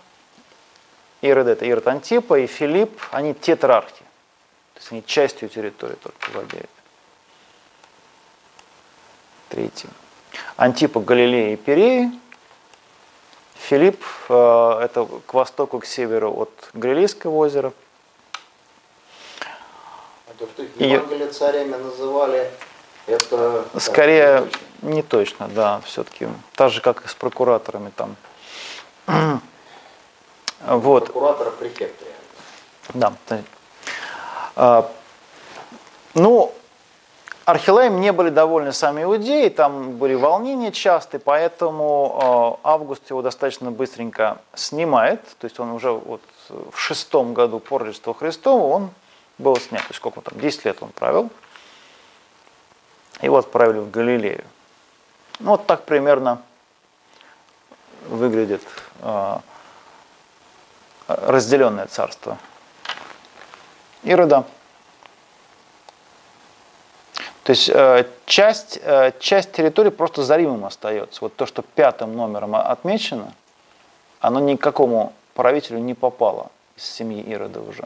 Ирод 1.22 1.48
это 1.48 1.66
Ирод 1.66 1.88
Антипа 1.88 2.40
и 2.40 2.48
Филипп, 2.48 3.00
они 3.12 3.34
тетрархи. 3.34 4.04
То 4.74 4.80
есть 4.80 4.92
они 4.92 5.06
частью 5.06 5.50
территории 5.50 5.96
только 5.96 6.32
владеют. 6.32 6.70
Третий. 9.50 9.90
Антипа 10.58 11.00
Галилея 11.00 11.54
и 11.54 11.56
Переи. 11.56 12.12
Филипп 13.56 14.04
э, 14.30 14.80
это 14.84 15.08
к 15.26 15.34
востоку, 15.34 15.80
к 15.80 15.86
северу 15.86 16.34
от 16.34 16.52
Галилейского 16.74 17.36
озера. 17.36 17.74
А 19.40 20.34
то, 20.38 20.48
что 20.48 20.64
их 20.64 20.70
Евангелие 20.78 21.28
и... 21.28 21.32
царями 21.32 21.76
называли, 21.76 22.52
это... 23.08 23.66
Скорее, 23.80 24.50
не 24.82 25.04
точно, 25.04 25.48
да, 25.48 25.82
все-таки. 25.86 26.28
Так 26.56 26.72
же, 26.72 26.82
как 26.82 27.06
и 27.06 27.08
с 27.08 27.14
прокураторами 27.14 27.92
там. 27.96 28.16
вот. 30.68 31.06
Прокуратора 31.06 31.52
префекта. 31.52 32.06
Да. 32.94 33.14
А, 34.56 34.92
ну, 36.14 36.54
Архилеем 37.46 38.00
не 38.00 38.12
были 38.12 38.30
довольны 38.30 38.72
сами 38.72 39.04
иудеи, 39.04 39.50
там 39.50 39.98
были 39.98 40.14
волнения 40.14 40.72
частые, 40.72 41.20
поэтому 41.20 42.60
а, 42.64 42.74
Август 42.74 43.10
его 43.10 43.24
достаточно 43.24 43.72
быстренько 43.72 44.38
снимает, 44.54 45.22
то 45.40 45.46
есть 45.46 45.60
он 45.60 45.72
уже 45.72 45.92
вот 45.92 46.22
в 46.50 46.78
шестом 46.78 47.34
году 47.34 47.60
по 47.60 47.80
Рождеству 47.80 48.14
Христову 48.14 48.70
он 48.70 48.90
был 49.40 49.56
снят, 49.58 49.82
то 49.82 49.88
есть 49.90 49.98
сколько 49.98 50.22
там, 50.22 50.40
10 50.40 50.66
лет 50.66 50.78
он 50.82 50.90
правил. 50.90 51.32
Его 53.22 53.38
отправили 53.38 53.80
в 53.80 53.90
Галилею. 53.90 54.44
Ну, 55.40 55.52
вот 55.52 55.66
так 55.66 55.86
примерно 55.86 56.42
выглядит 58.08 58.62
э, 59.02 59.38
разделенное 61.08 61.88
царство 61.88 62.38
Ирода. 64.04 64.46
То 67.52 67.54
есть 67.54 67.70
э, 67.70 68.06
часть, 68.28 68.80
э, 68.82 69.12
часть 69.20 69.52
территории 69.52 69.90
просто 69.90 70.24
за 70.24 70.38
Римом 70.38 70.64
остается. 70.64 71.20
Вот 71.20 71.36
то, 71.36 71.46
что 71.46 71.62
пятым 71.64 72.16
номером 72.16 72.56
отмечено, 72.56 73.34
оно 74.22 74.40
никакому 74.40 75.12
правителю 75.34 75.80
не 75.80 75.94
попало 75.94 76.50
из 76.78 76.86
семьи 76.86 77.22
Ирода 77.22 77.60
уже. 77.60 77.84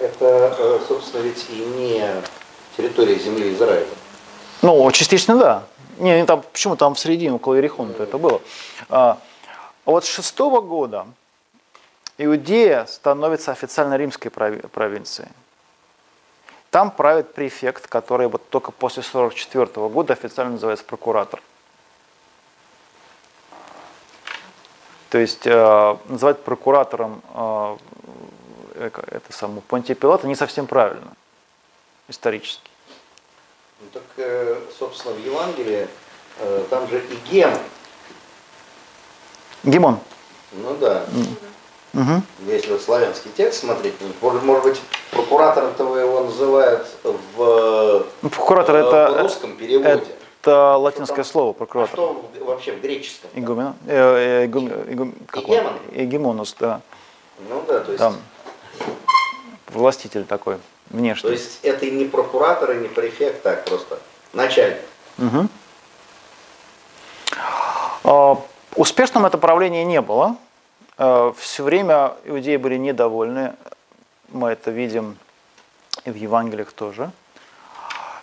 это, 0.00 0.56
э, 0.58 0.80
собственно, 0.88 1.20
ведь 1.20 1.44
и 1.50 1.56
не 1.56 2.02
территория 2.78 3.18
земли 3.18 3.52
Израиля. 3.52 3.84
Ну, 4.62 4.90
частично 4.92 5.36
да. 5.36 5.64
Не, 5.98 6.24
там, 6.24 6.40
почему 6.50 6.76
там 6.76 6.94
в 6.94 6.98
середине, 6.98 7.34
около 7.34 7.56
Ерехона 7.56 7.92
это 7.98 8.16
было. 8.16 8.40
А, 8.88 9.18
вот 9.84 10.06
с 10.06 10.08
шестого 10.08 10.62
года 10.62 11.04
Иудея 12.18 12.86
становится 12.86 13.52
официально 13.52 13.96
римской 13.96 14.30
провинцией. 14.30 15.30
Там 16.70 16.90
правит 16.90 17.34
префект, 17.34 17.86
который 17.86 18.28
вот 18.28 18.48
только 18.48 18.72
после 18.72 19.02
44 19.02 19.66
года 19.88 20.12
официально 20.12 20.52
называется 20.52 20.84
прокуратор. 20.84 21.42
То 25.10 25.18
есть 25.18 25.46
э, 25.46 25.96
называть 26.06 26.42
прокуратором 26.42 27.22
э, 27.34 27.76
это 28.74 29.32
самое 29.32 29.60
Понтия 29.62 29.94
Пилата 29.94 30.26
не 30.26 30.34
совсем 30.34 30.66
правильно 30.66 31.12
исторически. 32.08 32.70
Ну 33.80 33.88
так, 33.92 34.02
э, 34.16 34.60
собственно, 34.78 35.14
в 35.14 35.18
Евангелии 35.18 35.88
э, 36.38 36.64
там 36.70 36.88
же 36.88 36.98
и 36.98 37.16
Гем. 37.30 37.52
Гемон. 39.64 39.98
Ну 40.52 40.74
да. 40.76 41.04
Угу. 41.94 42.22
Если 42.46 42.72
вот 42.72 42.80
славянский 42.80 43.30
текст 43.36 43.60
смотреть, 43.60 43.94
может, 44.20 44.42
может 44.42 44.64
быть, 44.64 44.80
прокуратором-то 45.10 45.98
его 45.98 46.24
называют 46.24 46.86
в, 47.02 48.06
ну, 48.22 48.30
Прокуратор 48.30 48.76
в, 48.76 48.78
это, 48.78 49.12
в 49.12 49.22
русском 49.22 49.56
переводе. 49.56 50.02
Это 50.40 50.76
латинское 50.76 51.22
что 51.22 51.32
слово 51.32 51.52
прокуратор. 51.52 51.92
А 51.92 52.02
что 52.02 52.24
вообще 52.40 52.72
в 52.72 52.80
греческом? 52.80 53.30
Игумен, 53.34 53.74
э, 53.86 54.42
э, 54.42 54.46
игум, 54.46 54.68
игум, 54.88 55.14
Игемон? 55.34 55.72
Игемонус, 55.92 56.56
да. 56.58 56.80
Ну 57.48 57.62
да, 57.68 57.80
то 57.80 57.92
есть... 57.92 57.98
Там 57.98 58.16
властитель 59.68 60.24
такой 60.24 60.56
внешний. 60.90 61.28
То 61.28 61.32
есть 61.32 61.60
это 61.62 61.90
не 61.90 62.04
прокуратор 62.04 62.72
и 62.72 62.76
не 62.76 62.88
префект, 62.88 63.42
так 63.42 63.64
просто 63.64 63.98
начальник. 64.32 64.80
Угу. 65.18 65.48
Успешным 68.76 69.26
это 69.26 69.38
правление 69.38 69.84
не 69.84 70.00
было. 70.00 70.36
А, 71.04 71.32
Все 71.36 71.64
время 71.64 72.14
иудеи 72.24 72.56
были 72.56 72.76
недовольны. 72.76 73.56
Мы 74.28 74.50
это 74.50 74.70
видим 74.70 75.18
и 76.04 76.12
в 76.12 76.14
Евангелиях 76.14 76.72
тоже. 76.72 77.10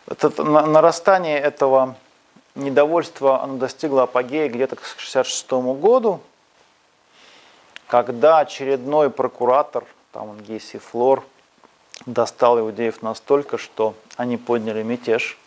Это, 0.07 0.43
нарастание 0.43 1.39
этого 1.39 1.97
недовольства 2.55 3.43
оно 3.43 3.57
достигло 3.57 4.03
апогея 4.03 4.47
где-то 4.47 4.77
к 4.77 4.85
66 4.97 5.51
году, 5.77 6.21
когда 7.87 8.39
очередной 8.39 9.09
прокуратор, 9.09 9.83
там 10.13 10.29
он 10.29 10.39
Гейси 10.39 10.77
Флор, 10.77 11.25
достал 12.05 12.61
иудеев 12.61 13.01
настолько, 13.01 13.57
что 13.57 13.93
они 14.15 14.37
подняли 14.37 14.83
мятеж. 14.83 15.37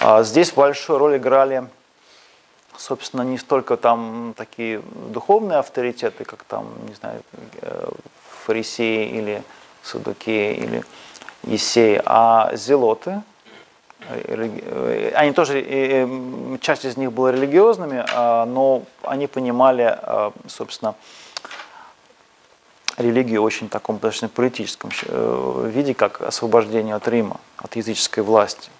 А 0.00 0.24
здесь 0.24 0.50
большую 0.50 0.98
роль 0.98 1.18
играли, 1.18 1.68
собственно, 2.82 3.22
не 3.22 3.38
столько 3.38 3.76
там 3.76 4.34
такие 4.36 4.82
духовные 5.10 5.58
авторитеты, 5.58 6.24
как 6.24 6.42
там, 6.42 6.66
не 6.88 6.94
знаю, 6.94 7.22
э, 7.60 7.90
фарисеи 8.44 9.08
или 9.08 9.42
садукеи 9.84 10.56
или 10.56 10.84
есеи, 11.44 12.02
а 12.04 12.50
зелоты. 12.56 13.22
Э, 14.08 15.12
они 15.14 15.32
тоже, 15.32 15.60
часть 16.60 16.84
из 16.84 16.96
них 16.96 17.12
была 17.12 17.30
религиозными, 17.30 18.04
а, 18.14 18.46
но 18.46 18.82
они 19.02 19.28
понимали, 19.28 19.82
а, 19.82 20.32
собственно, 20.48 20.96
религию 22.96 23.42
очень 23.42 23.68
таком 23.68 23.96
достаточно 23.96 24.28
политическом 24.28 24.90
э, 25.06 25.70
виде, 25.72 25.94
как 25.94 26.20
освобождение 26.20 26.96
от 26.96 27.06
Рима, 27.06 27.40
от 27.58 27.76
языческой 27.76 28.24
власти. 28.24 28.70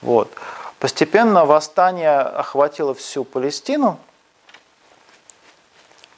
Вот. 0.00 0.30
Постепенно 0.84 1.46
восстание 1.46 2.18
охватило 2.18 2.92
всю 2.92 3.24
Палестину, 3.24 3.98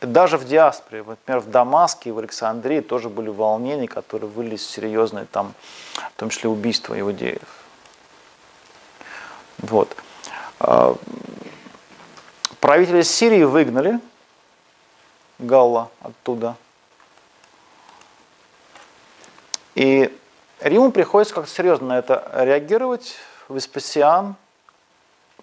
даже 0.01 0.39
в 0.39 0.45
диаспоре, 0.45 1.05
например, 1.05 1.39
в 1.39 1.49
Дамаске 1.49 2.09
и 2.09 2.13
в 2.13 2.19
Александрии 2.19 2.81
тоже 2.81 3.09
были 3.09 3.29
волнения, 3.29 3.87
которые 3.87 4.29
вылились 4.29 4.67
в 4.67 4.69
серьезные, 4.69 5.27
там, 5.27 5.55
в 5.95 6.19
том 6.19 6.31
числе 6.31 6.51
убийства 6.51 6.99
иудеев. 6.99 7.47
Вот. 9.59 9.97
А, 10.59 10.97
правителя 12.59 13.05
Сирии 13.05 13.45
выгнали 13.45 14.01
Галла 15.39 15.93
оттуда– 16.03 16.57
И 19.77 20.13
Риму 20.59 20.91
приходится 20.91 21.37
как-то 21.37 21.53
серьезно 21.53 21.87
на 21.87 21.99
это 22.01 22.29
реагировать. 22.35 23.15
Веспасиан 23.49 24.35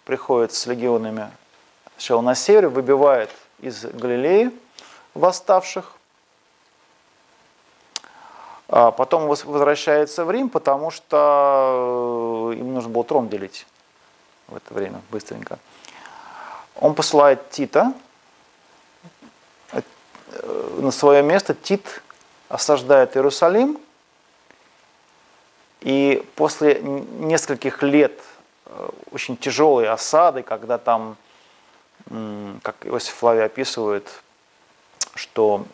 приходит 0.05 0.53
с 0.53 0.65
легионами 0.65 1.31
сначала 1.95 2.21
на 2.21 2.35
север, 2.35 2.69
выбивает 2.69 3.29
из 3.59 3.85
Галилеи 3.85 4.51
восставших, 5.13 5.93
а 8.67 8.91
потом 8.91 9.27
возвращается 9.27 10.25
в 10.25 10.31
Рим, 10.31 10.49
потому 10.49 10.91
что 10.91 12.51
э, 12.53 12.59
им 12.59 12.73
нужно 12.73 12.89
было 12.89 13.03
трон 13.03 13.29
делить 13.29 13.67
в 14.47 14.55
это 14.55 14.73
время 14.73 15.01
быстренько. 15.11 15.59
Он 16.75 16.95
посылает 16.95 17.49
Тита 17.51 17.93
э, 19.71 19.81
на 20.79 20.91
свое 20.91 21.21
место. 21.21 21.53
Тит 21.53 22.01
осаждает 22.49 23.15
Иерусалим– 23.15 23.77
и 25.83 26.25
после 26.35 26.79
нескольких 26.81 27.83
лет 27.83 28.17
очень 29.11 29.37
тяжелой 29.37 29.87
осады, 29.87 30.43
когда 30.43 30.77
там, 30.77 31.17
как 32.61 32.75
Иосиф 32.85 33.13
Флавий 33.15 33.45
описывает, 33.45 34.07
что 35.15 35.65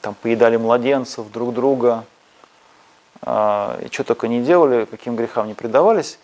там 0.00 0.14
поедали 0.14 0.56
младенцев 0.56 1.30
друг 1.30 1.54
друга, 1.54 2.04
а, 3.22 3.78
и 3.82 3.88
что 3.92 4.04
только 4.04 4.28
не 4.28 4.42
делали, 4.42 4.84
каким 4.86 5.16
грехам 5.16 5.46
не 5.46 5.54
предавались 5.54 6.18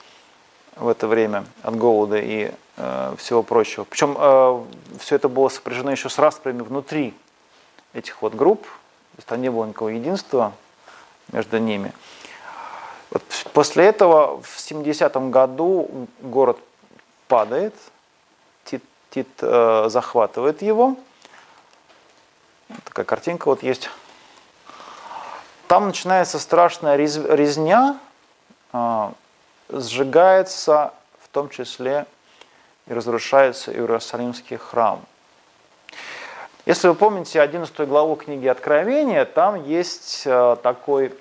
в 0.76 0.88
это 0.88 1.06
время 1.06 1.44
от 1.62 1.76
голода 1.76 2.18
и 2.18 2.52
э, 2.76 3.14
всего 3.18 3.42
прочего. 3.42 3.84
Причем 3.84 4.16
э, 4.18 4.64
все 4.98 5.16
это 5.16 5.28
было 5.28 5.48
сопряжено 5.48 5.90
еще 5.90 6.08
с 6.10 6.18
распрями 6.18 6.60
внутри 6.60 7.14
этих 7.94 8.20
вот 8.20 8.34
групп, 8.34 8.62
то 8.62 9.18
есть 9.18 9.28
там 9.28 9.40
не 9.40 9.50
было 9.50 9.64
никакого 9.64 9.88
единства 9.88 10.52
между 11.32 11.58
ними. 11.58 11.92
Вот 13.10 13.22
После 13.56 13.86
этого 13.86 14.42
в 14.42 14.58
70-м 14.58 15.30
году 15.30 16.08
город 16.20 16.58
падает, 17.26 17.72
Тит, 18.64 18.84
Тит 19.08 19.28
э, 19.40 19.86
захватывает 19.88 20.60
его. 20.60 20.96
Такая 22.84 23.06
картинка 23.06 23.48
вот 23.48 23.62
есть. 23.62 23.88
Там 25.68 25.86
начинается 25.86 26.38
страшная 26.38 26.96
рез, 26.96 27.16
резня, 27.16 27.98
э, 28.74 29.10
сжигается 29.70 30.92
в 31.20 31.28
том 31.28 31.48
числе 31.48 32.04
и 32.86 32.92
разрушается 32.92 33.72
Иерусалимский 33.72 34.58
храм. 34.58 35.00
Если 36.66 36.88
вы 36.88 36.94
помните 36.94 37.40
11 37.40 37.88
главу 37.88 38.16
книги 38.16 38.48
Откровения, 38.48 39.24
там 39.24 39.64
есть 39.64 40.24
э, 40.26 40.56
такой 40.62 41.14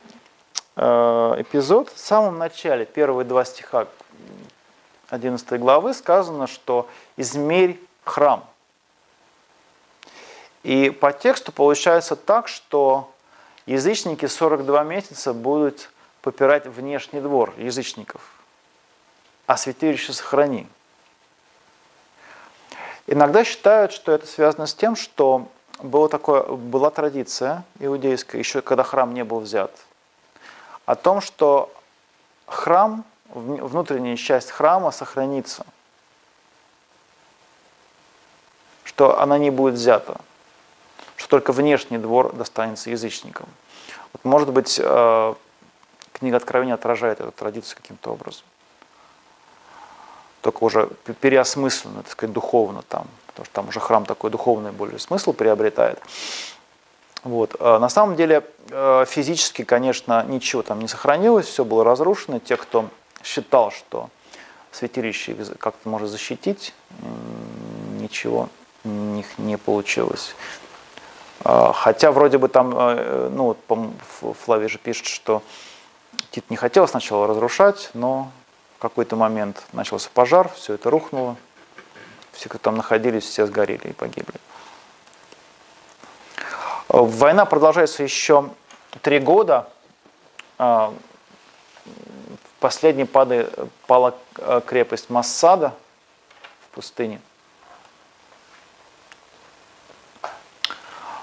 эпизод. 0.76 1.90
В 1.90 2.00
самом 2.00 2.38
начале, 2.38 2.86
первые 2.86 3.26
два 3.26 3.46
стиха 3.46 3.88
11 5.10 5.60
главы 5.60 5.94
сказано, 5.94 6.48
что 6.48 6.88
«измерь 7.18 7.80
храм». 8.04 8.46
И 10.64 10.90
по 10.90 11.14
тексту 11.14 11.52
получается 11.52 12.16
так, 12.16 12.48
что 12.48 13.12
язычники 13.66 14.26
42 14.26 14.84
месяца 14.84 15.34
будут 15.34 15.92
попирать 16.22 16.66
внешний 16.66 17.22
двор 17.22 17.54
язычников, 17.58 18.22
а 19.46 19.58
святилище 19.58 20.12
сохрани. 20.12 20.68
Иногда 23.06 23.44
считают, 23.44 23.92
что 23.92 24.12
это 24.12 24.26
связано 24.26 24.66
с 24.66 24.74
тем, 24.74 24.96
что 24.96 25.48
было 25.80 26.10
такое, 26.10 26.42
была 26.44 26.90
традиция 26.90 27.64
иудейская, 27.80 28.40
еще 28.40 28.64
когда 28.64 28.84
храм 28.84 29.14
не 29.14 29.24
был 29.24 29.42
взят, 29.42 29.72
о 30.86 30.96
том, 30.96 31.22
что 31.22 31.72
храм, 32.46 33.04
внутренняя 33.30 34.16
часть 34.16 34.52
храма 34.52 34.92
сохранится, 34.92 35.66
что 38.84 39.20
она 39.20 39.38
не 39.38 39.50
будет 39.50 39.76
взята, 39.76 40.22
что 41.18 41.30
только 41.30 41.52
внешний 41.52 41.98
двор 41.98 42.34
достанется 42.34 42.90
язычникам. 42.90 43.48
Вот, 44.14 44.24
может 44.24 44.52
быть, 44.52 44.80
э, 44.82 45.34
книга 46.14 46.38
Откровения 46.38 46.76
отражает 46.76 47.20
эту 47.20 47.32
традицию 47.32 47.78
каким-то 47.78 48.12
образом 48.12 48.46
только 50.46 50.64
уже 50.64 50.90
переосмысленно, 51.22 52.04
так 52.04 52.12
сказать, 52.12 52.32
духовно 52.32 52.84
там, 52.84 53.08
потому 53.26 53.46
что 53.46 53.54
там 53.56 53.70
уже 53.70 53.80
храм 53.80 54.06
такой 54.06 54.30
духовный 54.30 54.72
более 54.72 55.00
смысл 55.00 55.34
приобретает. 55.34 56.00
Вот. 57.26 57.56
А 57.60 57.80
на 57.80 57.90
самом 57.90 58.16
деле 58.16 58.44
э, 58.70 59.06
физически, 59.08 59.64
конечно, 59.64 60.24
ничего 60.24 60.62
там 60.62 60.80
не 60.80 60.88
сохранилось, 60.88 61.48
все 61.48 61.66
было 61.66 61.84
разрушено. 61.84 62.38
Те, 62.38 62.56
кто 62.56 62.86
считал, 63.24 63.72
что 63.72 64.10
святилище 64.72 65.36
как-то 65.58 65.90
может 65.90 66.10
защитить, 66.10 66.76
ничего 68.00 68.48
у 68.84 68.90
них 68.90 69.26
не 69.40 69.58
получилось. 69.58 70.36
А, 71.44 71.74
хотя 71.74 72.12
вроде 72.12 72.38
бы 72.38 72.48
там, 72.48 72.76
э, 72.78 73.30
ну 73.34 73.56
вот 73.56 73.58
Флавий 74.46 74.70
же 74.70 74.78
пишет, 74.78 75.08
что 75.08 75.42
Тит 76.30 76.48
не 76.52 76.58
хотел 76.58 76.88
сначала 76.88 77.26
разрушать, 77.26 77.90
но 77.96 78.30
в 78.78 78.82
какой-то 78.82 79.16
момент 79.16 79.64
начался 79.74 80.12
пожар, 80.14 80.52
все 80.56 80.76
это 80.76 80.92
рухнуло. 80.92 81.38
Все, 82.34 82.50
кто 82.50 82.60
там 82.60 82.76
находились, 82.76 83.24
все 83.24 83.48
сгорели 83.48 83.88
и 83.88 83.94
погибли. 83.94 84.36
Война 87.04 87.46
продолжается 87.46 88.04
еще 88.04 88.50
три 89.02 89.20
года. 89.20 89.68
А, 90.58 90.94
последний 92.60 93.06
падает, 93.06 93.54
пала 93.88 94.16
э, 94.38 94.62
крепость 94.66 95.10
Массада 95.10 95.74
в 96.62 96.76
пустыне. 96.76 97.20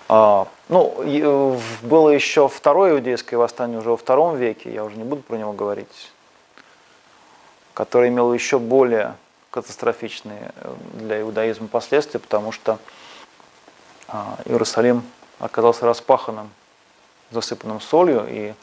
А, 0.08 0.46
ну, 0.68 0.94
э, 0.98 1.58
было 1.82 2.10
еще 2.10 2.48
второе 2.48 2.92
иудейское 2.92 3.38
восстание 3.38 3.78
уже 3.78 3.90
во 3.90 3.96
втором 3.96 4.36
веке, 4.36 4.72
я 4.72 4.84
уже 4.84 4.96
не 4.96 5.04
буду 5.04 5.22
про 5.22 5.36
него 5.36 5.52
говорить 5.52 6.12
который 7.74 8.08
имел 8.08 8.32
еще 8.32 8.58
более 8.58 9.16
катастрофичные 9.50 10.52
э, 10.56 10.74
для 10.94 11.20
иудаизма 11.20 11.68
последствия, 11.68 12.20
потому 12.20 12.52
что 12.52 12.78
а, 14.08 14.38
Иерусалим 14.44 15.02
оказался 15.42 15.84
распаханным, 15.84 16.50
засыпанным 17.32 17.80
солью, 17.80 18.26
и 18.28 18.54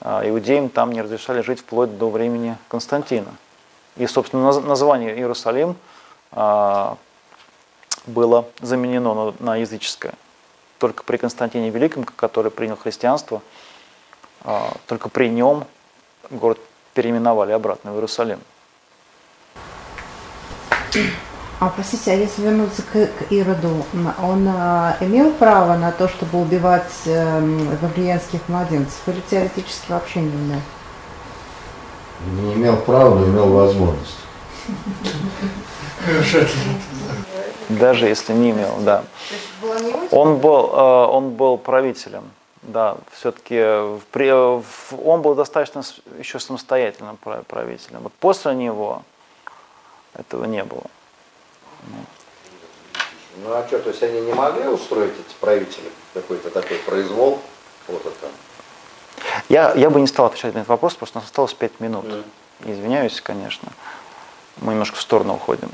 а, 0.00 0.28
иудеям 0.28 0.68
там 0.68 0.92
не 0.92 1.00
разрешали 1.00 1.40
жить 1.40 1.60
вплоть 1.60 1.96
до 1.96 2.10
времени 2.10 2.58
Константина. 2.68 3.32
И, 3.96 4.06
собственно, 4.08 4.60
название 4.60 5.16
Иерусалим 5.16 5.76
а, 6.32 6.98
было 8.06 8.46
заменено 8.60 9.34
на 9.38 9.56
языческое. 9.56 10.14
Только 10.78 11.04
при 11.04 11.16
Константине 11.16 11.70
Великом, 11.70 12.04
который 12.04 12.50
принял 12.50 12.76
христианство, 12.76 13.40
только 14.86 15.08
при 15.08 15.28
нем 15.28 15.64
город 16.28 16.58
переименовали 16.92 17.52
обратно 17.52 17.92
в 17.92 17.94
Иерусалим. 17.94 18.40
А 21.60 21.68
простите, 21.68 22.10
а 22.10 22.14
если 22.14 22.42
вернуться 22.42 22.82
к, 22.82 22.92
к 22.92 23.30
Ироду, 23.30 23.84
он 24.22 24.46
а, 24.48 24.96
имел 25.00 25.32
право 25.32 25.76
на 25.76 25.92
то, 25.92 26.08
чтобы 26.08 26.40
убивать 26.40 26.92
э, 27.06 27.40
вавриянских 27.80 28.40
младенцев, 28.48 29.00
или 29.06 29.20
теоретически 29.30 29.92
вообще 29.92 30.20
не 30.20 30.28
имел? 30.28 30.60
Не 32.26 32.54
имел 32.54 32.76
права, 32.78 33.14
но 33.14 33.26
имел 33.26 33.48
возможность. 33.50 34.18
Даже 37.68 38.06
если 38.06 38.32
не 38.32 38.50
имел, 38.50 38.76
да. 38.80 39.04
Он 40.10 40.38
был, 40.38 40.70
э, 40.72 41.06
он 41.06 41.30
был 41.30 41.56
правителем 41.56 42.24
да, 42.66 42.96
все-таки 43.12 43.60
он 43.60 45.22
был 45.22 45.34
достаточно 45.34 45.82
еще 46.18 46.38
самостоятельным 46.40 47.16
правителем. 47.16 48.00
Вот 48.00 48.12
после 48.14 48.54
него 48.54 49.02
этого 50.14 50.44
не 50.44 50.64
было. 50.64 50.84
Ну 53.42 53.52
а 53.52 53.66
что, 53.66 53.78
то 53.80 53.90
есть 53.90 54.02
они 54.02 54.20
не 54.20 54.32
могли 54.32 54.68
устроить 54.68 55.12
эти 55.12 55.34
правители 55.40 55.90
какой-то 56.14 56.50
такой 56.50 56.78
произвол? 56.78 57.40
Вот 57.88 58.06
это. 58.06 58.30
Я, 59.48 59.72
я 59.74 59.90
бы 59.90 60.00
не 60.00 60.06
стал 60.06 60.26
отвечать 60.26 60.54
на 60.54 60.58
этот 60.58 60.68
вопрос, 60.68 60.94
просто 60.94 61.18
у 61.18 61.20
нас 61.20 61.28
осталось 61.28 61.52
5 61.54 61.80
минут. 61.80 62.04
Mm. 62.04 62.24
Извиняюсь, 62.66 63.20
конечно. 63.20 63.68
Мы 64.58 64.72
немножко 64.72 64.96
в 64.96 65.00
сторону 65.00 65.34
уходим. 65.34 65.70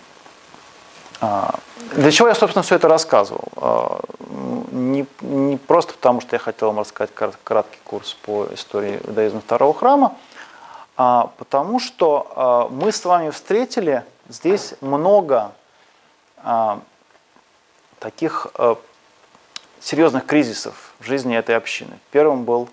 А, 1.21 1.55
для 1.93 2.11
чего 2.11 2.29
я, 2.29 2.35
собственно, 2.35 2.63
все 2.63 2.77
это 2.77 2.89
рассказывал? 2.89 3.45
А, 3.57 4.01
не, 4.73 5.07
не 5.21 5.57
просто 5.57 5.93
потому, 5.93 6.21
что 6.21 6.35
я 6.35 6.41
хотел 6.41 6.69
вам 6.69 6.81
рассказать 6.81 7.11
краткий 7.45 7.79
курс 7.85 8.17
по 8.23 8.49
истории 8.53 9.01
иудаизма 9.05 9.41
второго 9.41 9.75
храма, 9.75 10.17
а 10.97 11.31
потому 11.39 11.79
что 11.79 12.33
а, 12.35 12.69
мы 12.69 12.91
с 12.91 13.05
вами 13.05 13.31
встретили 13.31 14.03
здесь 14.29 14.75
много 14.81 15.53
таких 17.99 18.47
серьезных 19.81 20.27
кризисов 20.27 20.95
в 20.99 21.05
жизни 21.05 21.37
этой 21.37 21.57
общины. 21.57 21.99
Первым 22.11 22.45
был 22.45 22.69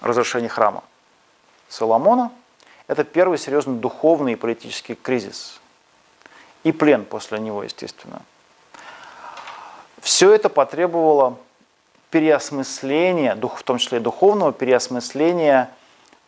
разрушение 0.00 0.48
храма 0.48 0.82
Соломона. 1.68 2.32
Это 2.86 3.04
первый 3.04 3.38
серьезный 3.38 3.78
духовный 3.78 4.32
и 4.32 4.36
политический 4.36 4.94
кризис– 4.94 5.60
и 6.64 6.72
плен 6.72 7.04
после 7.04 7.38
него, 7.38 7.62
естественно. 7.62 8.22
Все 10.00 10.32
это 10.32 10.48
потребовало 10.48 11.38
переосмысления, 12.10 13.34
в 13.34 13.62
том 13.62 13.78
числе 13.78 14.00
духовного 14.00 14.52
переосмысления 14.52 15.70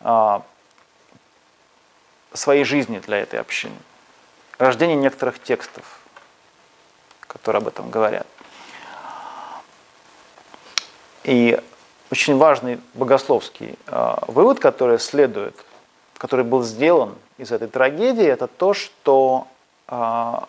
а, 0.00 0.42
своей 2.32 2.64
жизни 2.64 2.98
для 2.98 3.18
этой 3.18 3.40
общины. 3.40 3.76
Рождение 4.58 4.96
некоторых 4.96 5.42
текстов, 5.42 5.99
которые 7.32 7.60
об 7.60 7.68
этом 7.68 7.90
говорят. 7.90 8.26
И 11.24 11.60
очень 12.10 12.36
важный 12.36 12.80
богословский 12.94 13.78
э, 13.86 14.14
вывод, 14.26 14.58
который 14.58 14.98
следует, 14.98 15.54
который 16.18 16.44
был 16.44 16.62
сделан 16.62 17.14
из 17.38 17.52
этой 17.52 17.68
трагедии, 17.68 18.26
это 18.26 18.46
то, 18.46 18.74
что 18.74 19.46
а, 19.92 20.48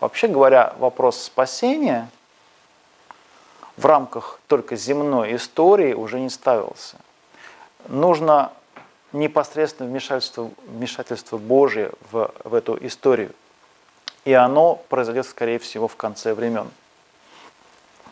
вообще 0.00 0.28
говоря, 0.28 0.74
вопрос 0.78 1.18
спасения 1.22 2.10
в 3.76 3.86
рамках 3.86 4.38
только 4.48 4.76
земной 4.76 5.36
истории 5.36 5.94
уже 5.94 6.20
не 6.20 6.28
ставился. 6.28 6.96
Нужно 7.88 8.52
непосредственно 9.12 9.88
вмешательство, 9.88 10.50
вмешательство 10.66 11.38
Божие 11.38 11.92
в, 12.10 12.30
в 12.44 12.54
эту 12.54 12.76
историю. 12.86 13.32
И 14.24 14.32
оно 14.32 14.76
произойдет, 14.88 15.26
скорее 15.26 15.58
всего, 15.58 15.88
в 15.88 15.96
конце 15.96 16.34
времен. 16.34 16.70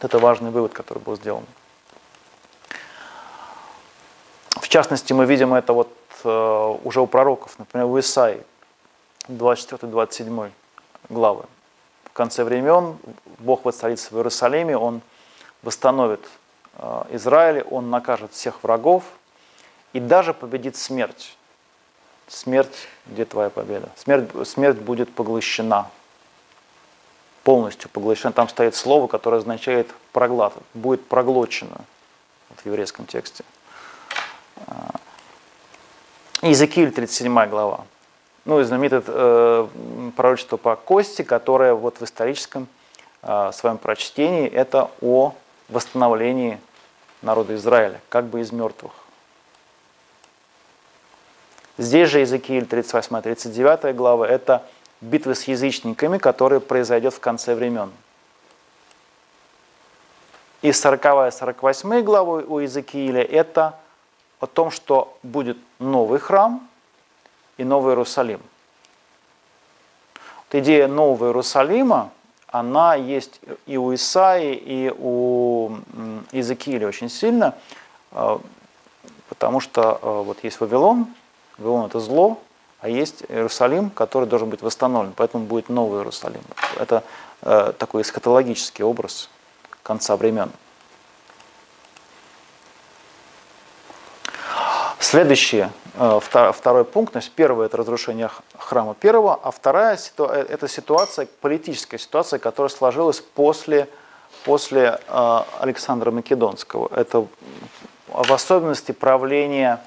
Это 0.00 0.18
важный 0.18 0.50
вывод, 0.50 0.72
который 0.72 1.00
был 1.00 1.16
сделан. 1.16 1.44
В 4.60 4.68
частности, 4.68 5.12
мы 5.12 5.26
видим 5.26 5.54
это 5.54 5.72
вот 5.72 5.92
э, 6.24 6.76
уже 6.84 7.00
у 7.00 7.06
пророков, 7.06 7.58
например, 7.58 7.86
у 7.86 7.98
Исаии, 7.98 8.42
24-27 9.28 10.50
главы. 11.08 11.44
В 12.04 12.12
конце 12.12 12.44
времен 12.44 12.98
Бог 13.38 13.64
воцарится 13.64 14.12
в 14.12 14.16
Иерусалиме, 14.18 14.76
Он 14.76 15.00
восстановит 15.62 16.20
э, 16.74 17.04
Израиль, 17.10 17.64
Он 17.70 17.90
накажет 17.90 18.32
всех 18.32 18.62
врагов 18.62 19.04
и 19.92 20.00
даже 20.00 20.34
победит 20.34 20.76
смерть. 20.76 21.36
Смерть, 22.26 22.88
где 23.06 23.24
твоя 23.24 23.48
победа? 23.48 23.88
Смерть, 23.96 24.28
смерть 24.46 24.76
будет 24.78 25.14
поглощена, 25.14 25.90
полностью 27.48 27.88
поглощена. 27.88 28.30
Там 28.34 28.46
стоит 28.46 28.74
слово, 28.74 29.06
которое 29.06 29.38
означает 29.38 29.88
проглат, 30.12 30.52
будет 30.74 31.08
проглочено 31.08 31.80
в 32.54 32.66
еврейском 32.66 33.06
тексте. 33.06 33.42
Иезекииль, 36.42 36.92
37 36.92 37.46
глава. 37.46 37.86
Ну 38.44 38.60
и 38.60 38.64
знаменитое 38.64 39.02
э, 39.06 39.68
пророчество 40.14 40.58
по 40.58 40.76
Кости, 40.76 41.22
которое 41.22 41.72
вот 41.72 42.00
в 42.00 42.04
историческом 42.04 42.68
э, 43.22 43.50
своем 43.54 43.78
прочтении 43.78 44.46
это 44.46 44.90
о 45.00 45.34
восстановлении 45.70 46.60
народа 47.22 47.54
Израиля, 47.54 47.98
как 48.10 48.26
бы 48.26 48.42
из 48.42 48.52
мертвых. 48.52 48.92
Здесь 51.78 52.10
же 52.10 52.18
Иезекииль 52.18 52.64
38-39 52.64 53.94
глава– 53.94 54.28
это 54.28 54.66
битвы 55.00 55.34
с 55.34 55.44
язычниками, 55.44 56.18
которые 56.18 56.60
произойдет 56.60 57.14
в 57.14 57.20
конце 57.20 57.54
времен. 57.54 57.92
И 60.62 60.70
40-48 60.70 62.02
главы 62.02 62.44
у 62.44 62.58
Иезекииля– 62.58 63.22
это 63.22 63.78
о 64.40 64.46
том, 64.46 64.70
что 64.70 65.16
будет 65.22 65.56
новый 65.78 66.18
храм 66.18 66.66
и 67.56 67.64
Новый 67.64 67.92
Иерусалим. 67.92 68.40
Вот 70.14 70.60
идея 70.60 70.88
Нового 70.88 71.26
Иерусалима, 71.26 72.10
она 72.48 72.94
есть 72.94 73.40
и 73.66 73.76
у 73.76 73.94
Исаи, 73.94 74.54
и 74.54 74.92
у 74.96 75.76
Иезекииля 76.32 76.88
очень 76.88 77.10
сильно, 77.10 77.54
э, 78.12 78.38
потому 79.28 79.60
что 79.60 80.00
э, 80.00 80.22
вот 80.22 80.42
есть 80.42 80.58
Вавилон, 80.60 81.06
Вавилон 81.58 81.86
это 81.86 82.00
зло, 82.00 82.38
а 82.80 82.88
есть 82.88 83.24
Иерусалим, 83.28 83.90
который 83.90 84.28
должен 84.28 84.50
быть 84.50 84.62
восстановлен, 84.62 85.12
поэтому 85.16 85.44
будет 85.44 85.68
Новый 85.68 86.00
Иерусалим. 86.00 86.42
Это 86.78 87.02
э, 87.42 87.72
такой 87.76 88.02
эсхатологический 88.02 88.84
образ 88.84 89.28
конца 89.82 90.16
времен. 90.16 90.52
Следующий, 95.00 95.66
э, 95.94 96.20
второй 96.52 96.84
пункт, 96.84 97.14
то 97.14 97.18
есть 97.18 97.32
первый 97.32 97.66
это 97.66 97.76
разрушение 97.76 98.30
храма 98.56 98.94
первого, 98.94 99.38
а 99.42 99.50
вторая 99.50 99.98
э, 100.18 100.46
это 100.48 100.68
ситуация, 100.68 101.26
политическая 101.40 101.98
ситуация, 101.98 102.38
которая 102.38 102.68
сложилась 102.68 103.20
после, 103.20 103.88
после 104.44 105.00
э, 105.08 105.42
Александра 105.60 106.10
Македонского. 106.10 106.90
Это 106.94 107.26
в 108.08 108.32
особенности 108.32 108.92
правление 108.92 109.80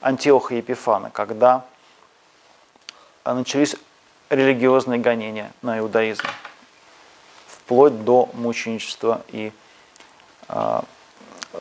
Антиоха 0.00 0.54
Епифана, 0.54 1.10
когда 1.10 1.64
начались 3.24 3.76
религиозные 4.30 5.00
гонения 5.00 5.52
на 5.62 5.78
иудаизм, 5.78 6.24
вплоть 7.46 8.04
до 8.04 8.28
мученичества 8.34 9.22
и 9.28 9.52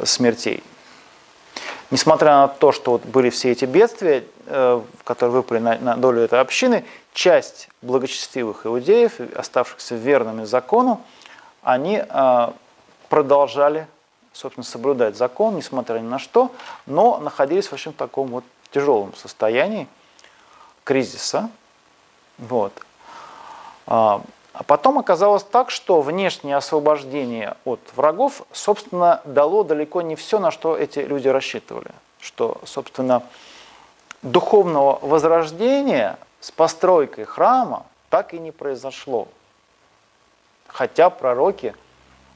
смертей. 0.03 0.63
Несмотря 1.89 2.31
на 2.31 2.47
то, 2.49 2.71
что 2.73 2.91
вот 2.91 3.05
были 3.05 3.29
все 3.29 3.51
эти 3.51 3.63
бедствия, 3.63 4.25
э, 4.45 4.81
которые 5.05 5.35
выпали 5.35 5.59
на, 5.59 5.77
на 5.77 5.95
долю 5.95 6.21
этой 6.21 6.41
общины, 6.41 6.83
часть 7.13 7.69
благочестивых 7.81 8.65
иудеев, 8.65 9.21
оставшихся 9.35 9.95
верными 9.95 10.43
закону, 10.43 11.01
они 11.63 12.03
э, 12.03 12.51
продолжали, 13.07 13.87
собственно, 14.33 14.65
соблюдать 14.65 15.15
закон, 15.15 15.55
несмотря 15.55 15.99
ни 15.99 16.07
на 16.07 16.19
что, 16.19 16.51
но 16.85 17.19
находились 17.19 17.67
в 17.67 17.73
общем 17.73 17.93
таком 17.93 18.27
вот 18.27 18.43
тяжелом 18.71 19.15
состоянии 19.15 19.87
кризиса. 20.87 21.49
Вот. 22.37 22.71
А, 23.87 24.21
а 24.53 24.63
потом 24.63 24.97
оказалось 24.99 25.43
так, 25.43 25.69
что 25.69 26.01
внешнее 26.01 26.55
освобождение 26.55 27.57
от 27.65 27.81
врагов, 27.93 28.43
собственно, 28.53 29.21
дало 29.25 29.65
далеко 29.65 30.01
не 30.01 30.15
все, 30.15 30.39
на 30.39 30.49
что 30.49 30.77
эти 30.77 30.99
люди 30.99 31.27
рассчитывали. 31.27 31.91
Что, 32.21 32.61
собственно, 32.63 33.21
духовного 34.21 34.97
возрождения 35.01 36.17
с 36.39 36.51
постройкой 36.51 37.25
храма 37.25 37.85
так 38.09 38.33
и 38.33 38.39
не 38.39 38.51
произошло. 38.51 39.27
Хотя 40.67 41.09
пророки 41.09 41.75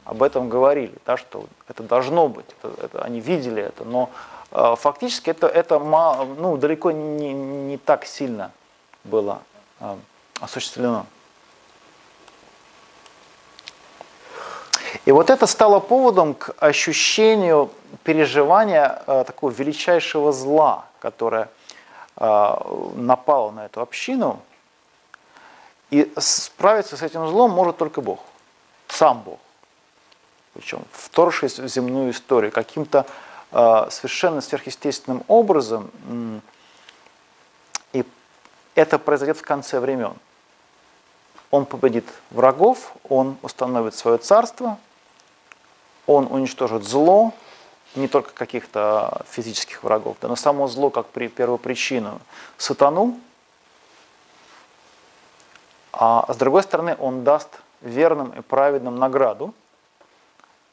об 0.03 0.23
этом 0.23 0.49
говорили, 0.49 0.98
да, 1.06 1.15
что 1.15 1.45
это 1.69 1.84
должно 1.84 2.28
быть, 2.28 2.48
это, 2.61 2.86
это, 2.86 3.02
они 3.02 3.22
видели 3.22 3.64
это, 3.64 3.86
но 3.86 4.10
фактически 4.52 5.30
это, 5.30 5.48
это 5.48 5.80
ну, 5.80 6.57
далеко 6.57 6.91
не, 6.91 7.34
не 7.34 7.78
так 7.78 8.06
сильно 8.06 8.52
было 9.03 9.41
э, 9.80 9.95
осуществлено. 10.40 11.06
И 15.06 15.11
вот 15.11 15.30
это 15.30 15.48
стало 15.48 15.80
поводом 15.80 16.34
к 16.34 16.53
ощущению 16.60 17.72
переживания 18.03 19.02
э, 19.07 19.23
такого 19.26 19.52
величайшего 19.52 20.32
зла, 20.34 20.86
которое 20.99 21.49
э, 22.18 22.56
напало 22.95 23.52
на 23.52 23.65
эту 23.65 23.82
общину. 23.82 24.41
И 25.90 26.11
справиться 26.18 26.98
с 26.98 27.02
этим 27.02 27.28
злом 27.28 27.52
может 27.52 27.78
только 27.78 28.02
Бог, 28.02 28.19
сам 28.88 29.22
Бог. 29.22 29.40
Причем 30.53 30.84
вторгшись 30.91 31.60
в 31.60 31.68
земную 31.68 32.11
историю 32.11 32.52
каким-то 32.52 32.99
э, 32.99 33.30
совершенно 33.52 34.41
сверхъестественным 34.41 35.23
образом. 35.28 35.91
И 37.94 38.06
это 38.76 38.98
произойдет 38.98 39.38
в 39.38 39.44
конце 39.44 39.80
времен. 39.80 40.14
Он 41.49 41.65
победит 41.65 42.06
врагов, 42.30 42.94
он 43.10 43.38
установит 43.41 43.94
свое 43.94 44.18
царство, 44.18 44.78
он 46.07 46.28
уничтожит 46.32 46.84
зло, 46.84 47.34
не 47.95 48.07
только 48.07 48.32
каких-то 48.34 49.26
физических 49.30 49.84
врагов, 49.84 50.15
да, 50.22 50.30
но 50.30 50.38
само 50.38 50.68
зло 50.68 50.90
как 50.90 51.07
при 51.07 51.28
первопричину 51.28 52.22
сатану, 52.57 53.19
а 55.91 56.26
с 56.32 56.38
другой 56.38 56.64
стороны 56.64 56.95
он 56.98 57.26
даст 57.26 57.49
верным 57.82 58.32
и 58.32 58.41
праведным 58.41 58.95
награду. 58.95 59.53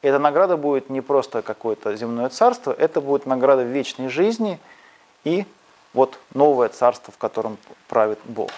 И 0.01 0.07
эта 0.07 0.19
награда 0.19 0.55
будет 0.55 0.89
не 0.89 1.01
просто 1.01 1.41
какое-то 1.41 1.95
земное 1.95 2.29
царство, 2.29 2.71
это 2.71 3.01
будет 3.01 3.25
награда 3.25 3.63
вечной 3.63 4.09
жизни 4.09 4.59
и 5.23 5.45
вот 5.93 6.19
новое 6.33 6.69
царство, 6.69 7.13
в 7.13 7.17
котором 7.17 7.57
правит 7.87 8.19
Бог. 8.23 8.49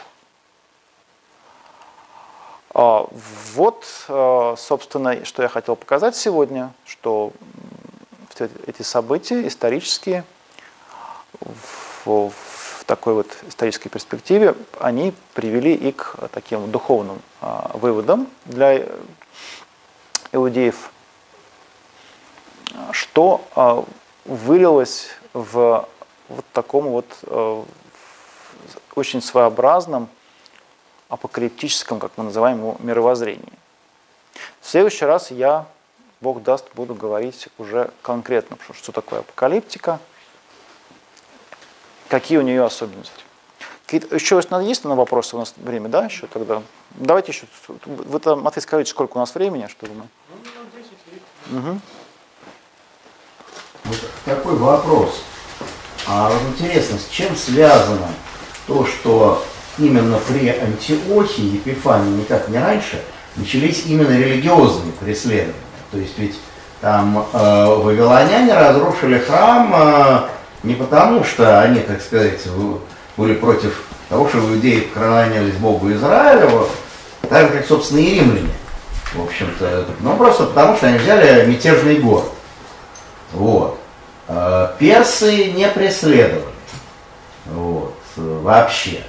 А, 2.73 3.07
вот, 3.53 3.85
а, 4.07 4.55
собственно, 4.57 5.25
что 5.25 5.41
я 5.41 5.49
хотел 5.49 5.75
показать 5.75 6.15
сегодня, 6.15 6.73
что 6.85 7.33
эти 8.65 8.81
события 8.81 9.45
исторические 9.47 10.23
в, 11.39 12.05
в 12.05 12.83
такой 12.85 13.13
вот 13.13 13.27
исторической 13.47 13.89
перспективе, 13.89 14.55
они 14.79 15.13
привели 15.33 15.73
и 15.73 15.91
к 15.91 16.15
таким 16.31 16.71
духовным 16.71 17.21
а, 17.41 17.71
выводам 17.73 18.27
для 18.45 18.85
иудеев, 20.31 20.91
что 22.91 23.85
вылилось 24.25 25.09
в 25.33 25.87
вот 26.29 26.45
таком 26.53 26.85
вот 26.89 27.05
очень 28.95 29.21
своеобразном 29.21 30.09
апокалиптическом, 31.09 31.99
как 31.99 32.11
мы 32.15 32.25
называем 32.25 32.59
его, 32.59 32.77
мировоззрении. 32.79 33.53
В 34.61 34.67
следующий 34.67 35.05
раз 35.05 35.31
я, 35.31 35.65
Бог 36.21 36.41
даст, 36.41 36.65
буду 36.73 36.95
говорить 36.95 37.49
уже 37.57 37.91
конкретно, 38.01 38.57
что 38.73 38.91
такое 38.91 39.19
апокалиптика, 39.19 39.99
какие 42.07 42.37
у 42.37 42.41
нее 42.41 42.63
особенности. 42.63 43.23
Какие-то, 43.85 44.15
еще 44.15 44.35
есть 44.35 44.83
на 44.85 44.95
вопросы 44.95 45.35
у 45.35 45.39
нас 45.39 45.53
время, 45.57 45.89
да, 45.89 46.05
еще 46.05 46.27
тогда? 46.27 46.63
Давайте 46.91 47.33
еще, 47.33 47.45
вы 47.85 48.19
там, 48.19 48.41
Матвей, 48.41 48.61
скажите, 48.61 48.91
сколько 48.91 49.17
у 49.17 49.19
нас 49.19 49.35
времени, 49.35 49.67
чтобы 49.67 49.93
мы... 49.93 50.07
Ну, 51.49 51.59
угу. 51.59 51.79
Вот 53.91 53.99
такой 54.23 54.55
вопрос. 54.55 55.21
А 56.07 56.29
вот 56.29 56.39
интересно, 56.53 56.97
с 56.97 57.13
чем 57.13 57.35
связано 57.35 58.07
то, 58.65 58.85
что 58.85 59.43
именно 59.77 60.17
при 60.29 60.47
Антиохии, 60.47 61.55
Епифании, 61.55 62.21
никак 62.21 62.47
не 62.47 62.57
раньше, 62.57 63.01
начались 63.35 63.85
именно 63.85 64.17
религиозные 64.17 64.93
преследования. 64.93 65.55
То 65.91 65.97
есть 65.97 66.17
ведь 66.17 66.39
там 66.79 67.27
э, 67.33 67.65
вавилоняне 67.65 68.53
разрушили 68.53 69.19
храм, 69.19 69.73
э, 69.75 70.19
не 70.63 70.75
потому, 70.75 71.25
что 71.25 71.61
они, 71.61 71.81
так 71.81 72.01
сказать, 72.01 72.39
были 73.17 73.33
против 73.33 73.83
того, 74.07 74.29
что 74.29 74.39
иудеи 74.39 74.81
поклонялись 74.93 75.55
Богу 75.55 75.91
Израилеву, 75.91 76.67
так 77.27 77.49
же, 77.51 77.57
как, 77.57 77.67
собственно, 77.67 77.99
и 77.99 78.19
римляне, 78.19 78.53
в 79.13 79.21
общем-то, 79.21 79.85
но 79.99 80.15
просто 80.15 80.45
потому, 80.45 80.77
что 80.77 80.87
они 80.87 80.97
взяли 80.97 81.45
мятежный 81.45 81.97
город. 81.97 82.31
Вот. 83.33 83.80
А 84.33 84.75
персы 84.79 85.51
не 85.51 85.67
преследовали. 85.67 86.45
Вот. 87.47 87.95
Вообще. 88.15 89.03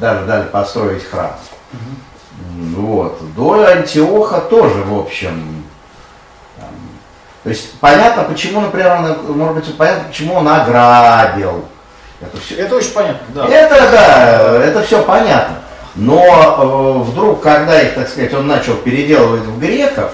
Даже 0.00 0.26
дали 0.26 0.48
построить 0.48 1.04
храм. 1.04 1.36
Угу. 1.72 2.80
Вот. 2.80 3.34
До 3.34 3.64
Антиоха 3.64 4.40
тоже, 4.40 4.82
в 4.82 4.98
общем, 4.98 5.64
то 7.46 7.50
есть 7.50 7.78
понятно, 7.78 8.24
почему, 8.24 8.60
например, 8.60 8.90
он, 8.90 9.36
может 9.36 9.54
быть, 9.54 9.76
понятно, 9.76 10.08
почему 10.08 10.34
он 10.34 10.48
ограбил. 10.48 11.64
Это, 12.20 12.40
все, 12.40 12.56
это 12.56 12.74
очень 12.74 12.92
понятно, 12.92 13.24
да. 13.28 13.46
Это 13.46 13.90
да, 13.92 14.64
это 14.64 14.82
все 14.82 15.00
понятно. 15.04 15.58
Но 15.94 16.24
э, 16.24 17.08
вдруг, 17.08 17.40
когда 17.42 17.80
их, 17.80 17.94
так 17.94 18.08
сказать, 18.08 18.34
он 18.34 18.48
начал 18.48 18.74
переделывать 18.74 19.42
в 19.42 19.60
греков, 19.60 20.10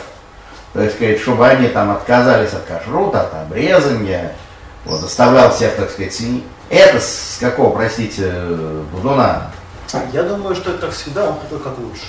так 0.74 0.90
сказать, 0.90 1.20
чтобы 1.20 1.48
они 1.48 1.68
там 1.68 1.92
отказались 1.92 2.52
от 2.52 2.64
кашрута, 2.64 3.22
от 3.22 3.34
обрезания, 3.34 4.32
вот, 4.84 5.00
заставлял 5.00 5.50
всех, 5.50 5.76
так 5.76 5.90
сказать, 5.90 6.20
это 6.70 7.00
с 7.00 7.38
какого, 7.40 7.74
простите, 7.74 8.32
Будуна? 8.92 9.50
Я 10.12 10.22
думаю, 10.22 10.54
что 10.54 10.72
это 10.72 10.90
всегда 10.90 11.28
он 11.28 11.38
хотел 11.40 11.58
как 11.58 11.78
лучше. 11.78 12.06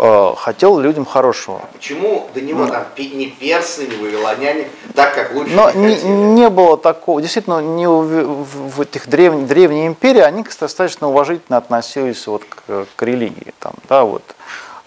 Э, 0.00 0.32
хотел 0.36 0.78
людям 0.78 1.04
хорошего. 1.04 1.62
Почему 1.72 2.28
до 2.32 2.40
него 2.40 2.66
там 2.66 2.84
ни 2.96 3.26
персы, 3.26 3.88
ни 3.88 3.96
вавилоняне, 4.00 4.68
так 4.94 5.14
как 5.14 5.34
лучше 5.34 5.50
Но 5.52 5.72
не, 5.72 6.00
не 6.02 6.48
было 6.50 6.76
такого, 6.76 7.20
действительно, 7.20 7.60
не 7.60 7.88
в, 7.88 8.02
в, 8.02 8.76
в 8.76 8.80
этих 8.80 9.08
древних, 9.08 9.48
древней 9.48 9.88
империи 9.88 10.20
они 10.20 10.44
достаточно 10.60 11.08
уважительно 11.08 11.58
относились 11.58 12.24
вот 12.28 12.44
к, 12.44 12.86
к 12.94 13.02
религии. 13.02 13.52
Там, 13.58 13.72
да, 13.88 14.04
вот. 14.04 14.22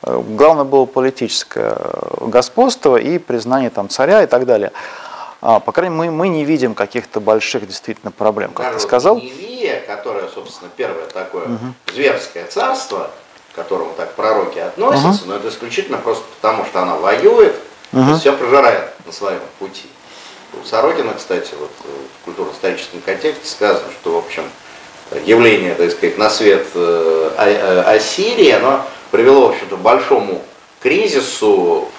Э, 0.03 0.21
главное 0.25 0.63
было 0.63 0.85
политическое 0.85 1.75
господство 2.21 2.95
и 2.95 3.17
признание 3.17 3.69
там, 3.69 3.89
царя 3.89 4.23
и 4.23 4.27
так 4.27 4.45
далее. 4.45 4.71
А, 5.41 5.59
по 5.59 5.71
крайней 5.71 5.95
мере, 5.95 6.11
мы, 6.11 6.17
мы 6.17 6.27
не 6.27 6.45
видим 6.45 6.75
каких-то 6.75 7.19
больших 7.19 7.67
действительно 7.67 8.11
проблем, 8.11 8.51
как 8.51 8.67
Даже 8.67 8.77
ты 8.77 8.83
сказал. 8.83 9.17
Ниневия, 9.17 9.81
которая, 9.81 10.27
собственно, 10.27 10.69
первое 10.75 11.07
такое 11.07 11.45
угу. 11.45 11.73
зверское 11.93 12.45
царство, 12.45 13.09
к 13.51 13.55
которому 13.55 13.93
так 13.97 14.13
пророки 14.13 14.59
относятся, 14.59 15.25
uh 15.25 15.27
но 15.27 15.35
это 15.37 15.49
исключительно 15.49 15.97
просто 15.97 16.23
потому, 16.39 16.63
что 16.65 16.83
она 16.83 16.95
воюет, 16.95 17.55
uh 17.91 18.19
все 18.19 18.33
прожирает 18.33 18.93
на 19.05 19.11
своем 19.11 19.41
пути. 19.57 19.89
У 20.61 20.65
Сорокина, 20.65 21.13
кстати, 21.13 21.53
вот 21.59 21.71
в 21.79 22.25
культурно-историческом 22.25 23.01
контексте 23.01 23.47
сказано, 23.47 23.89
что, 23.99 24.13
в 24.13 24.17
общем, 24.17 24.43
явление, 25.25 25.73
так 25.75 25.91
сказать, 25.91 26.17
на 26.17 26.29
свет 26.29 26.67
э, 26.75 27.31
э, 27.37 27.81
Ассирии, 27.81 28.51
оно 28.51 28.85
привело, 29.11 29.47
в 29.47 29.51
общем-то, 29.51 29.77
к 29.77 29.79
большому 29.79 30.41
кризису, 30.81 31.89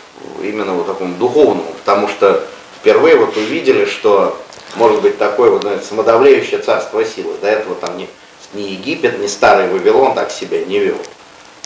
именно 0.41 0.75
вот 0.75 0.87
такому 0.87 1.15
духовному, 1.17 1.73
потому 1.85 2.09
что 2.09 2.47
впервые 2.83 3.17
вот 3.17 3.37
увидели, 3.37 3.85
что 3.85 4.37
может 4.75 5.03
быть 5.03 5.17
такое 5.17 5.51
вот, 5.51 5.63
знаете, 5.63 5.85
самодавляющее 5.85 6.59
царство 6.59 7.05
силы. 7.05 7.35
До 7.41 7.47
этого 7.47 7.77
там 7.77 7.97
ни, 7.97 8.09
ни 8.55 8.63
Египет, 8.63 9.21
ни 9.21 9.29
старый 9.29 9.69
Вавилон 9.69 10.15
так 10.15 10.33
себя 10.33 10.65
не 10.65 10.81
вел. 10.81 10.97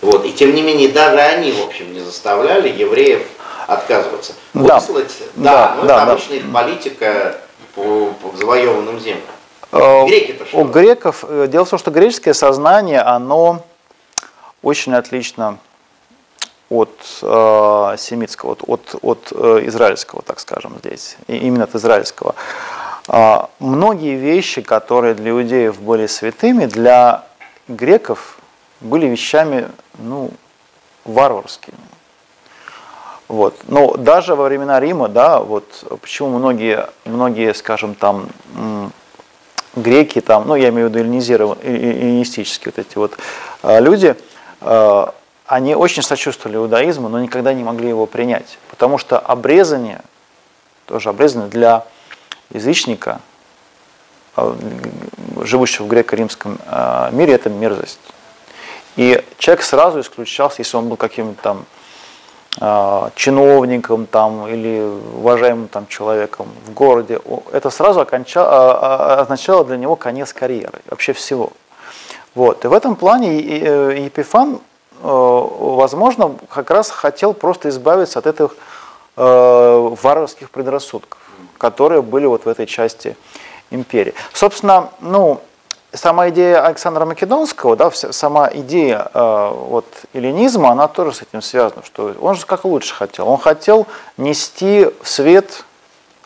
Вот. 0.02 0.26
И 0.26 0.32
тем 0.32 0.54
не 0.54 0.60
менее, 0.60 0.88
даже 0.88 1.16
они, 1.16 1.52
в 1.52 1.64
общем, 1.64 1.92
не 1.94 2.00
заставляли 2.00 2.68
евреев 2.68 3.22
отказываться. 3.66 4.34
Да. 4.52 4.78
Выслать, 4.78 5.10
да, 5.36 5.52
да, 5.52 5.76
ну, 5.80 5.88
да, 5.88 6.02
это 6.02 6.12
обычная 6.12 6.40
да. 6.40 6.52
политика 6.52 7.36
по, 7.74 8.12
по 8.22 8.36
завоеванным 8.36 9.00
землям. 9.00 9.22
Э, 9.72 10.04
Греки-то 10.06 10.44
что? 10.44 10.58
У 10.58 10.64
греков, 10.64 11.24
э, 11.26 11.46
дело 11.48 11.64
в 11.64 11.70
том, 11.70 11.78
что 11.78 11.90
греческое 11.90 12.34
сознание, 12.34 13.00
оно 13.00 13.64
очень 14.62 14.94
отлично 14.94 15.58
от 16.68 16.98
э, 17.22 17.94
семитского, 17.98 18.52
от, 18.52 18.62
от, 18.66 18.94
от 19.02 19.32
э, 19.32 19.66
израильского, 19.66 20.22
так 20.22 20.40
скажем, 20.40 20.76
здесь, 20.78 21.16
и 21.28 21.36
именно 21.36 21.64
от 21.64 21.74
израильского. 21.74 22.34
Э, 23.08 23.46
многие 23.60 24.16
вещи, 24.16 24.62
которые 24.62 25.14
для 25.14 25.30
иудеев 25.30 25.80
были 25.80 26.06
святыми, 26.06 26.66
для 26.66 27.24
греков 27.68 28.38
были 28.80 29.06
вещами 29.06 29.68
ну, 29.98 30.30
варварскими. 31.04 31.78
Вот. 33.28 33.56
Но 33.68 33.96
даже 33.96 34.34
во 34.34 34.44
времена 34.44 34.78
Рима, 34.78 35.08
да, 35.08 35.40
вот 35.40 35.84
почему 36.00 36.38
многие, 36.38 36.88
многие, 37.04 37.54
скажем, 37.54 37.94
там, 37.94 38.28
греки, 39.76 40.20
там, 40.20 40.46
ну, 40.46 40.54
я 40.56 40.70
имею 40.70 40.88
в 40.88 40.94
виду 40.94 41.00
эллинистические 41.00 42.72
вот 42.74 42.86
эти 42.86 42.98
вот 42.98 43.18
а, 43.62 43.78
люди, 43.78 44.16
а, 44.60 45.14
они 45.46 45.74
очень 45.74 46.02
сочувствовали 46.02 46.56
иудаизму, 46.56 47.08
но 47.08 47.20
никогда 47.20 47.52
не 47.52 47.62
могли 47.62 47.88
его 47.88 48.06
принять. 48.06 48.58
Потому 48.70 48.98
что 48.98 49.18
обрезание, 49.18 50.00
тоже 50.86 51.08
обрезание 51.08 51.48
для 51.48 51.84
язычника, 52.50 53.20
а, 54.34 54.56
живущего 55.42 55.84
в 55.84 55.88
греко-римском 55.88 56.58
мире, 57.12 57.34
это 57.34 57.48
мерзость. 57.50 58.00
И 58.96 59.22
человек 59.38 59.62
сразу 59.62 60.00
исключался, 60.00 60.56
если 60.62 60.76
он 60.76 60.88
был 60.88 60.96
каким-то 60.96 61.42
там 61.42 61.66
э, 62.60 63.10
чиновником 63.14 64.06
там, 64.06 64.48
или 64.48 64.80
уважаемым 65.16 65.68
там, 65.68 65.86
человеком 65.86 66.48
в 66.66 66.72
городе, 66.72 67.20
это 67.52 67.68
сразу 67.68 68.00
окончало, 68.00 68.48
а, 68.48 69.20
означало 69.20 69.64
для 69.66 69.76
него 69.76 69.96
конец 69.96 70.32
карьеры, 70.32 70.80
вообще 70.88 71.12
всего. 71.12 71.52
Вот. 72.34 72.64
И 72.64 72.68
в 72.68 72.72
этом 72.72 72.96
плане 72.96 73.38
э, 73.38 74.04
Епифан, 74.04 74.54
э, 74.54 74.58
возможно, 75.06 76.36
как 76.48 76.70
раз 76.70 76.90
хотел 76.90 77.32
просто 77.34 77.68
избавиться 77.68 78.18
от 78.18 78.26
этих 78.26 78.56
э, 79.16 79.96
варварских 80.02 80.50
предрассудков, 80.50 81.20
которые 81.58 82.02
были 82.02 82.26
вот 82.26 82.44
в 82.44 82.48
этой 82.48 82.66
части 82.66 83.16
империи. 83.70 84.14
Собственно, 84.32 84.90
ну, 85.00 85.40
сама 85.92 86.28
идея 86.30 86.64
Александра 86.64 87.04
Македонского, 87.04 87.76
да, 87.76 87.90
сама 87.90 88.50
идея 88.52 89.10
э, 89.12 89.50
вот, 89.54 89.86
эллинизма, 90.12 90.70
она 90.70 90.88
тоже 90.88 91.12
с 91.12 91.22
этим 91.22 91.42
связана, 91.42 91.82
что 91.84 92.14
он 92.20 92.34
же 92.34 92.46
как 92.46 92.64
лучше 92.64 92.94
хотел. 92.94 93.28
Он 93.28 93.38
хотел 93.38 93.86
нести 94.16 94.88
свет 95.02 95.64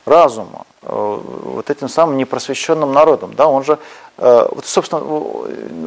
разума 0.04 0.64
э, 0.82 1.20
вот 1.44 1.70
этим 1.70 1.88
самым 1.88 2.16
непросвещенным 2.16 2.92
народом. 2.92 3.34
Да, 3.34 3.46
он 3.46 3.64
же, 3.64 3.74
э, 3.74 3.78
вот, 4.20 4.66
собственно, 4.66 5.00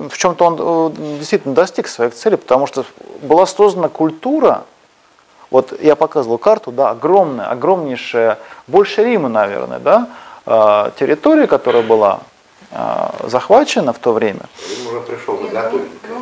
в 0.09 0.17
чем-то 0.17 0.45
он 0.45 0.91
э, 0.95 1.17
действительно 1.19 1.53
достиг 1.53 1.87
своих 1.87 2.15
целей, 2.15 2.37
потому 2.37 2.65
что 2.65 2.83
была 3.21 3.45
создана 3.45 3.89
культура, 3.89 4.63
вот 5.51 5.79
я 5.81 5.95
показывал 5.95 6.39
карту, 6.39 6.71
да, 6.71 6.89
огромная, 6.89 7.45
огромнейшая, 7.45 8.39
больше 8.65 9.03
Рима, 9.03 9.29
наверное, 9.29 9.79
да, 9.79 10.09
э, 10.45 10.91
территория, 10.97 11.45
которая 11.45 11.83
была 11.83 12.21
а, 12.75 13.13
захвачено 13.23 13.93
в 13.93 13.99
то 13.99 14.13
время. 14.13 14.41
Он 14.81 14.87
уже 14.87 15.01
пришел 15.01 15.37
на 15.37 15.49
готовенькое. 15.49 16.13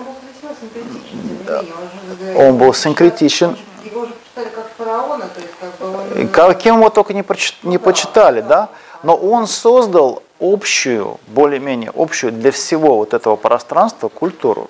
Он 2.35 2.57
был 2.57 2.73
синкретичен. 2.73 3.55
Его 3.85 4.05
же 4.05 4.11
почитали 4.11 4.53
как 4.53 4.69
фараона, 4.77 5.29
то 5.33 5.39
есть 5.39 5.53
как 5.59 5.69
бы 5.77 6.21
он... 6.23 6.27
Каким 6.27 6.79
его 6.79 6.89
только 6.89 7.13
не, 7.13 7.23
прочит, 7.23 7.55
не 7.63 7.77
да, 7.77 7.83
почитали, 7.83 8.41
да? 8.41 8.67
Но 9.01 9.15
он 9.15 9.47
создал 9.47 10.23
общую, 10.41 11.19
более-менее 11.27 11.91
общую 11.95 12.33
для 12.33 12.51
всего 12.51 12.97
вот 12.97 13.13
этого 13.13 13.35
пространства 13.35 14.09
культуру. 14.09 14.69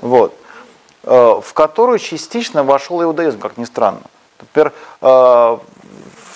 Вот 0.00 0.34
э, 1.04 1.40
в 1.42 1.52
которую 1.54 1.98
частично 1.98 2.62
вошел 2.62 3.02
иудаизм, 3.02 3.38
как 3.38 3.56
ни 3.56 3.64
странно. 3.64 4.02
Например, 4.38 4.72
э, 5.00 5.58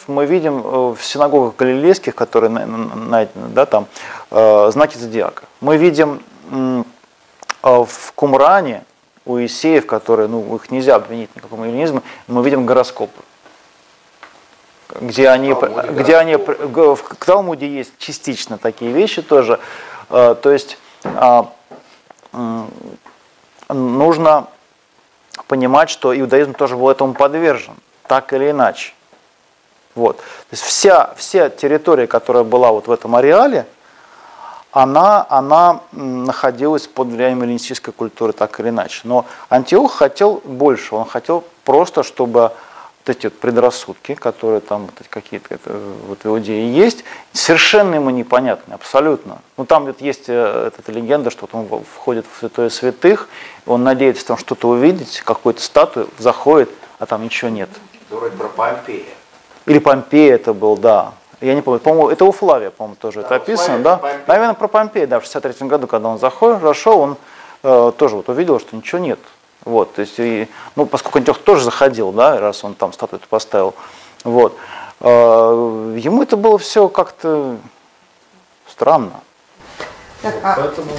мы 0.06 0.26
видим 0.26 0.58
э, 0.58 0.94
в 0.94 1.04
синагогах 1.04 1.56
галилейских, 1.56 2.14
которые 2.14 2.50
найдены, 2.50 3.48
да, 3.48 3.66
там, 3.66 3.86
знаки 4.30 4.96
зодиака. 4.96 5.44
Мы 5.60 5.76
видим 5.76 6.20
в 7.62 8.12
Кумране 8.14 8.84
у 9.24 9.38
Исеев, 9.38 9.86
которые, 9.86 10.28
ну, 10.28 10.56
их 10.56 10.70
нельзя 10.70 10.96
обвинить 10.96 11.30
в 11.32 11.36
никаком 11.36 11.62
эллинизме, 11.62 12.02
мы 12.26 12.44
видим 12.44 12.66
гороскопы 12.66 13.22
где 15.00 15.28
они, 15.28 15.54
где 15.90 16.16
они, 16.16 16.36
в 16.36 16.98
Талмуде 17.24 17.68
есть 17.68 17.92
частично 17.98 18.58
такие 18.58 18.92
вещи 18.92 19.22
тоже. 19.22 19.58
То 20.08 20.50
есть 20.50 20.78
а, 21.04 21.50
нужно 23.68 24.46
понимать, 25.46 25.90
что 25.90 26.18
иудаизм 26.18 26.54
тоже 26.54 26.76
был 26.76 26.88
этому 26.90 27.14
подвержен, 27.14 27.74
так 28.06 28.32
или 28.32 28.50
иначе. 28.50 28.92
Вот. 29.94 30.18
То 30.18 30.22
есть 30.52 30.62
вся, 30.62 31.14
вся 31.16 31.50
территория, 31.50 32.06
которая 32.06 32.44
была 32.44 32.72
вот 32.72 32.88
в 32.88 32.92
этом 32.92 33.14
ареале, 33.14 33.66
она, 34.72 35.24
она 35.28 35.80
находилась 35.92 36.88
под 36.88 37.08
влиянием 37.08 37.42
эллинистической 37.42 37.92
культуры 37.92 38.32
так 38.32 38.58
или 38.58 38.70
иначе. 38.70 39.02
Но 39.04 39.24
Антиох 39.48 39.94
хотел 39.94 40.42
больше, 40.44 40.96
он 40.96 41.04
хотел 41.04 41.44
просто, 41.64 42.02
чтобы 42.02 42.50
вот 43.04 43.16
эти 43.16 43.26
вот 43.26 43.34
предрассудки, 43.34 44.14
которые 44.14 44.60
там 44.60 44.86
вот 44.86 45.08
какие-то 45.08 45.58
вот 46.06 46.24
в 46.24 46.26
Иудее 46.26 46.72
есть, 46.72 47.04
совершенно 47.32 47.96
ему 47.96 48.10
непонятны, 48.10 48.72
абсолютно. 48.72 49.38
Ну 49.56 49.66
там 49.66 49.84
вот 49.84 50.00
есть 50.00 50.24
э, 50.28 50.70
эта 50.76 50.92
легенда, 50.92 51.30
что 51.30 51.46
вот 51.50 51.54
он 51.54 51.84
входит 51.84 52.24
в 52.30 52.38
святое 52.38 52.70
святых, 52.70 53.28
он 53.66 53.84
надеется 53.84 54.26
там 54.26 54.38
что-то 54.38 54.68
увидеть, 54.68 55.20
какую-то 55.24 55.60
статую, 55.60 56.08
заходит, 56.18 56.70
а 56.98 57.06
там 57.06 57.22
ничего 57.22 57.50
нет. 57.50 57.68
Вроде 58.08 58.36
про 58.36 58.48
Помпея. 58.48 59.04
Или 59.66 59.78
Помпея 59.78 60.34
это 60.34 60.54
был, 60.54 60.76
да. 60.76 61.12
Я 61.40 61.54
не 61.54 61.60
помню, 61.60 61.80
по-моему, 61.80 62.08
это 62.08 62.24
у 62.24 62.32
Флавия, 62.32 62.70
по-моему, 62.70 62.96
тоже 62.96 63.20
да, 63.20 63.26
это 63.26 63.34
описано, 63.36 63.80
да? 63.80 64.00
Наверное, 64.26 64.54
про 64.54 64.68
Помпея, 64.68 65.06
да, 65.06 65.20
в 65.20 65.24
63 65.24 65.68
году, 65.68 65.86
когда 65.86 66.08
он 66.08 66.18
заходил, 66.18 66.58
зашел, 66.60 67.00
он 67.00 67.16
э, 67.62 67.92
тоже 67.98 68.16
вот 68.16 68.30
увидел, 68.30 68.58
что 68.60 68.74
ничего 68.76 68.98
нет. 68.98 69.18
Вот, 69.64 69.94
то 69.94 70.02
есть, 70.02 70.14
и, 70.18 70.48
ну, 70.76 70.84
поскольку 70.84 71.18
Антиох 71.18 71.38
тоже 71.38 71.64
заходил, 71.64 72.12
да, 72.12 72.38
раз 72.38 72.64
он 72.64 72.74
там 72.74 72.92
статую 72.92 73.20
поставил, 73.28 73.74
вот, 74.22 74.56
э, 75.00 75.06
ему 75.98 76.22
это 76.22 76.36
было 76.36 76.58
все 76.58 76.88
как-то 76.88 77.56
странно. 78.68 79.12
Так, 80.20 80.34
а 80.42 80.56
Поэтому... 80.56 80.90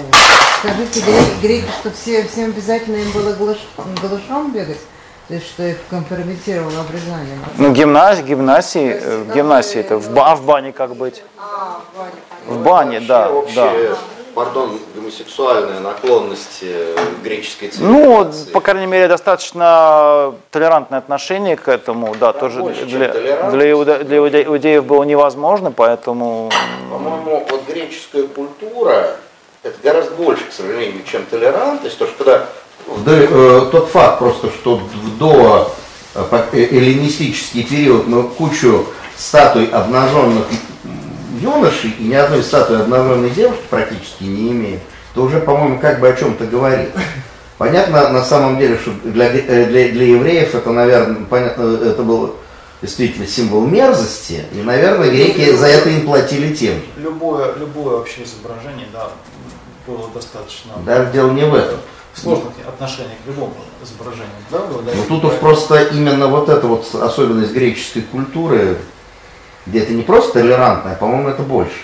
скажите, 0.60 1.02
греки, 1.42 1.68
что 1.80 1.92
все, 1.92 2.24
всем 2.28 2.52
обязательно 2.52 2.98
им 2.98 3.12
было 3.12 3.34
голышом 3.34 4.52
бегать? 4.52 4.80
То 5.28 5.34
есть, 5.34 5.48
что 5.48 5.64
их 5.64 5.78
компрометировало 5.90 6.82
обрезание? 6.82 7.38
Ну, 7.58 7.72
гимназия, 7.72 8.24
гимнасии, 8.24 9.24
в 9.24 9.34
гимнасии 9.34 9.80
это 9.80 9.98
в, 9.98 10.20
а 10.20 10.36
в 10.36 10.44
бане 10.44 10.72
как 10.72 10.96
быть? 10.96 11.24
А, 11.38 11.82
в 11.94 11.98
бане. 11.98 12.12
В 12.48 12.64
бане, 12.64 13.00
да, 13.00 13.32
да 13.56 13.74
пардон, 14.36 14.78
гомосексуальная 14.94 15.80
наклонность 15.80 16.60
э, 16.62 16.96
греческой 17.24 17.70
цивилизации? 17.70 18.48
Ну, 18.48 18.52
по 18.52 18.60
крайней 18.60 18.86
мере, 18.86 19.08
достаточно 19.08 20.36
толерантное 20.52 21.00
отношение 21.00 21.56
к 21.56 21.70
этому, 21.70 22.14
да, 22.20 22.34
да 22.34 22.40
тоже 22.40 22.62
для, 22.86 23.14
для, 23.50 23.72
иуда, 23.72 24.04
для 24.04 24.18
иудеев 24.44 24.84
было 24.86 25.04
невозможно, 25.04 25.72
поэтому... 25.72 26.52
По-моему, 26.92 27.48
вот 27.50 27.62
греческая 27.66 28.28
культура, 28.28 29.16
это 29.64 29.76
гораздо 29.82 30.12
больше, 30.16 30.44
к 30.44 30.52
сожалению, 30.52 31.02
чем 31.10 31.26
толерантность, 31.26 31.98
то, 31.98 32.06
что 32.06 32.24
когда... 32.24 32.46
Да, 33.06 33.12
э, 33.14 33.62
тот 33.72 33.88
факт 33.88 34.20
просто, 34.20 34.50
что 34.50 34.82
до 35.18 35.72
э, 36.14 36.24
э, 36.52 36.60
эллинистический 36.60 37.64
период 37.64 38.06
мы 38.06 38.24
кучу 38.24 38.86
статуй 39.18 39.68
обнаженных 39.68 40.46
юношей 41.46 41.92
и 42.00 42.04
ни 42.04 42.16
одной 42.16 42.44
статуи 42.44 42.82
обнаженной 42.82 43.30
девушки 43.30 43.64
практически 43.70 44.24
не 44.24 44.52
имеет, 44.52 44.82
то 45.14 45.24
уже, 45.24 45.40
по-моему, 45.40 45.80
как 45.80 46.00
бы 46.00 46.10
о 46.10 46.14
чем-то 46.14 46.46
говорит. 46.46 46.90
Понятно, 47.58 48.10
на 48.10 48.24
самом 48.24 48.58
деле, 48.60 48.78
что 48.78 48.92
для, 49.04 49.28
э, 49.28 49.66
для, 49.68 49.90
для 49.90 50.06
евреев 50.08 50.54
это, 50.56 50.72
наверное, 50.72 51.24
понятно, 51.30 51.78
это 51.82 52.04
был 52.04 52.36
действительно 52.82 53.26
символ 53.26 53.66
мерзости, 53.66 54.44
и, 54.52 54.62
наверное, 54.62 55.10
греки 55.10 55.56
за 55.56 55.68
это 55.68 55.90
им 55.90 56.06
платили 56.06 56.54
тем 56.54 56.76
Любое, 56.98 57.56
любое 57.56 57.98
вообще 57.98 58.24
изображение, 58.24 58.88
да, 58.92 59.10
было 59.88 60.10
достаточно... 60.14 60.74
Даже 60.86 61.12
дело 61.12 61.32
не 61.32 61.46
в 61.46 61.56
этом. 61.56 61.80
Сложных 62.14 62.54
отношений 62.66 63.16
к 63.24 63.28
любому 63.28 63.54
изображению, 63.84 64.30
да, 64.50 64.60
было? 64.60 64.82
Да, 64.84 64.92
ну, 64.96 65.04
тут 65.08 65.26
уж 65.26 65.38
просто 65.40 65.84
именно 65.84 66.28
вот 66.28 66.48
эта 66.48 66.66
вот 66.66 66.94
особенность 66.96 67.54
греческой 67.54 68.04
культуры, 68.04 68.78
где 69.66 69.80
это 69.80 69.94
не 69.94 70.04
просто 70.04 70.34
толерантно, 70.34 70.92
а, 70.92 70.96
по-моему, 70.96 71.30
это 71.30 71.42
больше. 71.42 71.82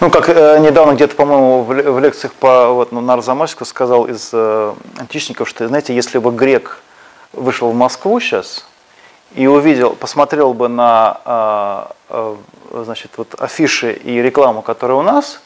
Ну, 0.00 0.10
как 0.10 0.28
э, 0.28 0.58
недавно 0.60 0.94
где-то, 0.94 1.14
по-моему, 1.14 1.62
в, 1.62 1.68
в 1.68 2.00
лекциях 2.00 2.32
по 2.34 2.72
вот, 2.72 2.90
ну, 2.90 3.00
Нарзамасику 3.00 3.64
сказал 3.64 4.06
из 4.06 4.30
э, 4.32 4.74
античников, 4.98 5.48
что, 5.48 5.68
знаете, 5.68 5.94
если 5.94 6.18
бы 6.18 6.32
грек 6.32 6.80
вышел 7.32 7.70
в 7.70 7.74
Москву 7.74 8.18
сейчас 8.18 8.66
и 9.34 9.46
увидел, 9.46 9.90
посмотрел 9.94 10.54
бы 10.54 10.68
на 10.68 11.88
э, 12.08 12.36
э, 12.72 12.84
значит, 12.84 13.12
вот 13.16 13.34
афиши 13.38 13.92
и 13.92 14.20
рекламу, 14.22 14.62
которая 14.62 14.96
у 14.98 15.02
нас, 15.02 15.40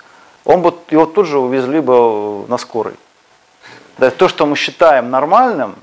он 0.44 0.62
бы, 0.62 0.74
его 0.90 1.04
тут 1.06 1.26
же 1.26 1.38
увезли 1.38 1.80
бы 1.80 2.46
на 2.46 2.58
скорой. 2.58 2.94
Да, 3.98 4.10
то, 4.10 4.28
что 4.28 4.46
мы 4.46 4.56
считаем 4.56 5.10
нормальным, 5.10 5.74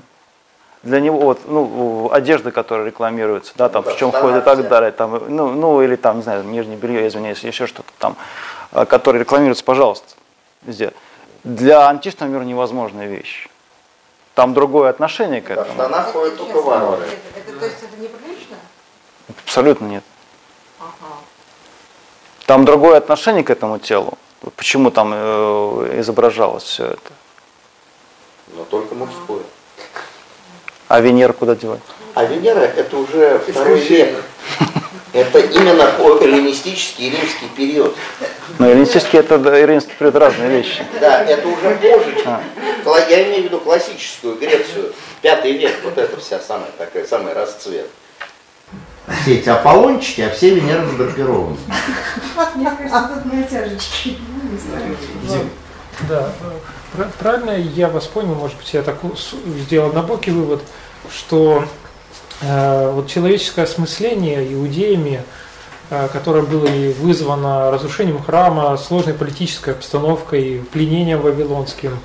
для 0.86 1.00
него 1.00 1.18
вот, 1.18 1.40
ну, 1.46 2.08
одежда, 2.12 2.52
которая 2.52 2.86
рекламируется, 2.86 3.52
да, 3.56 3.68
там, 3.68 3.84
ну, 3.84 3.90
в 3.90 3.96
чем 3.96 4.12
ходит 4.12 4.42
и 4.42 4.44
так 4.44 4.68
далее, 4.68 4.92
там, 4.92 5.20
ну, 5.28 5.50
ну, 5.52 5.82
или 5.82 5.96
там, 5.96 6.18
не 6.18 6.22
знаю, 6.22 6.44
нижнее 6.44 6.76
белье, 6.76 7.06
извиняюсь, 7.06 7.40
еще 7.40 7.66
что-то 7.66 7.90
там, 7.98 8.16
а, 8.72 8.86
которое 8.86 9.18
рекламируется, 9.18 9.64
пожалуйста, 9.64 10.14
везде. 10.62 10.92
Для 11.44 11.88
античного 11.88 12.30
мира 12.30 12.42
невозможная 12.42 13.06
вещь. 13.06 13.48
Там 14.34 14.54
другое 14.54 14.90
отношение 14.90 15.40
к 15.40 15.50
этому. 15.50 15.76
Да, 15.76 15.88
в 15.88 16.12
ходят 16.12 16.36
только 16.36 16.60
варвары. 16.60 17.04
Это, 17.34 17.58
то 17.58 17.64
есть 17.64 17.78
это 17.82 18.00
неприлично? 18.00 18.56
Абсолютно 19.44 19.86
нет. 19.86 20.04
Ага. 20.78 21.14
Там 22.46 22.64
другое 22.64 22.98
отношение 22.98 23.42
к 23.44 23.50
этому 23.50 23.78
телу. 23.78 24.18
Почему 24.56 24.90
там 24.90 25.12
э, 25.14 26.00
изображалось 26.00 26.64
все 26.64 26.84
это? 26.84 27.12
Но 28.54 28.64
только 28.64 28.94
мужское. 28.94 29.42
А 30.88 31.00
Венера 31.00 31.32
куда 31.32 31.54
девать? 31.56 31.80
А 32.14 32.24
Венера 32.24 32.60
это 32.60 32.96
уже 32.96 33.40
второй 33.48 33.80
век. 33.80 34.22
Это 35.12 35.38
именно 35.38 35.90
эллинистический 36.20 37.08
и 37.08 37.10
римский 37.10 37.48
период. 37.56 37.96
Но 38.58 38.68
эллинистический 38.68 39.18
это 39.18 39.34
и 39.34 39.66
римский 39.66 39.92
период 39.98 40.14
разные 40.16 40.50
вещи. 40.50 40.84
Да, 41.00 41.24
это 41.24 41.48
уже 41.48 41.74
позже. 41.76 42.22
А. 42.26 42.42
Я 43.08 43.24
имею 43.24 43.42
в 43.42 43.44
виду 43.46 43.60
классическую 43.60 44.36
Грецию, 44.36 44.92
пятый 45.22 45.52
век, 45.52 45.74
вот 45.82 45.98
это 45.98 46.16
вся 46.18 46.38
самая 46.38 46.70
такая, 46.78 47.04
самый 47.06 47.32
расцвет. 47.32 47.88
Все 49.22 49.36
эти 49.38 49.48
Аполлончики, 49.48 50.20
а 50.20 50.30
все 50.30 50.50
Венеры 50.50 50.86
задрапированы. 50.86 51.56
Мне 52.54 52.70
кажется, 52.70 53.10
тут 53.14 53.32
натяжечки. 53.32 54.18
Да, 56.08 56.30
правильно 57.18 57.50
я 57.50 57.88
вас 57.88 58.06
понял, 58.06 58.34
может 58.34 58.56
быть, 58.56 58.72
я 58.72 58.82
так 58.82 58.96
сделал 59.64 59.88
однобокий 59.88 60.32
вывод, 60.32 60.62
что 61.12 61.64
э, 62.40 62.90
вот 62.92 63.08
человеческое 63.08 63.62
осмысление 63.62 64.52
иудеями, 64.52 65.22
э, 65.90 66.08
которое 66.12 66.42
было 66.42 66.66
и 66.66 66.92
вызвано 66.94 67.70
разрушением 67.70 68.22
храма, 68.22 68.76
сложной 68.76 69.14
политической 69.14 69.70
обстановкой, 69.70 70.64
пленением 70.72 71.20
вавилонским, 71.20 71.98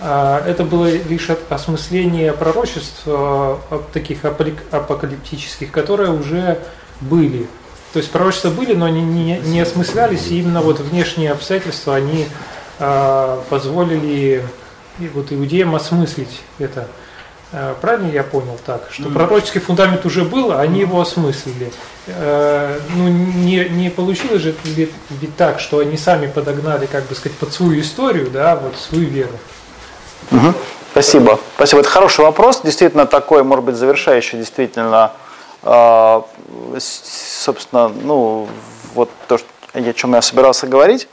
э, 0.00 0.42
это 0.46 0.64
было 0.64 0.90
лишь 0.90 1.28
осмысление 1.48 2.32
пророчеств 2.32 3.02
э, 3.06 3.56
таких 3.92 4.24
апокалиптических, 4.24 5.70
которые 5.70 6.10
уже 6.10 6.58
были. 7.00 7.46
То 7.92 8.00
есть 8.00 8.12
пророчества 8.12 8.50
были, 8.50 8.74
но 8.74 8.86
они 8.86 9.00
не, 9.00 9.38
не 9.38 9.60
осмыслялись, 9.60 10.26
и 10.28 10.40
именно 10.40 10.60
вот 10.60 10.80
внешние 10.80 11.32
обстоятельства, 11.32 11.94
они 11.94 12.26
а, 12.78 13.42
позволили 13.48 14.44
вот 15.14 15.32
иудеям 15.32 15.74
осмыслить 15.74 16.40
это. 16.58 16.88
А, 17.52 17.76
правильно 17.80 18.10
я 18.10 18.22
понял 18.22 18.58
так, 18.64 18.88
что 18.90 19.08
пророческий 19.08 19.60
фундамент 19.60 20.04
уже 20.04 20.24
был, 20.24 20.52
а 20.52 20.60
они 20.60 20.80
его 20.80 21.00
осмыслили. 21.00 21.72
А, 22.08 22.78
ну, 22.94 23.08
не, 23.08 23.68
не 23.68 23.90
получилось 23.90 24.42
же 24.42 24.54
ведь, 24.64 24.90
ведь 25.10 25.36
так, 25.36 25.60
что 25.60 25.78
они 25.78 25.96
сами 25.96 26.26
подогнали, 26.26 26.86
как 26.86 27.04
бы 27.06 27.14
сказать, 27.14 27.38
под 27.38 27.52
свою 27.52 27.80
историю, 27.80 28.30
да, 28.30 28.56
вот 28.56 28.76
свою 28.76 29.08
веру. 29.08 29.38
Угу. 30.30 30.54
Спасибо. 30.90 31.38
Спасибо. 31.56 31.80
Это 31.80 31.90
хороший 31.90 32.24
вопрос. 32.24 32.62
Действительно 32.64 33.06
такой, 33.06 33.42
может 33.42 33.64
быть, 33.64 33.76
завершающий, 33.76 34.38
действительно, 34.38 35.12
собственно, 36.78 37.88
ну, 37.88 38.48
вот 38.94 39.10
то, 39.28 39.38
о 39.74 39.92
чем 39.92 40.14
я 40.14 40.22
собирался 40.22 40.66
говорить. 40.66 41.06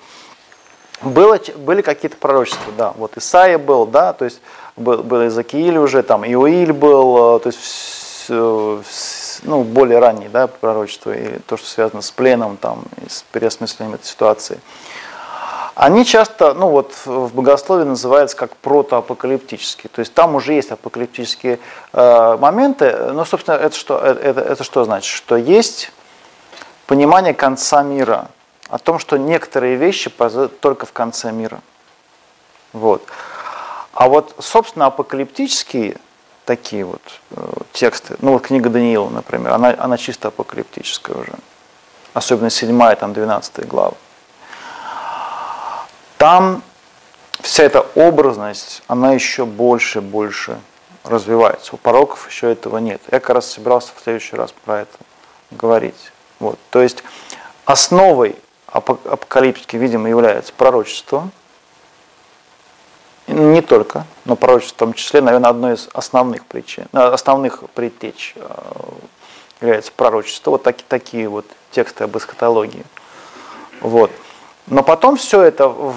Было, 1.03 1.39
были 1.57 1.81
какие-то 1.81 2.17
пророчества, 2.17 2.71
да, 2.77 2.93
вот 2.95 3.17
Исаия 3.17 3.57
был, 3.57 3.85
да, 3.85 4.13
то 4.13 4.25
есть 4.25 4.41
был, 4.75 5.03
был 5.03 5.21
Иезекииль 5.21 5.77
уже, 5.77 6.01
там 6.03 6.25
Иоиль 6.25 6.73
был, 6.73 7.37
э, 7.37 7.39
то 7.39 7.47
есть 7.49 8.25
э, 8.29 8.81
ну, 9.43 9.63
более 9.63 9.99
ранние, 9.99 10.29
да, 10.29 10.47
пророчества, 10.47 11.11
и 11.11 11.39
то, 11.39 11.57
что 11.57 11.67
связано 11.67 12.01
с 12.01 12.11
пленом, 12.11 12.57
там, 12.57 12.83
и 13.05 13.09
с 13.09 13.23
переосмыслением 13.31 13.95
этой 13.95 14.05
ситуации. 14.05 14.59
Они 15.75 16.05
часто, 16.05 16.53
ну 16.53 16.69
вот 16.69 16.93
в 17.05 17.33
богословии 17.33 17.83
называются 17.83 18.37
как 18.37 18.55
протоапокалиптические, 18.57 19.89
то 19.93 19.99
есть 19.99 20.13
там 20.13 20.35
уже 20.35 20.53
есть 20.53 20.71
апокалиптические 20.71 21.59
э, 21.93 22.37
моменты, 22.39 22.95
но, 23.11 23.25
собственно, 23.25 23.55
это 23.55 23.75
что, 23.75 23.99
э, 23.99 24.13
это, 24.13 24.41
это 24.41 24.63
что 24.63 24.83
значит? 24.83 25.11
Что 25.11 25.35
есть 25.35 25.91
понимание 26.85 27.33
конца 27.33 27.81
мира, 27.81 28.27
о 28.69 28.77
том, 28.77 28.99
что 28.99 29.17
некоторые 29.17 29.75
вещи 29.75 30.09
только 30.59 30.85
в 30.85 30.93
конце 30.93 31.31
мира. 31.31 31.61
Вот. 32.71 33.05
А 33.93 34.07
вот, 34.07 34.35
собственно, 34.39 34.87
апокалиптические 34.87 35.97
такие 36.45 36.83
вот 36.83 37.01
э, 37.31 37.51
тексты, 37.71 38.15
ну 38.19 38.33
вот 38.33 38.41
книга 38.41 38.69
Даниила, 38.69 39.09
например, 39.09 39.51
она, 39.53 39.75
она 39.77 39.97
чисто 39.97 40.29
апокалиптическая 40.29 41.15
уже. 41.15 41.33
Особенно 42.13 42.49
7 42.49 42.95
там 42.95 43.13
12 43.13 43.67
глава. 43.67 43.93
Там 46.17 46.61
вся 47.41 47.63
эта 47.63 47.81
образность, 47.95 48.81
она 48.87 49.13
еще 49.13 49.45
больше, 49.45 50.01
больше 50.01 50.59
развивается. 51.03 51.75
У 51.75 51.77
пороков 51.77 52.29
еще 52.29 52.51
этого 52.51 52.77
нет. 52.77 53.01
Я 53.11 53.19
как 53.19 53.35
раз 53.35 53.51
собирался 53.51 53.91
в 53.95 54.01
следующий 54.03 54.35
раз 54.35 54.51
про 54.51 54.81
это 54.81 54.97
говорить. 55.51 56.11
Вот. 56.39 56.59
То 56.69 56.81
есть 56.81 57.03
основой 57.65 58.35
апокалиптики, 58.73 59.75
видимо, 59.75 60.09
является 60.09 60.51
пророчество. 60.51 61.29
Не 63.27 63.61
только, 63.61 64.05
но 64.25 64.35
пророчество 64.35 64.75
в 64.75 64.79
том 64.79 64.93
числе, 64.93 65.21
наверное, 65.21 65.49
одной 65.49 65.75
из 65.75 65.87
основных 65.93 66.45
причин, 66.45 66.87
э, 66.91 66.97
основных 66.97 67.63
предтеч 67.69 68.33
э, 68.35 68.41
является 69.61 69.91
пророчество. 69.93 70.51
Вот 70.51 70.63
такие, 70.63 70.85
такие 70.89 71.29
вот 71.29 71.45
тексты 71.71 72.03
об 72.03 72.17
эсхатологии. 72.17 72.83
Вот. 73.79 74.11
Но 74.67 74.83
потом 74.83 75.15
все 75.15 75.41
это, 75.41 75.69
в, 75.69 75.95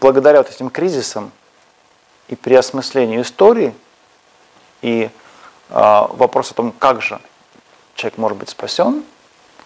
благодаря 0.00 0.38
вот 0.38 0.50
этим 0.50 0.70
кризисам 0.70 1.32
и 2.28 2.36
переосмыслению 2.36 3.22
истории, 3.22 3.74
и 4.80 5.10
э, 5.70 6.06
вопрос 6.10 6.52
о 6.52 6.54
том, 6.54 6.72
как 6.78 7.02
же 7.02 7.20
человек 7.96 8.18
может 8.18 8.38
быть 8.38 8.50
спасен, 8.50 9.02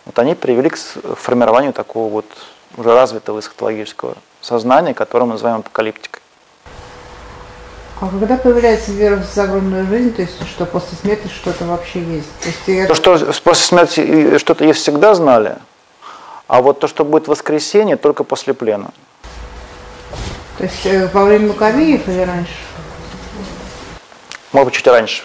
вот 0.08 0.18
они 0.18 0.34
привели 0.34 0.70
к 0.70 0.76
формированию 0.76 1.74
такого 1.74 2.10
вот 2.10 2.24
уже 2.78 2.94
развитого 2.94 3.40
эсхатологического 3.40 4.16
сознания, 4.40 4.94
которое 4.94 5.26
мы 5.26 5.32
называем 5.32 5.58
апокалиптикой. 5.58 6.22
А 8.00 8.08
когда 8.08 8.38
появляется 8.38 8.92
вера 8.92 9.16
в 9.16 9.34
загробную 9.34 9.86
жизнь, 9.86 10.14
то 10.14 10.22
есть 10.22 10.32
что 10.48 10.64
после 10.64 10.96
смерти 10.96 11.28
что-то 11.28 11.66
вообще 11.66 12.00
есть? 12.00 12.28
То, 12.40 12.72
есть 12.72 12.88
то 12.88 12.94
что 12.94 13.18
после 13.42 13.66
смерти 13.66 14.38
что-то 14.38 14.64
есть 14.64 14.80
всегда 14.80 15.14
знали, 15.14 15.58
а 16.46 16.62
вот 16.62 16.80
то, 16.80 16.88
что 16.88 17.04
будет 17.04 17.28
воскресенье, 17.28 17.96
только 17.96 18.24
после 18.24 18.54
плена. 18.54 18.90
То 20.56 20.64
есть 20.64 20.86
э, 20.86 21.10
во 21.12 21.24
время 21.24 21.48
Маковеев 21.48 22.08
или 22.08 22.20
раньше? 22.20 22.54
Может 24.52 24.68
быть, 24.68 24.74
чуть 24.74 24.86
раньше. 24.86 25.24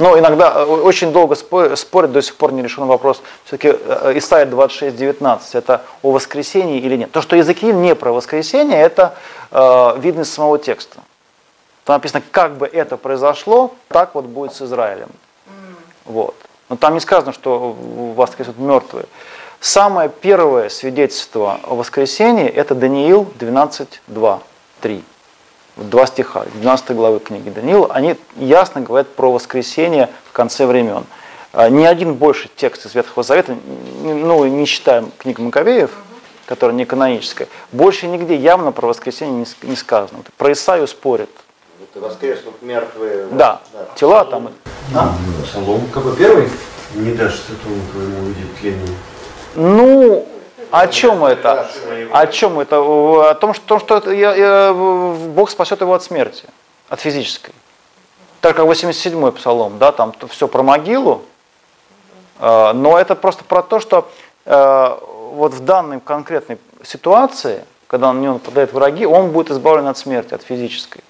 Но 0.00 0.18
иногда 0.18 0.54
э, 0.56 0.64
очень 0.64 1.12
долго 1.12 1.34
спорят, 1.34 2.12
до 2.12 2.22
сих 2.22 2.34
пор 2.36 2.52
не 2.52 2.62
решен 2.62 2.86
вопрос, 2.86 3.22
все-таки 3.44 3.68
э, 3.68 4.12
Исайя 4.16 4.46
26.19, 4.46 5.40
это 5.52 5.82
о 6.02 6.10
воскресении 6.10 6.80
или 6.80 6.96
нет. 6.96 7.12
То, 7.12 7.20
что 7.20 7.36
Иезекииль 7.36 7.74
не 7.74 7.94
про 7.94 8.10
воскресение, 8.10 8.80
это 8.80 9.14
э, 9.50 9.98
видно 9.98 10.22
из 10.22 10.32
самого 10.32 10.58
текста. 10.58 11.00
Там 11.84 11.96
написано, 11.96 12.22
как 12.30 12.56
бы 12.56 12.66
это 12.66 12.96
произошло, 12.96 13.74
так 13.88 14.14
вот 14.14 14.24
будет 14.24 14.54
с 14.54 14.62
Израилем. 14.62 15.10
Вот. 16.06 16.34
Но 16.70 16.76
там 16.76 16.94
не 16.94 17.00
сказано, 17.00 17.34
что 17.34 17.76
воскресут 18.16 18.58
мертвые. 18.58 19.04
Самое 19.60 20.08
первое 20.08 20.70
свидетельство 20.70 21.60
о 21.64 21.74
воскресении– 21.74 22.48
это 22.48 22.74
Даниил 22.74 23.30
12.2, 23.38 24.40
3. 24.80 25.04
Два 25.76 26.06
стиха, 26.06 26.44
12 26.54 26.90
главы 26.90 27.20
книги 27.20 27.48
Даниила, 27.50 27.88
они 27.90 28.16
ясно 28.36 28.80
говорят 28.80 29.14
про 29.14 29.32
воскресение 29.32 30.08
в 30.28 30.32
конце 30.32 30.66
времен. 30.66 31.04
А, 31.52 31.68
ни 31.68 31.84
один 31.84 32.14
больше 32.14 32.48
текст 32.54 32.86
из 32.86 32.94
Ветхого 32.94 33.22
Завета, 33.22 33.56
ну, 34.02 34.44
не 34.46 34.66
считаем 34.66 35.10
книгу 35.18 35.42
Маковеев, 35.42 35.90
которая 36.46 36.76
не 36.76 36.84
каноническая, 36.84 37.48
больше 37.72 38.06
нигде 38.06 38.36
явно 38.36 38.72
про 38.72 38.88
воскресение 38.88 39.46
не 39.62 39.76
сказано. 39.76 40.20
Про 40.36 40.52
Исаию 40.52 40.86
спорят– 40.86 41.30
это 41.92 42.00
воскреснут 42.00 42.62
мертвые. 42.62 43.26
Да, 43.32 43.60
да. 43.72 43.88
тела 43.96 44.24
там. 44.24 44.50
А? 44.94 45.12
Псалом 45.44 45.86
как 45.92 46.04
бы 46.04 46.14
первый. 46.16 46.48
Не 46.94 47.12
дашь 47.14 47.40
святому 47.40 47.80
твоему 47.92 48.18
увидеть 48.20 48.56
тление. 48.60 48.88
Ну, 49.54 50.28
о 50.70 50.86
чем 50.88 51.24
это? 51.24 51.70
О 52.12 52.26
чем 52.26 52.60
это? 52.60 52.80
О 52.80 53.34
том, 53.34 53.54
что, 53.54 53.78
что 53.78 54.10
я, 54.10 54.34
я, 54.34 54.72
Бог 54.72 55.50
спасет 55.50 55.80
его 55.80 55.94
от 55.94 56.02
смерти, 56.02 56.44
от 56.88 57.00
физической. 57.00 57.52
Так 58.40 58.56
как 58.56 58.66
87-й 58.66 59.32
псалом, 59.32 59.78
да, 59.78 59.92
там 59.92 60.14
все 60.28 60.48
про 60.48 60.62
могилу, 60.62 61.22
э, 62.38 62.72
но 62.72 62.98
это 62.98 63.14
просто 63.14 63.44
про 63.44 63.62
то, 63.62 63.80
что 63.80 64.08
э, 64.46 64.98
вот 65.32 65.52
в 65.52 65.60
данной 65.64 66.00
конкретной 66.00 66.58
ситуации, 66.82 67.64
когда 67.86 68.12
на 68.12 68.18
него 68.18 68.34
нападают 68.34 68.72
враги, 68.72 69.04
он 69.04 69.30
будет 69.30 69.50
избавлен 69.50 69.86
от 69.86 69.98
смерти, 69.98 70.32
от 70.34 70.42
физической. 70.42 71.02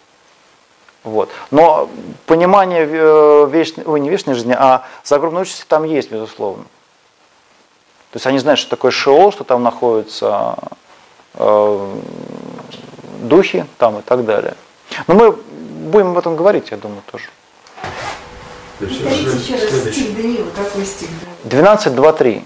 Вот. 1.05 1.31
Но 1.51 1.89
понимание 2.27 2.87
э, 2.91 3.49
вечной, 3.51 3.85
ой, 3.85 4.01
не 4.01 4.11
вечной 4.11 4.35
жизни, 4.35 4.55
а 4.59 4.85
загробной 5.05 5.43
участи 5.43 5.65
там 5.67 5.85
есть, 5.85 6.11
безусловно. 6.11 6.65
То 8.11 8.17
есть 8.17 8.27
они 8.27 8.39
знают, 8.39 8.59
что 8.59 8.71
такое 8.71 8.91
Шеол, 8.91 9.33
что 9.33 9.45
там 9.45 9.63
находятся 9.63 10.57
э, 11.35 11.97
духи 13.21 13.67
там 13.79 13.99
и 13.99 14.03
так 14.03 14.25
далее. 14.25 14.55
Но 15.07 15.15
мы 15.15 15.33
будем 15.33 16.11
об 16.11 16.19
этом 16.19 16.37
говорить, 16.37 16.71
я 16.71 16.77
думаю, 16.77 17.03
тоже. 17.11 17.27
Повторите 18.81 19.31
еще 19.31 19.55
раз 19.55 19.93
стих 19.93 20.17
Даниила, 20.17 20.51
какой 20.51 20.85
стих? 20.85 21.09
12.2.3. 21.45 22.43